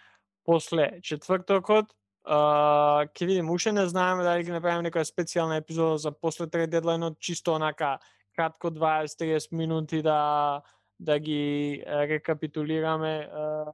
после 0.48 1.02
четвртокот. 1.04 1.92
А, 2.24 3.06
ќе 3.12 3.26
видим, 3.28 3.50
уште 3.52 3.74
не 3.76 3.86
знаеме 3.90 4.24
дали 4.24 4.46
ќе 4.46 4.56
направиме 4.56 4.88
некоја 4.90 5.06
специјална 5.06 5.60
епизода 5.60 5.98
за 5.98 6.12
после 6.12 6.48
трейд 6.48 6.72
дедлайнот, 6.72 7.20
чисто 7.20 7.56
онака 7.58 8.00
кратко 8.36 8.72
20-30 8.72 9.52
минути 9.52 10.02
да 10.02 10.62
да 11.02 11.20
ги 11.20 11.84
рекапитулираме 11.88 13.30
а, 13.34 13.72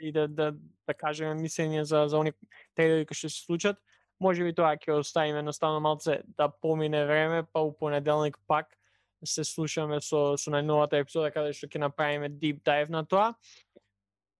и 0.00 0.12
да, 0.12 0.28
да, 0.28 0.52
да 0.86 0.94
кажеме 0.94 1.34
мислење 1.34 1.82
за, 1.82 2.04
за 2.08 2.18
они 2.20 2.32
трейдови 2.76 3.06
кои 3.08 3.16
ќе 3.16 3.28
се 3.28 3.44
случат. 3.44 3.80
Може 4.20 4.44
би 4.44 4.52
тоа 4.52 4.76
ќе 4.76 5.00
оставиме 5.00 5.40
едноставно 5.40 5.80
малце 5.80 6.20
да 6.36 6.50
помине 6.52 7.06
време, 7.08 7.42
па 7.52 7.64
у 7.64 7.72
понеделник 7.72 8.36
пак 8.46 8.76
се 9.24 9.44
слушаме 9.44 10.00
со, 10.00 10.36
со 10.40 10.52
најновата 10.52 11.00
епизода 11.00 11.30
каде 11.34 11.52
што 11.56 11.68
ќе 11.68 11.82
направиме 11.82 12.30
deep 12.30 12.62
dive 12.64 12.90
на 12.90 13.04
тоа. 13.04 13.34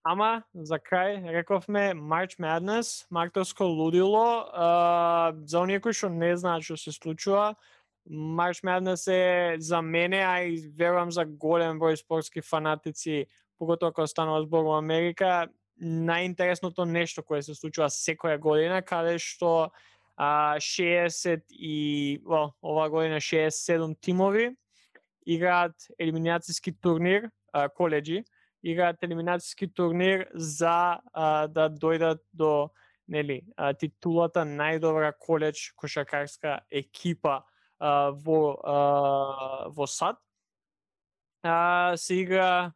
Ама, 0.02 0.42
за 0.54 0.78
крај, 0.80 1.28
рековме 1.28 1.92
March 1.92 2.38
Madness, 2.40 3.04
мартовско 3.10 3.64
лудило, 3.64 4.48
а, 4.52 5.32
за 5.44 5.60
оние 5.60 5.80
кои 5.80 5.92
што 5.92 6.08
не 6.08 6.32
знаат 6.36 6.64
што 6.64 6.78
се 6.80 6.92
случува, 6.96 7.54
March 8.08 8.64
Madness 8.64 9.04
е 9.12 9.60
за 9.60 9.82
мене, 9.82 10.24
а 10.24 10.40
и 10.40 10.56
верувам 10.72 11.12
за 11.12 11.24
голем 11.24 11.78
број 11.78 12.00
спортски 12.00 12.40
фанатици, 12.40 13.26
поготоа 13.58 13.92
кога 13.92 14.06
станува 14.08 14.40
збор 14.42 14.64
во 14.64 14.78
Америка, 14.80 15.50
најинтересното 15.80 16.88
нешто 16.88 17.22
кое 17.22 17.42
се 17.42 17.54
случува 17.54 17.92
секоја 17.92 18.38
година, 18.40 18.80
каде 18.80 19.18
што 19.20 19.68
а, 20.16 20.56
60 20.56 21.44
и, 21.50 22.20
well, 22.24 22.56
ова 22.62 22.88
година 22.88 23.20
67 23.20 24.00
тимови 24.00 24.56
играат 25.26 25.74
елиминацијски 25.98 26.74
турнир, 26.80 27.30
а, 27.52 27.68
коледжи, 27.68 28.24
играат 28.62 29.02
елиминацијски 29.02 29.72
турнир 29.74 30.26
за 30.34 31.00
а, 31.12 31.46
да 31.46 31.68
дојдат 31.70 32.20
до 32.32 32.70
нели, 33.08 33.42
а, 33.56 33.72
титулата 33.74 34.44
најдобра 34.46 35.12
коледж 35.18 35.72
кошакарска 35.76 36.60
екипа 36.70 37.40
а, 37.78 38.10
во 38.10 38.40
а, 38.64 39.68
во 39.68 39.86
сад. 39.86 40.20
А, 41.42 41.96
се 41.96 42.20
игра 42.20 42.72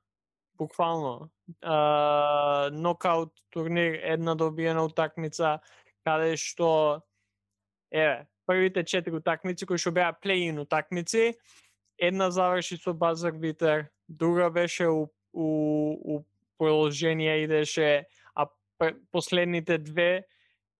буквално 0.59 1.30
а, 1.62 2.70
нокаут 2.72 3.32
турнир, 3.51 4.01
една 4.03 4.34
добиена 4.34 4.84
утакмица, 4.84 5.61
каде 6.05 6.36
што 6.36 7.03
еве, 7.92 8.26
првите 8.47 8.84
четири 8.84 9.16
утакмици 9.20 9.66
кои 9.66 9.78
што 9.78 9.92
беа 9.92 10.12
плей-ин 10.12 10.61
утакмици, 10.61 11.34
една 11.99 12.30
заврши 12.30 12.76
со 12.76 12.95
базар 12.95 13.32
битер, 13.32 13.86
друга 14.09 14.51
беше 14.51 14.88
у, 14.88 15.09
у, 15.32 15.47
у 16.16 16.24
продолжение 16.59 17.45
идеше, 17.45 18.07
а 18.34 18.49
последните 19.11 19.78
две 19.78 20.24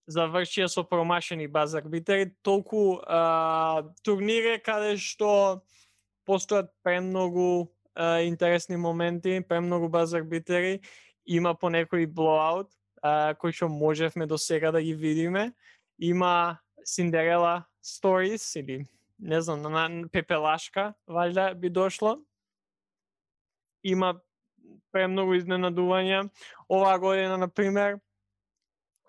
завршија 0.09 0.69
со 0.69 0.85
промашени 0.85 1.47
базар 1.49 1.83
битери, 1.89 2.31
толку 2.43 3.01
а, 3.07 3.85
турнире 4.05 4.59
каде 4.61 4.97
што 5.01 5.63
постојат 6.29 6.71
премногу 6.85 7.71
а, 7.95 8.21
интересни 8.21 8.77
моменти, 8.77 9.41
премногу 9.49 9.89
базар 9.89 10.23
битери, 10.23 10.81
има 11.25 11.55
по 11.55 11.71
некој 11.73 12.07
блоаут, 12.07 12.69
а, 13.03 13.35
кој 13.35 13.53
што 13.53 13.69
можевме 13.69 14.27
до 14.27 14.39
сега 14.39 14.73
да 14.73 14.83
ги 14.83 14.95
видиме. 14.95 15.53
Има 15.99 16.59
Синдерела 16.85 17.65
Stories 17.85 18.61
или 18.61 18.85
не 19.19 19.41
знам, 19.41 19.63
на, 19.63 19.89
на 19.89 20.09
пепелашка, 20.09 20.95
валјда 21.09 21.55
би 21.55 21.71
дошло. 21.71 22.19
Има 23.85 24.15
премногу 24.93 25.37
изненадувања. 25.37 26.29
Оваа 26.69 26.99
година, 26.99 27.39
на 27.39 27.49
пример, 27.49 27.99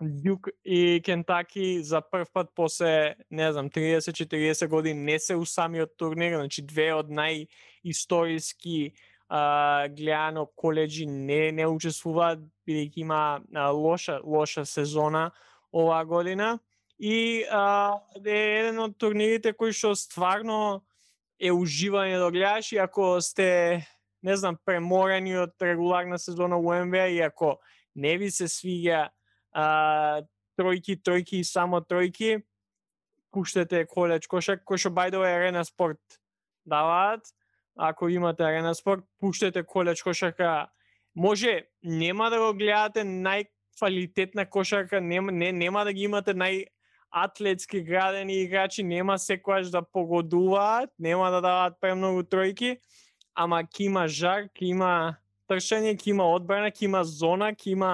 Дюк 0.00 0.48
и 0.64 1.00
Кентаки 1.04 1.82
за 1.82 2.00
прв 2.00 2.28
пат 2.32 2.50
после, 2.54 3.14
не 3.30 3.52
знам, 3.52 3.70
30-40 3.70 4.68
години 4.68 5.00
не 5.00 5.18
се 5.18 5.36
у 5.36 5.46
самиот 5.46 5.96
турнир, 5.96 6.36
значи 6.36 6.62
две 6.62 6.92
од 6.92 7.08
најисториски 7.08 8.92
а, 9.28 9.88
гледано 9.88 10.46
коледжи 10.46 11.06
не 11.06 11.52
не 11.52 11.66
учествуваат 11.66 12.44
бидејќи 12.68 13.00
има 13.00 13.40
а, 13.54 13.70
лоша 13.72 14.20
лоша 14.24 14.66
сезона 14.66 15.30
оваа 15.72 16.04
година 16.04 16.58
и 16.98 17.44
а, 17.50 18.00
е 18.24 18.36
еден 18.60 18.78
од 18.80 18.96
турнирите 18.98 19.52
кои 19.52 19.72
што 19.72 19.94
стварно 19.96 20.84
е 21.38 21.52
уживање 21.52 22.16
да 22.18 22.30
гледаш 22.32 22.72
и 22.72 22.80
ако 22.80 23.20
сте 23.20 23.84
не 24.22 24.36
знам 24.36 24.56
преморени 24.64 25.36
од 25.36 25.52
регуларна 25.60 26.18
сезона 26.18 26.56
во 26.56 26.78
НБА 26.84 27.08
и 27.12 27.20
ако 27.20 27.58
не 27.94 28.16
ви 28.16 28.30
се 28.30 28.48
свиѓа 28.48 29.08
а, 29.52 30.22
тројки, 30.58 30.96
тројки 31.00 31.40
и 31.40 31.44
само 31.44 31.80
тројки, 31.80 32.42
пуштете 33.32 33.84
колеч 33.84 34.26
кошак, 34.26 34.64
кој 34.64 34.80
што 34.80 34.92
бајдо 34.96 35.20
е 35.26 35.34
арена 35.36 35.64
спорт 35.64 36.00
даваат. 36.64 37.28
Ако 37.76 38.08
имате 38.08 38.42
арена 38.42 38.74
спорт, 38.74 39.04
пуштете 39.20 39.62
колеч 39.62 40.02
кошака. 40.02 40.68
Може, 41.14 41.68
нема 41.82 42.30
да 42.30 42.40
го 42.40 42.54
гледате 42.56 43.04
најквалитетна 43.04 44.48
кошарка, 44.48 45.00
нема, 45.00 45.32
не, 45.32 45.52
нема 45.52 45.84
да 45.84 45.92
ги 45.92 46.08
имате 46.08 46.32
нај 46.32 46.66
атлетски 47.10 47.80
градени 47.82 48.42
играчи, 48.42 48.82
нема 48.82 49.18
секојаш 49.18 49.70
да 49.70 49.82
погодуваат, 49.82 50.90
нема 50.98 51.30
да 51.30 51.40
даваат 51.40 51.80
премногу 51.80 52.22
тројки, 52.22 52.76
ама 53.34 53.62
ќе 53.64 53.86
има 53.86 54.06
жар, 54.08 54.48
ќе 54.52 54.72
има 54.72 54.92
тршање, 55.48 55.96
ќе 55.96 56.12
има 56.14 56.26
одбрана, 56.34 56.70
ќе 56.70 56.88
има 56.88 57.02
зона, 57.04 57.52
ќе 57.54 57.72
има 57.72 57.92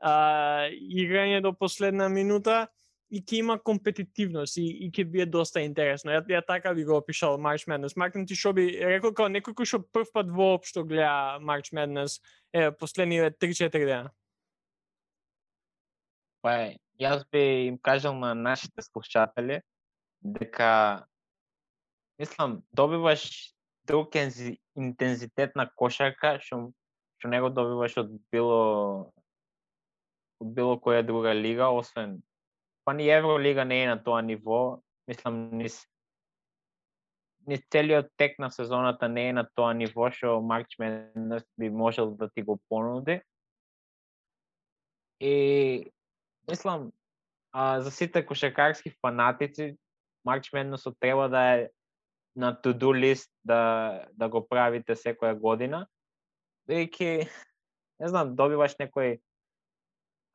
а, 0.00 0.68
играње 0.70 1.40
до 1.44 1.52
последна 1.52 2.08
минута 2.08 2.66
и 3.10 3.20
ќе 3.20 3.40
има 3.42 3.58
компетитивност 3.58 4.56
и, 4.56 4.66
и 4.86 4.90
ќе 4.90 5.04
биде 5.04 5.26
доста 5.26 5.62
интересно. 5.66 6.12
Ја, 6.14 6.22
ја 6.30 6.42
така 6.46 6.74
би 6.74 6.84
го 6.84 6.96
опишал 6.96 7.38
March 7.38 7.66
Madness. 7.68 7.96
Макнем 7.96 8.26
ти 8.26 8.38
шо 8.38 8.52
би 8.56 8.70
рекол 8.78 9.12
како 9.12 9.28
некој 9.28 9.56
кој 9.58 9.68
што 9.68 9.82
прв 9.82 10.12
пат 10.14 10.30
воопшто 10.30 10.84
гледа 10.86 11.40
March 11.42 11.74
Madness 11.74 12.20
е 12.54 12.70
последниве 12.70 13.30
3-4 13.30 13.86
дена. 13.86 14.10
Па, 16.40 16.72
јас 17.00 17.24
би 17.32 17.66
им 17.66 17.78
кажал 17.78 18.14
на 18.14 18.34
нашите 18.34 18.82
слушатели 18.82 19.60
дека 20.22 21.06
мислам 22.18 22.62
добиваш 22.72 23.54
друг 23.84 24.16
интензитет 24.76 25.56
на 25.56 25.66
кошарка 25.66 26.38
што 26.40 26.72
што 27.18 27.28
него 27.28 27.48
добиваш 27.52 27.96
од 28.00 28.12
било 28.32 28.60
од 30.40 30.52
било 30.56 30.76
која 30.80 31.04
друга 31.04 31.32
лига, 31.36 31.68
освен 31.68 32.20
па 32.84 32.94
ни 32.96 33.08
Евролига 33.08 33.64
не 33.64 33.82
е 33.84 33.88
на 33.88 33.96
тоа 34.02 34.22
ниво, 34.22 34.80
мислам 35.08 35.50
низ 35.58 35.84
ни 37.46 37.58
целиот 37.72 38.08
тек 38.16 38.38
на 38.38 38.50
сезоната 38.50 39.08
не 39.08 39.28
е 39.28 39.32
на 39.32 39.44
тоа 39.44 39.72
ниво 39.74 40.10
што 40.10 40.40
Марч 40.40 40.76
би 41.58 41.70
можел 41.70 42.14
да 42.16 42.28
ти 42.30 42.42
го 42.42 42.58
понуди. 42.68 43.20
И 45.20 45.92
мислам 46.50 46.90
а, 47.52 47.80
за 47.80 47.90
сите 47.90 48.26
кошакарски 48.26 48.92
фанатици 49.00 49.76
Марч 50.24 50.52
Медносот 50.52 50.96
треба 51.00 51.28
да 51.28 51.42
е 51.54 51.68
на 52.36 52.54
to-do 52.54 52.94
лист 52.94 53.30
да, 53.44 54.04
да 54.12 54.28
го 54.28 54.46
правите 54.48 54.94
секоја 54.94 55.34
година, 55.34 55.86
бидејќи 56.68 57.28
не 58.00 58.08
знам, 58.08 58.36
добиваш 58.36 58.76
некој 58.78 59.18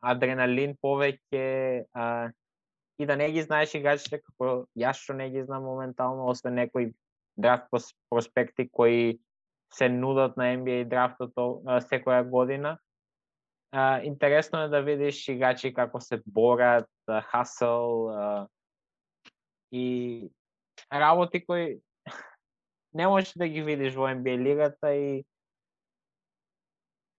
адреналин 0.04 0.76
повеќе 0.84 1.86
а, 1.94 2.32
и 3.00 3.06
да 3.06 3.16
не 3.16 3.32
ги 3.32 3.44
знаеш 3.44 3.74
играчите 3.76 4.22
како 4.22 4.66
јас 4.78 5.02
што 5.02 5.16
не 5.16 5.30
ги 5.32 5.44
знам 5.44 5.64
моментално, 5.64 6.28
освен 6.28 6.60
некои 6.60 6.92
драфт 7.38 7.72
проспекти 8.10 8.70
кои 8.72 9.20
се 9.74 9.90
нудат 9.90 10.38
на 10.38 10.52
NBA 10.56 10.86
драфтот 10.90 11.34
секоја 11.90 12.24
година. 12.30 12.78
А, 13.78 14.02
интересно 14.04 14.60
е 14.60 14.68
да 14.68 14.80
видиш 14.82 15.28
играчи 15.28 15.74
како 15.74 16.00
се 16.00 16.22
борат, 16.26 16.88
хасел 17.28 18.10
а, 18.10 18.48
и 19.72 20.30
работи 20.94 21.46
кои 21.46 21.82
не 22.94 23.08
можеш 23.08 23.34
да 23.36 23.48
ги 23.48 23.64
видиш 23.64 23.98
во 24.00 24.08
NBA 24.08 24.38
лигата 24.38 24.94
и 24.96 25.26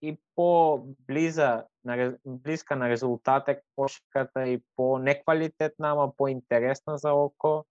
и 0.03 0.17
по 0.35 0.81
близа 1.07 1.67
на 1.85 2.17
блиска 2.25 2.77
на 2.77 2.89
резултате 2.89 3.61
кошката 3.77 4.49
и 4.49 4.63
по 4.77 4.99
неквалитетна, 4.99 5.91
ама 5.91 6.13
по 6.17 6.29
интересна 6.29 6.99
за 6.99 7.13
око. 7.13 7.67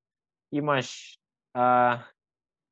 Имаш 0.51 1.17
а, 1.53 2.05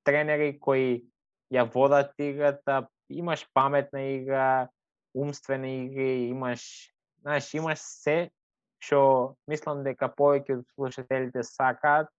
тренери 0.03 0.59
кои 0.59 1.05
ја 1.53 1.66
водат 1.74 2.14
играта, 2.20 2.88
имаш 3.09 3.49
паметна 3.53 4.01
игра, 4.01 4.70
умствени 5.14 5.86
игри, 5.86 6.28
имаш, 6.30 6.91
знаеш, 7.22 7.53
имаш 7.53 7.80
се 7.80 8.18
што 8.84 8.99
мислам 9.47 9.84
дека 9.86 10.09
повеќе 10.11 10.59
од 10.59 10.66
слушателите 10.76 11.43
сакаат 11.47 12.09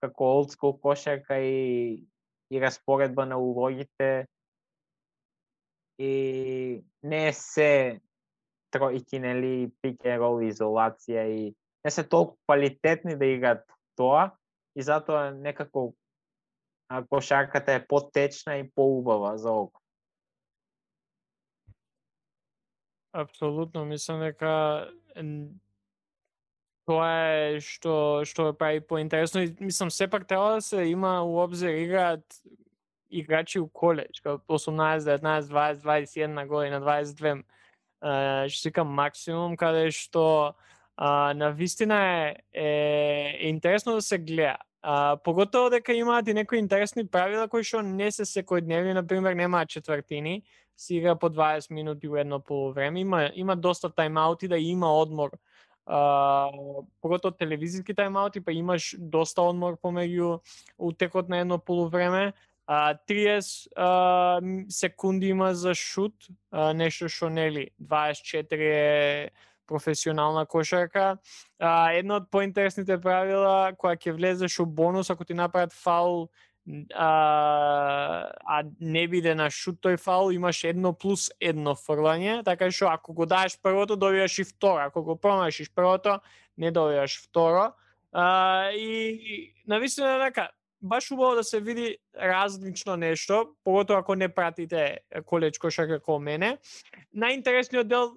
како 0.00 0.28
олдскул 0.36 0.76
кошарка 0.78 1.40
и 1.42 2.06
и 2.50 2.60
распоредба 2.60 3.26
на 3.26 3.38
улогите 3.38 4.26
и 5.98 6.82
не 7.02 7.28
е 7.28 7.32
се 7.32 8.00
тројки, 8.74 9.18
нели, 9.22 9.70
пик 9.82 10.06
рол, 10.18 10.42
изолација 10.42 11.26
и 11.30 11.54
не 11.84 11.90
се 11.90 12.02
толку 12.02 12.38
квалитетни 12.46 13.16
да 13.16 13.26
играат 13.26 13.64
тоа 13.96 14.30
и 14.74 14.82
затоа 14.82 15.30
некако 15.30 15.94
кошарката 17.10 17.72
е 17.72 17.86
потечна 17.86 18.56
и 18.58 18.70
поубава 18.70 19.36
за 19.38 19.50
око. 19.50 19.79
Апсолутно, 23.12 23.84
мислам 23.84 24.20
дека 24.22 24.88
тоа 26.86 27.10
е 27.34 27.60
што 27.62 28.22
што 28.26 28.52
прави 28.54 28.80
поинтересно 28.80 29.42
и 29.44 29.54
мислам 29.60 29.90
сепак 29.90 30.26
треба 30.26 30.54
да 30.54 30.60
се 30.60 30.84
има 30.90 31.22
у 31.24 31.38
обзир 31.42 31.74
играат 31.74 32.22
играчи 33.10 33.58
у 33.58 33.68
коледж, 33.68 34.22
како 34.22 34.42
18, 34.54 35.02
19, 35.18 35.50
20, 35.50 35.82
21 35.82 36.46
година, 36.46 36.80
22, 36.80 37.42
што 38.48 38.70
се 38.70 38.84
максимум, 38.84 39.56
каде 39.56 39.90
што 39.90 40.54
а, 40.96 41.34
на 41.34 41.50
вистина 41.50 41.98
е, 42.28 42.36
е, 42.52 42.66
е 43.40 43.48
интересно 43.48 43.94
да 43.94 44.02
се 44.02 44.18
гледа. 44.18 44.56
А, 44.82 45.16
поготово 45.16 45.70
дека 45.70 45.92
имаат 45.92 46.28
и 46.28 46.34
некои 46.34 46.58
интересни 46.58 47.06
правила 47.06 47.48
кои 47.48 47.64
што 47.64 47.82
не 47.82 48.10
се 48.10 48.24
секојдневни, 48.24 48.94
на 48.94 49.06
пример 49.06 49.34
немаат 49.34 49.68
четвртини, 49.68 50.42
си 50.80 50.96
игра 50.96 51.14
по 51.16 51.30
20 51.30 51.70
минути 51.70 52.08
у 52.08 52.16
едно 52.16 52.40
полувреме, 52.40 53.00
има 53.00 53.30
има 53.34 53.56
доста 53.56 53.90
тајмаути 53.90 54.48
да 54.48 54.58
има 54.58 54.88
одмор. 54.98 55.30
А, 55.86 56.50
поготово 57.00 57.34
телевизиски 57.36 57.94
тайм-аути, 57.94 58.40
па 58.44 58.52
имаш 58.52 58.94
доста 58.98 59.42
одмор 59.42 59.76
помеѓу 59.76 60.40
утекот 60.78 61.28
на 61.28 61.40
едно 61.40 61.58
полувреме. 61.58 62.32
А, 62.66 62.94
30 63.08 63.68
а, 63.76 64.40
секунди 64.68 65.28
има 65.28 65.54
за 65.54 65.74
шут, 65.74 66.14
а, 66.50 66.72
нешто 66.72 67.08
што 67.08 67.28
нели 67.28 67.70
24 67.82 68.56
е 68.60 69.30
професионална 69.66 70.46
кошарка. 70.46 71.18
А, 71.58 71.92
едно 71.92 72.22
од 72.22 72.30
поинтересните 72.30 72.96
правила 73.02 73.72
која 73.76 73.98
ќе 73.98 74.16
влезеш 74.16 74.60
у 74.60 74.66
бонус 74.66 75.10
ако 75.10 75.24
ти 75.24 75.34
направат 75.34 75.74
фаул 75.74 76.30
а, 76.94 78.30
а 78.44 78.62
не 78.80 79.06
биде 79.08 79.34
на 79.34 79.48
шут 79.50 79.80
тој 79.82 79.98
фаул, 79.98 80.30
имаш 80.34 80.64
едно 80.64 80.92
плюс 80.92 81.30
едно 81.40 81.74
фрлање, 81.74 82.44
така 82.44 82.70
што 82.70 82.90
ако 82.92 83.12
го 83.12 83.26
даеш 83.26 83.58
првото, 83.62 83.96
добиваш 83.96 84.38
и 84.38 84.44
второ, 84.44 84.86
ако 84.86 85.02
го 85.02 85.16
промашиш 85.16 85.70
првото, 85.74 86.20
не 86.58 86.70
добиваш 86.70 87.20
второ. 87.24 87.72
А, 88.12 88.70
и 88.72 89.52
навистина 89.66 90.18
дека 90.18 90.50
баш 90.82 91.10
убаво 91.10 91.34
да 91.34 91.44
се 91.44 91.60
види 91.60 91.98
различно 92.16 92.96
нешто, 92.96 93.54
поготоа 93.64 93.98
ако 93.98 94.14
не 94.14 94.28
пратите 94.28 94.98
колеч 95.26 95.58
кошарка 95.58 96.00
како 96.00 96.18
мене. 96.18 96.58
Најинтересниот 97.16 97.88
дел 97.88 98.16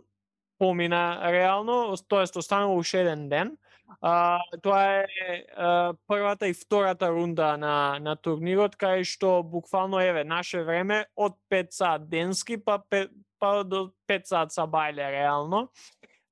помина 0.59 1.19
реално, 1.31 1.95
тоест 2.07 2.35
останува 2.35 2.75
уште 2.75 3.01
еден 3.01 3.29
ден. 3.29 3.57
А, 4.01 4.39
тоа 4.61 5.03
е 5.03 5.45
а, 5.55 5.93
првата 6.07 6.47
и 6.47 6.53
втората 6.53 7.09
рунда 7.11 7.57
на, 7.57 7.99
на 7.99 8.15
турнирот, 8.15 8.75
кај 8.75 9.03
што 9.07 9.43
буквално 9.43 9.99
еве 9.99 10.23
наше 10.23 10.63
време 10.63 11.05
од 11.15 11.37
5 11.51 11.71
сат 11.71 12.09
денски 12.09 12.57
па, 12.57 12.79
5, 12.91 13.09
па 13.39 13.63
до 13.63 13.91
5 14.09 14.25
сат 14.25 14.53
са 14.53 14.67
бајле 14.67 15.11
реално. 15.11 15.69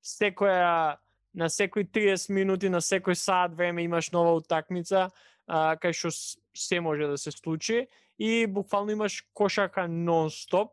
Секоја 0.03 0.97
на 1.33 1.49
секои 1.49 1.85
30 1.85 2.33
минути, 2.33 2.69
на 2.69 2.81
секој 2.81 3.15
сат 3.15 3.55
време 3.55 3.83
имаш 3.83 4.11
нова 4.11 4.35
утакмица 4.39 5.09
а, 5.47 5.75
кај 5.75 5.93
што 5.93 6.11
се 6.55 6.79
може 6.79 7.07
да 7.07 7.17
се 7.17 7.31
случи 7.31 7.87
и 8.19 8.47
буквално 8.47 8.91
имаш 8.91 9.25
кошака 9.33 9.87
нон-стоп. 9.89 10.71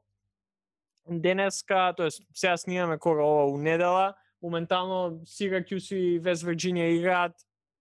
Денеска, 1.09 1.95
тоест 1.97 2.23
сега 2.35 2.57
снимаме 2.57 2.99
кога 2.99 3.23
ова 3.23 3.47
у 3.47 3.57
недела, 3.57 4.15
моментално 4.43 5.21
Сиракјус 5.27 5.91
и 5.95 6.19
Вест 6.19 6.45
Вирджинија 6.47 6.89
играат 6.99 7.35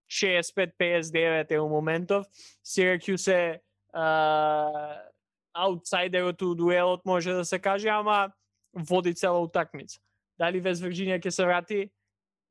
65-59 0.10 1.52
е 1.52 1.60
у 1.60 1.68
моментов. 1.70 2.26
Сиракјус 2.66 3.28
е 3.32 3.62
аутсайдерот 5.54 6.42
у 6.42 6.56
дуелот 6.56 7.06
може 7.06 7.34
да 7.34 7.46
се 7.46 7.60
каже, 7.60 7.90
ама 7.90 8.32
води 8.74 9.14
цела 9.14 9.42
утакмица. 9.42 10.00
Дали 10.38 10.60
Вест 10.60 10.84
Вирджинија 10.84 11.22
ќе 11.22 11.30
се 11.30 11.46
врати? 11.46 11.80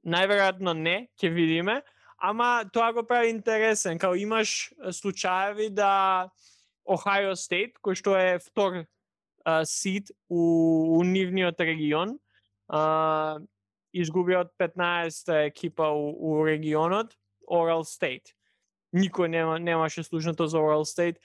Најверојатно 0.06 0.74
не, 0.74 1.08
ќе 1.18 1.30
видиме, 1.34 1.82
ама 2.18 2.64
тоа 2.72 2.92
го 2.92 3.02
прави 3.02 3.30
интересен, 3.30 3.98
као 3.98 4.14
имаш 4.14 4.72
случаеви 4.92 5.70
да 5.70 6.30
Охайо 6.86 7.34
Стейт, 7.34 7.78
кој 7.82 7.98
што 7.98 8.14
е 8.14 8.38
втор 8.38 8.84
сид 9.66 10.10
у, 10.28 10.98
у 10.98 11.02
нивниот 11.02 11.60
регион, 11.60 12.18
а, 12.68 13.38
изгуби 14.00 14.36
од 14.36 14.52
15 14.60 15.30
екипа 15.46 15.90
у, 15.90 16.10
у 16.12 16.44
регионот, 16.46 17.14
Oral 17.48 17.84
State. 17.86 18.34
Никој 18.94 19.28
нема, 19.28 19.58
немаше 19.58 20.04
служното 20.04 20.46
за 20.46 20.58
Oral 20.58 20.84
State 20.84 21.16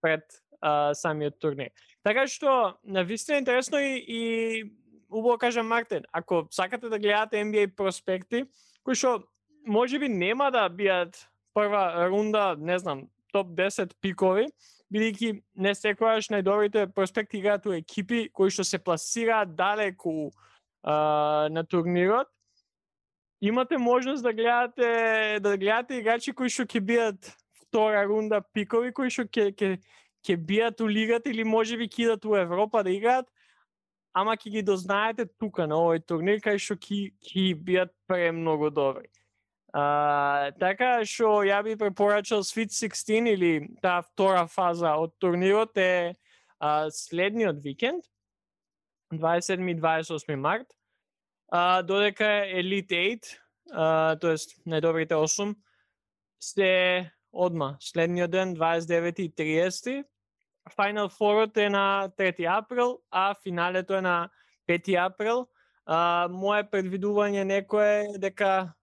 пред 0.00 0.22
а, 0.60 0.94
самиот 0.94 1.38
турнир. 1.38 1.70
Така 2.02 2.26
што, 2.26 2.76
на 2.84 3.04
вистина 3.04 3.38
интересно 3.38 3.78
и, 3.78 4.04
и 4.06 4.22
убаво 5.10 5.38
кажа 5.38 5.62
Мартин, 5.62 6.04
ако 6.12 6.46
сакате 6.50 6.88
да 6.88 6.98
гледате 6.98 7.36
NBA 7.36 7.74
проспекти, 7.76 8.44
кои 8.82 8.94
што 8.94 9.24
може 9.66 9.98
би 9.98 10.08
нема 10.08 10.50
да 10.50 10.68
биат 10.68 11.28
прва 11.54 12.08
рунда, 12.08 12.56
не 12.58 12.78
знам, 12.78 13.08
топ 13.32 13.48
10 13.56 13.92
пикови, 14.00 14.46
бидејќи 14.92 15.42
не 15.56 15.74
секогаш 15.74 16.30
најдобрите 16.30 16.86
проспекти 16.94 17.40
играат 17.40 17.66
у 17.66 17.74
екипи 17.74 18.28
кои 18.32 18.50
што 18.50 18.64
се 18.64 18.78
пласираат 18.78 19.56
далеку 19.56 20.30
а, 20.86 21.48
на 21.50 21.64
турнирот. 21.64 22.28
Имате 23.40 23.78
можност 23.78 24.22
да 24.22 24.32
гледате 24.32 25.38
да 25.40 25.56
гледате 25.58 25.98
играчи 25.98 26.32
кои 26.32 26.48
што 26.48 26.64
ќе 26.64 26.80
биат 26.80 27.32
втора 27.60 28.06
рунда 28.08 28.40
пикови 28.54 28.94
кои 28.94 29.10
што 29.10 29.26
ќе 29.26 29.50
ќе 29.52 29.76
ќе 30.26 30.36
биат 30.36 30.80
у 30.80 30.88
лигата 30.88 31.30
или 31.30 31.44
можеби 31.44 31.88
ќе 31.88 32.02
идат 32.06 32.24
у 32.24 32.36
Европа 32.36 32.82
да 32.82 32.90
играат, 32.90 33.26
ама 34.14 34.36
ќе 34.36 34.50
ги 34.50 34.62
дознаете 34.62 35.26
тука 35.38 35.66
на 35.66 35.76
овој 35.76 36.00
турнир 36.06 36.40
кај 36.40 36.58
што 36.62 36.78
ќе 36.80 37.12
ќе 37.20 37.44
биат 37.60 37.92
премногу 38.08 38.70
добри. 38.70 39.10
А, 39.76 40.50
така 40.56 41.04
што 41.04 41.42
ја 41.44 41.60
би 41.66 41.76
препорачал 41.76 42.40
Sweet 42.40 42.72
16 42.72 43.34
или 43.34 43.52
таа 43.82 44.00
втора 44.06 44.46
фаза 44.48 44.96
од 44.96 45.12
турнирот 45.20 45.76
е 45.76 46.14
а, 46.58 46.88
следниот 46.88 47.60
викенд, 47.60 48.06
27 49.12 49.70
и 49.70 49.76
28 49.76 50.36
март, 50.36 50.66
а, 51.48 51.82
додека 51.82 52.24
Elite 52.24 52.92
8, 52.92 53.38
а, 53.72 54.16
тоест 54.16 54.56
најдобрите 54.66 55.14
8, 55.14 55.54
се 56.40 57.10
одма, 57.32 57.76
следниот 57.80 58.30
ден, 58.30 58.56
29 58.56 59.20
и 59.20 59.30
30. 59.30 60.04
Final 60.76 61.08
Four 61.08 61.56
е 61.56 61.70
на 61.70 62.10
3 62.18 62.46
април, 62.58 62.98
а 63.10 63.34
финалето 63.42 63.94
е 63.94 64.00
на 64.00 64.30
5 64.66 64.94
април. 65.06 65.46
А, 65.86 66.28
мое 66.30 66.64
предвидување 66.66 67.44
некое 67.44 68.10
е 68.10 68.18
дека 68.18 68.74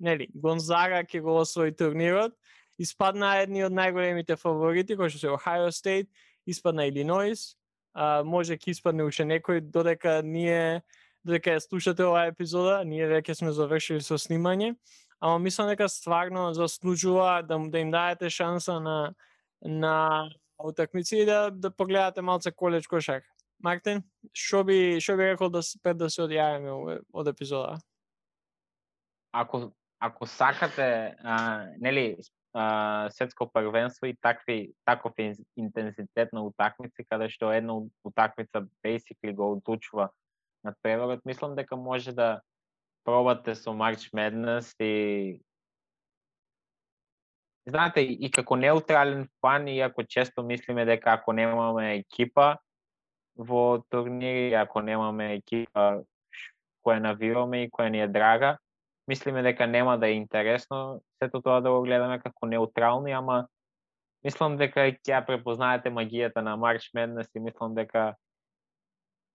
нели, 0.00 0.28
Гонзага 0.34 1.02
ќе 1.04 1.20
го 1.20 1.40
освои 1.42 1.74
турнирот, 1.76 2.32
испадна 2.78 3.34
едни 3.42 3.64
од 3.66 3.74
најголемите 3.74 4.38
фаворити, 4.40 4.96
кои 4.96 5.10
што 5.10 5.20
се 5.20 5.32
Ohio 5.34 5.68
State, 5.74 6.08
испадна 6.46 6.86
Илинойс, 6.88 7.58
а, 7.94 8.22
може 8.24 8.56
ќе 8.56 8.74
испадне 8.74 9.04
уште 9.04 9.24
некој 9.24 9.60
додека 9.60 10.20
ние 10.24 10.82
додека 11.24 11.56
ја 11.56 11.60
слушате 11.60 12.04
оваа 12.06 12.32
епизода, 12.32 12.82
ние 12.84 13.08
веќе 13.08 13.34
сме 13.34 13.52
завршили 13.52 14.00
со 14.04 14.18
снимање, 14.18 14.74
ама 15.20 15.38
мислам 15.38 15.68
дека 15.68 15.88
стварно 15.88 16.52
заслужува 16.54 17.42
да, 17.42 17.58
да 17.58 17.78
им 17.78 17.90
дадете 17.90 18.30
шанса 18.30 18.80
на 18.80 19.14
на 19.62 20.30
утакмици 20.58 21.16
и 21.18 21.26
да 21.26 21.50
да 21.50 21.70
погледате 21.70 22.20
малце 22.22 22.52
колеж 22.52 22.86
кошак. 22.86 23.24
Мартин, 23.62 24.04
што 24.32 24.62
би 24.64 25.00
што 25.02 25.16
би 25.18 25.32
рекол 25.32 25.50
да 25.50 25.60
пред 25.82 25.98
да 25.98 26.10
се 26.10 26.22
одјавиме 26.22 27.02
од 27.12 27.26
епизода? 27.26 27.78
Ако 29.32 29.72
ако 30.00 30.26
сакате, 30.26 31.16
а, 31.24 31.66
нели, 31.78 32.16
а, 32.54 33.08
светско 33.10 33.52
првенство 33.52 34.06
и 34.06 34.16
такви 34.20 34.72
таков 34.84 35.12
интензитет 35.56 36.32
на 36.32 36.42
утакмици 36.42 37.04
каде 37.08 37.28
што 37.28 37.52
една 37.52 37.74
утакмица 38.04 38.66
basically 38.84 39.34
го 39.34 39.52
одлучува 39.52 40.10
на 40.64 40.74
преворот, 40.82 41.20
мислам 41.24 41.54
дека 41.54 41.76
може 41.76 42.12
да 42.12 42.40
пробате 43.04 43.54
со 43.54 43.70
March 43.70 44.12
Madness 44.12 44.74
и 44.82 45.40
Знаете, 47.68 48.00
и 48.00 48.30
како 48.30 48.56
неутрален 48.56 49.26
фан, 49.40 49.68
и 49.68 49.80
ако 49.80 50.04
често 50.04 50.42
мислиме 50.42 50.84
дека 50.84 51.12
ако 51.12 51.32
немаме 51.32 51.96
екипа 51.96 52.56
во 53.36 53.84
турнири, 53.90 54.54
ако 54.54 54.80
немаме 54.80 55.34
екипа 55.34 56.00
која 56.80 57.02
навиваме 57.04 57.62
и 57.64 57.70
која 57.70 57.92
ни 57.92 58.00
е 58.00 58.08
драга, 58.08 58.56
мислиме 59.08 59.42
дека 59.42 59.66
нема 59.66 59.98
да 59.98 60.08
е 60.08 60.12
интересно 60.12 61.02
сето 61.22 61.40
тоа 61.42 61.60
да 61.60 61.70
го 61.70 61.82
гледаме 61.82 62.20
како 62.20 62.46
неутрални, 62.46 63.12
ама 63.12 63.46
мислам 64.24 64.56
дека 64.60 64.88
ќе 64.90 65.14
ја 65.14 65.20
препознаете 65.26 65.90
магијата 65.90 66.44
на 66.44 66.56
March 66.60 66.90
Madness 66.94 67.30
и 67.34 67.40
мислам 67.40 67.74
дека 67.74 68.14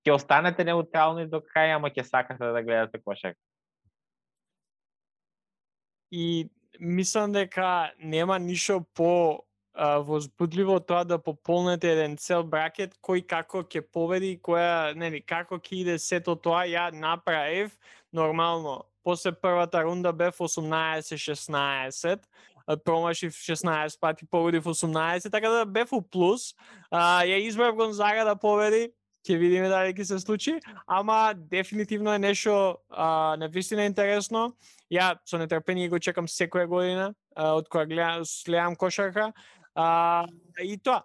ќе 0.05 0.13
останете 0.13 0.63
неутрални 0.63 1.26
до 1.28 1.41
крај, 1.41 1.76
ама 1.76 1.89
ќе 1.89 2.03
сакате 2.03 2.51
да 2.53 2.61
гледате 2.61 3.01
кошарка. 3.01 3.39
И 6.11 6.49
мислам 6.80 7.32
дека 7.32 7.91
нема 7.97 8.38
ништо 8.39 8.84
по 8.93 9.41
а, 9.74 9.97
возбудливо 9.97 10.80
тоа 10.80 11.03
да 11.03 11.17
пополнете 11.17 11.91
еден 11.95 12.17
цел 12.17 12.43
бракет 12.43 12.93
кој 13.01 13.26
како 13.26 13.63
ќе 13.63 13.82
победи, 13.82 14.38
која, 14.38 14.93
нели, 14.93 15.21
како 15.21 15.57
ќе 15.57 15.76
иде 15.82 15.97
сето 15.97 16.36
тоа, 16.36 16.67
ја 16.69 16.91
направив 16.93 17.74
нормално 18.14 18.84
после 19.03 19.32
првата 19.32 19.84
рунда 19.84 20.14
бев 20.14 20.38
18-16, 20.38 22.20
промашив 22.86 23.34
16 23.34 23.99
пати, 23.99 24.26
победив 24.26 24.64
18, 24.64 25.32
така 25.32 25.49
да 25.49 25.66
бев 25.66 25.93
у 25.93 26.01
плюс. 26.01 26.55
А, 26.91 27.24
ја 27.26 27.38
избрав 27.43 27.76
Гонзага 27.76 28.24
да 28.26 28.36
победи, 28.36 28.93
ќе 29.28 29.38
видиме 29.38 29.70
дали 29.70 29.93
ќе 29.93 30.03
се 30.03 30.20
случи, 30.20 30.59
ама 30.88 31.34
дефинитивно 31.36 32.14
е 32.14 32.20
нешто 32.20 32.78
а, 32.89 33.36
на 33.38 33.86
интересно. 33.86 34.55
Ја 34.91 35.18
со 35.26 35.38
нетрпение 35.38 35.89
го 35.89 35.99
чекам 35.99 36.28
секоја 36.28 36.68
година, 36.68 37.14
а, 37.36 37.55
од 37.55 37.68
која 37.68 37.88
гледам, 37.88 38.24
гледам 38.45 38.76
кошарка. 38.76 39.34
А, 39.76 40.26
и 40.61 40.78
тоа, 40.78 41.03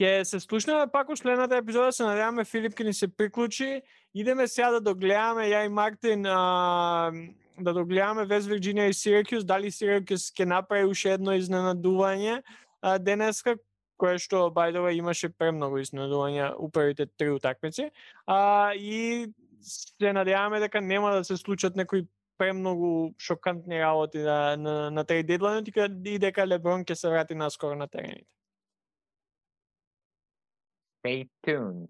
Ќе 0.00 0.24
се 0.24 0.38
слушнеме 0.40 0.86
пак 0.88 1.10
у 1.12 1.16
следната 1.16 1.58
епизода, 1.60 1.92
се 1.92 2.06
надеваме 2.08 2.44
Филип 2.48 2.72
ќе 2.72 2.84
ни 2.88 2.92
се 2.96 3.08
приклучи. 3.08 3.82
Идеме 4.14 4.48
сега 4.48 4.70
да 4.70 4.80
догледаме 4.80 5.46
ја 5.46 5.66
и 5.66 5.68
Мартин 5.68 6.26
а, 6.26 7.12
да 7.58 7.72
догледаме 7.72 8.24
Вест 8.26 8.48
Вирджинија 8.50 8.90
и 8.90 8.96
Сиракјус, 8.96 9.44
дали 9.46 9.70
Сиракјус 9.70 10.32
ќе 10.34 10.48
направи 10.50 10.90
уште 10.90 11.14
едно 11.14 11.36
изненадување 11.38 12.40
а, 12.82 12.98
денеска, 12.98 13.54
кое 14.00 14.18
што 14.18 14.48
Бајдова 14.50 14.90
имаше 14.96 15.30
премногу 15.30 15.78
изненадувања 15.78 16.54
у 16.58 16.70
првите 16.70 17.06
три 17.06 17.30
утакмици. 17.30 17.90
А, 18.26 18.72
и 18.74 19.30
се 19.62 20.12
надеваме 20.12 20.60
дека 20.60 20.80
нема 20.80 21.12
да 21.14 21.24
се 21.24 21.36
случат 21.36 21.76
некои 21.76 22.06
премногу 22.38 23.12
шокантни 23.18 23.80
работи 23.80 24.18
на, 24.18 24.56
на, 24.56 24.90
на 24.90 25.04
трейд 25.04 25.26
дедлайнот 25.26 25.68
и, 25.68 25.72
и 26.14 26.18
дека 26.18 26.46
Леброн 26.46 26.84
ќе 26.84 26.94
се 26.98 27.08
врати 27.12 27.34
наскоро 27.34 27.76
на 27.76 27.86
терените. 27.86 28.34
Stay 31.04 31.28
tuned. 31.46 31.88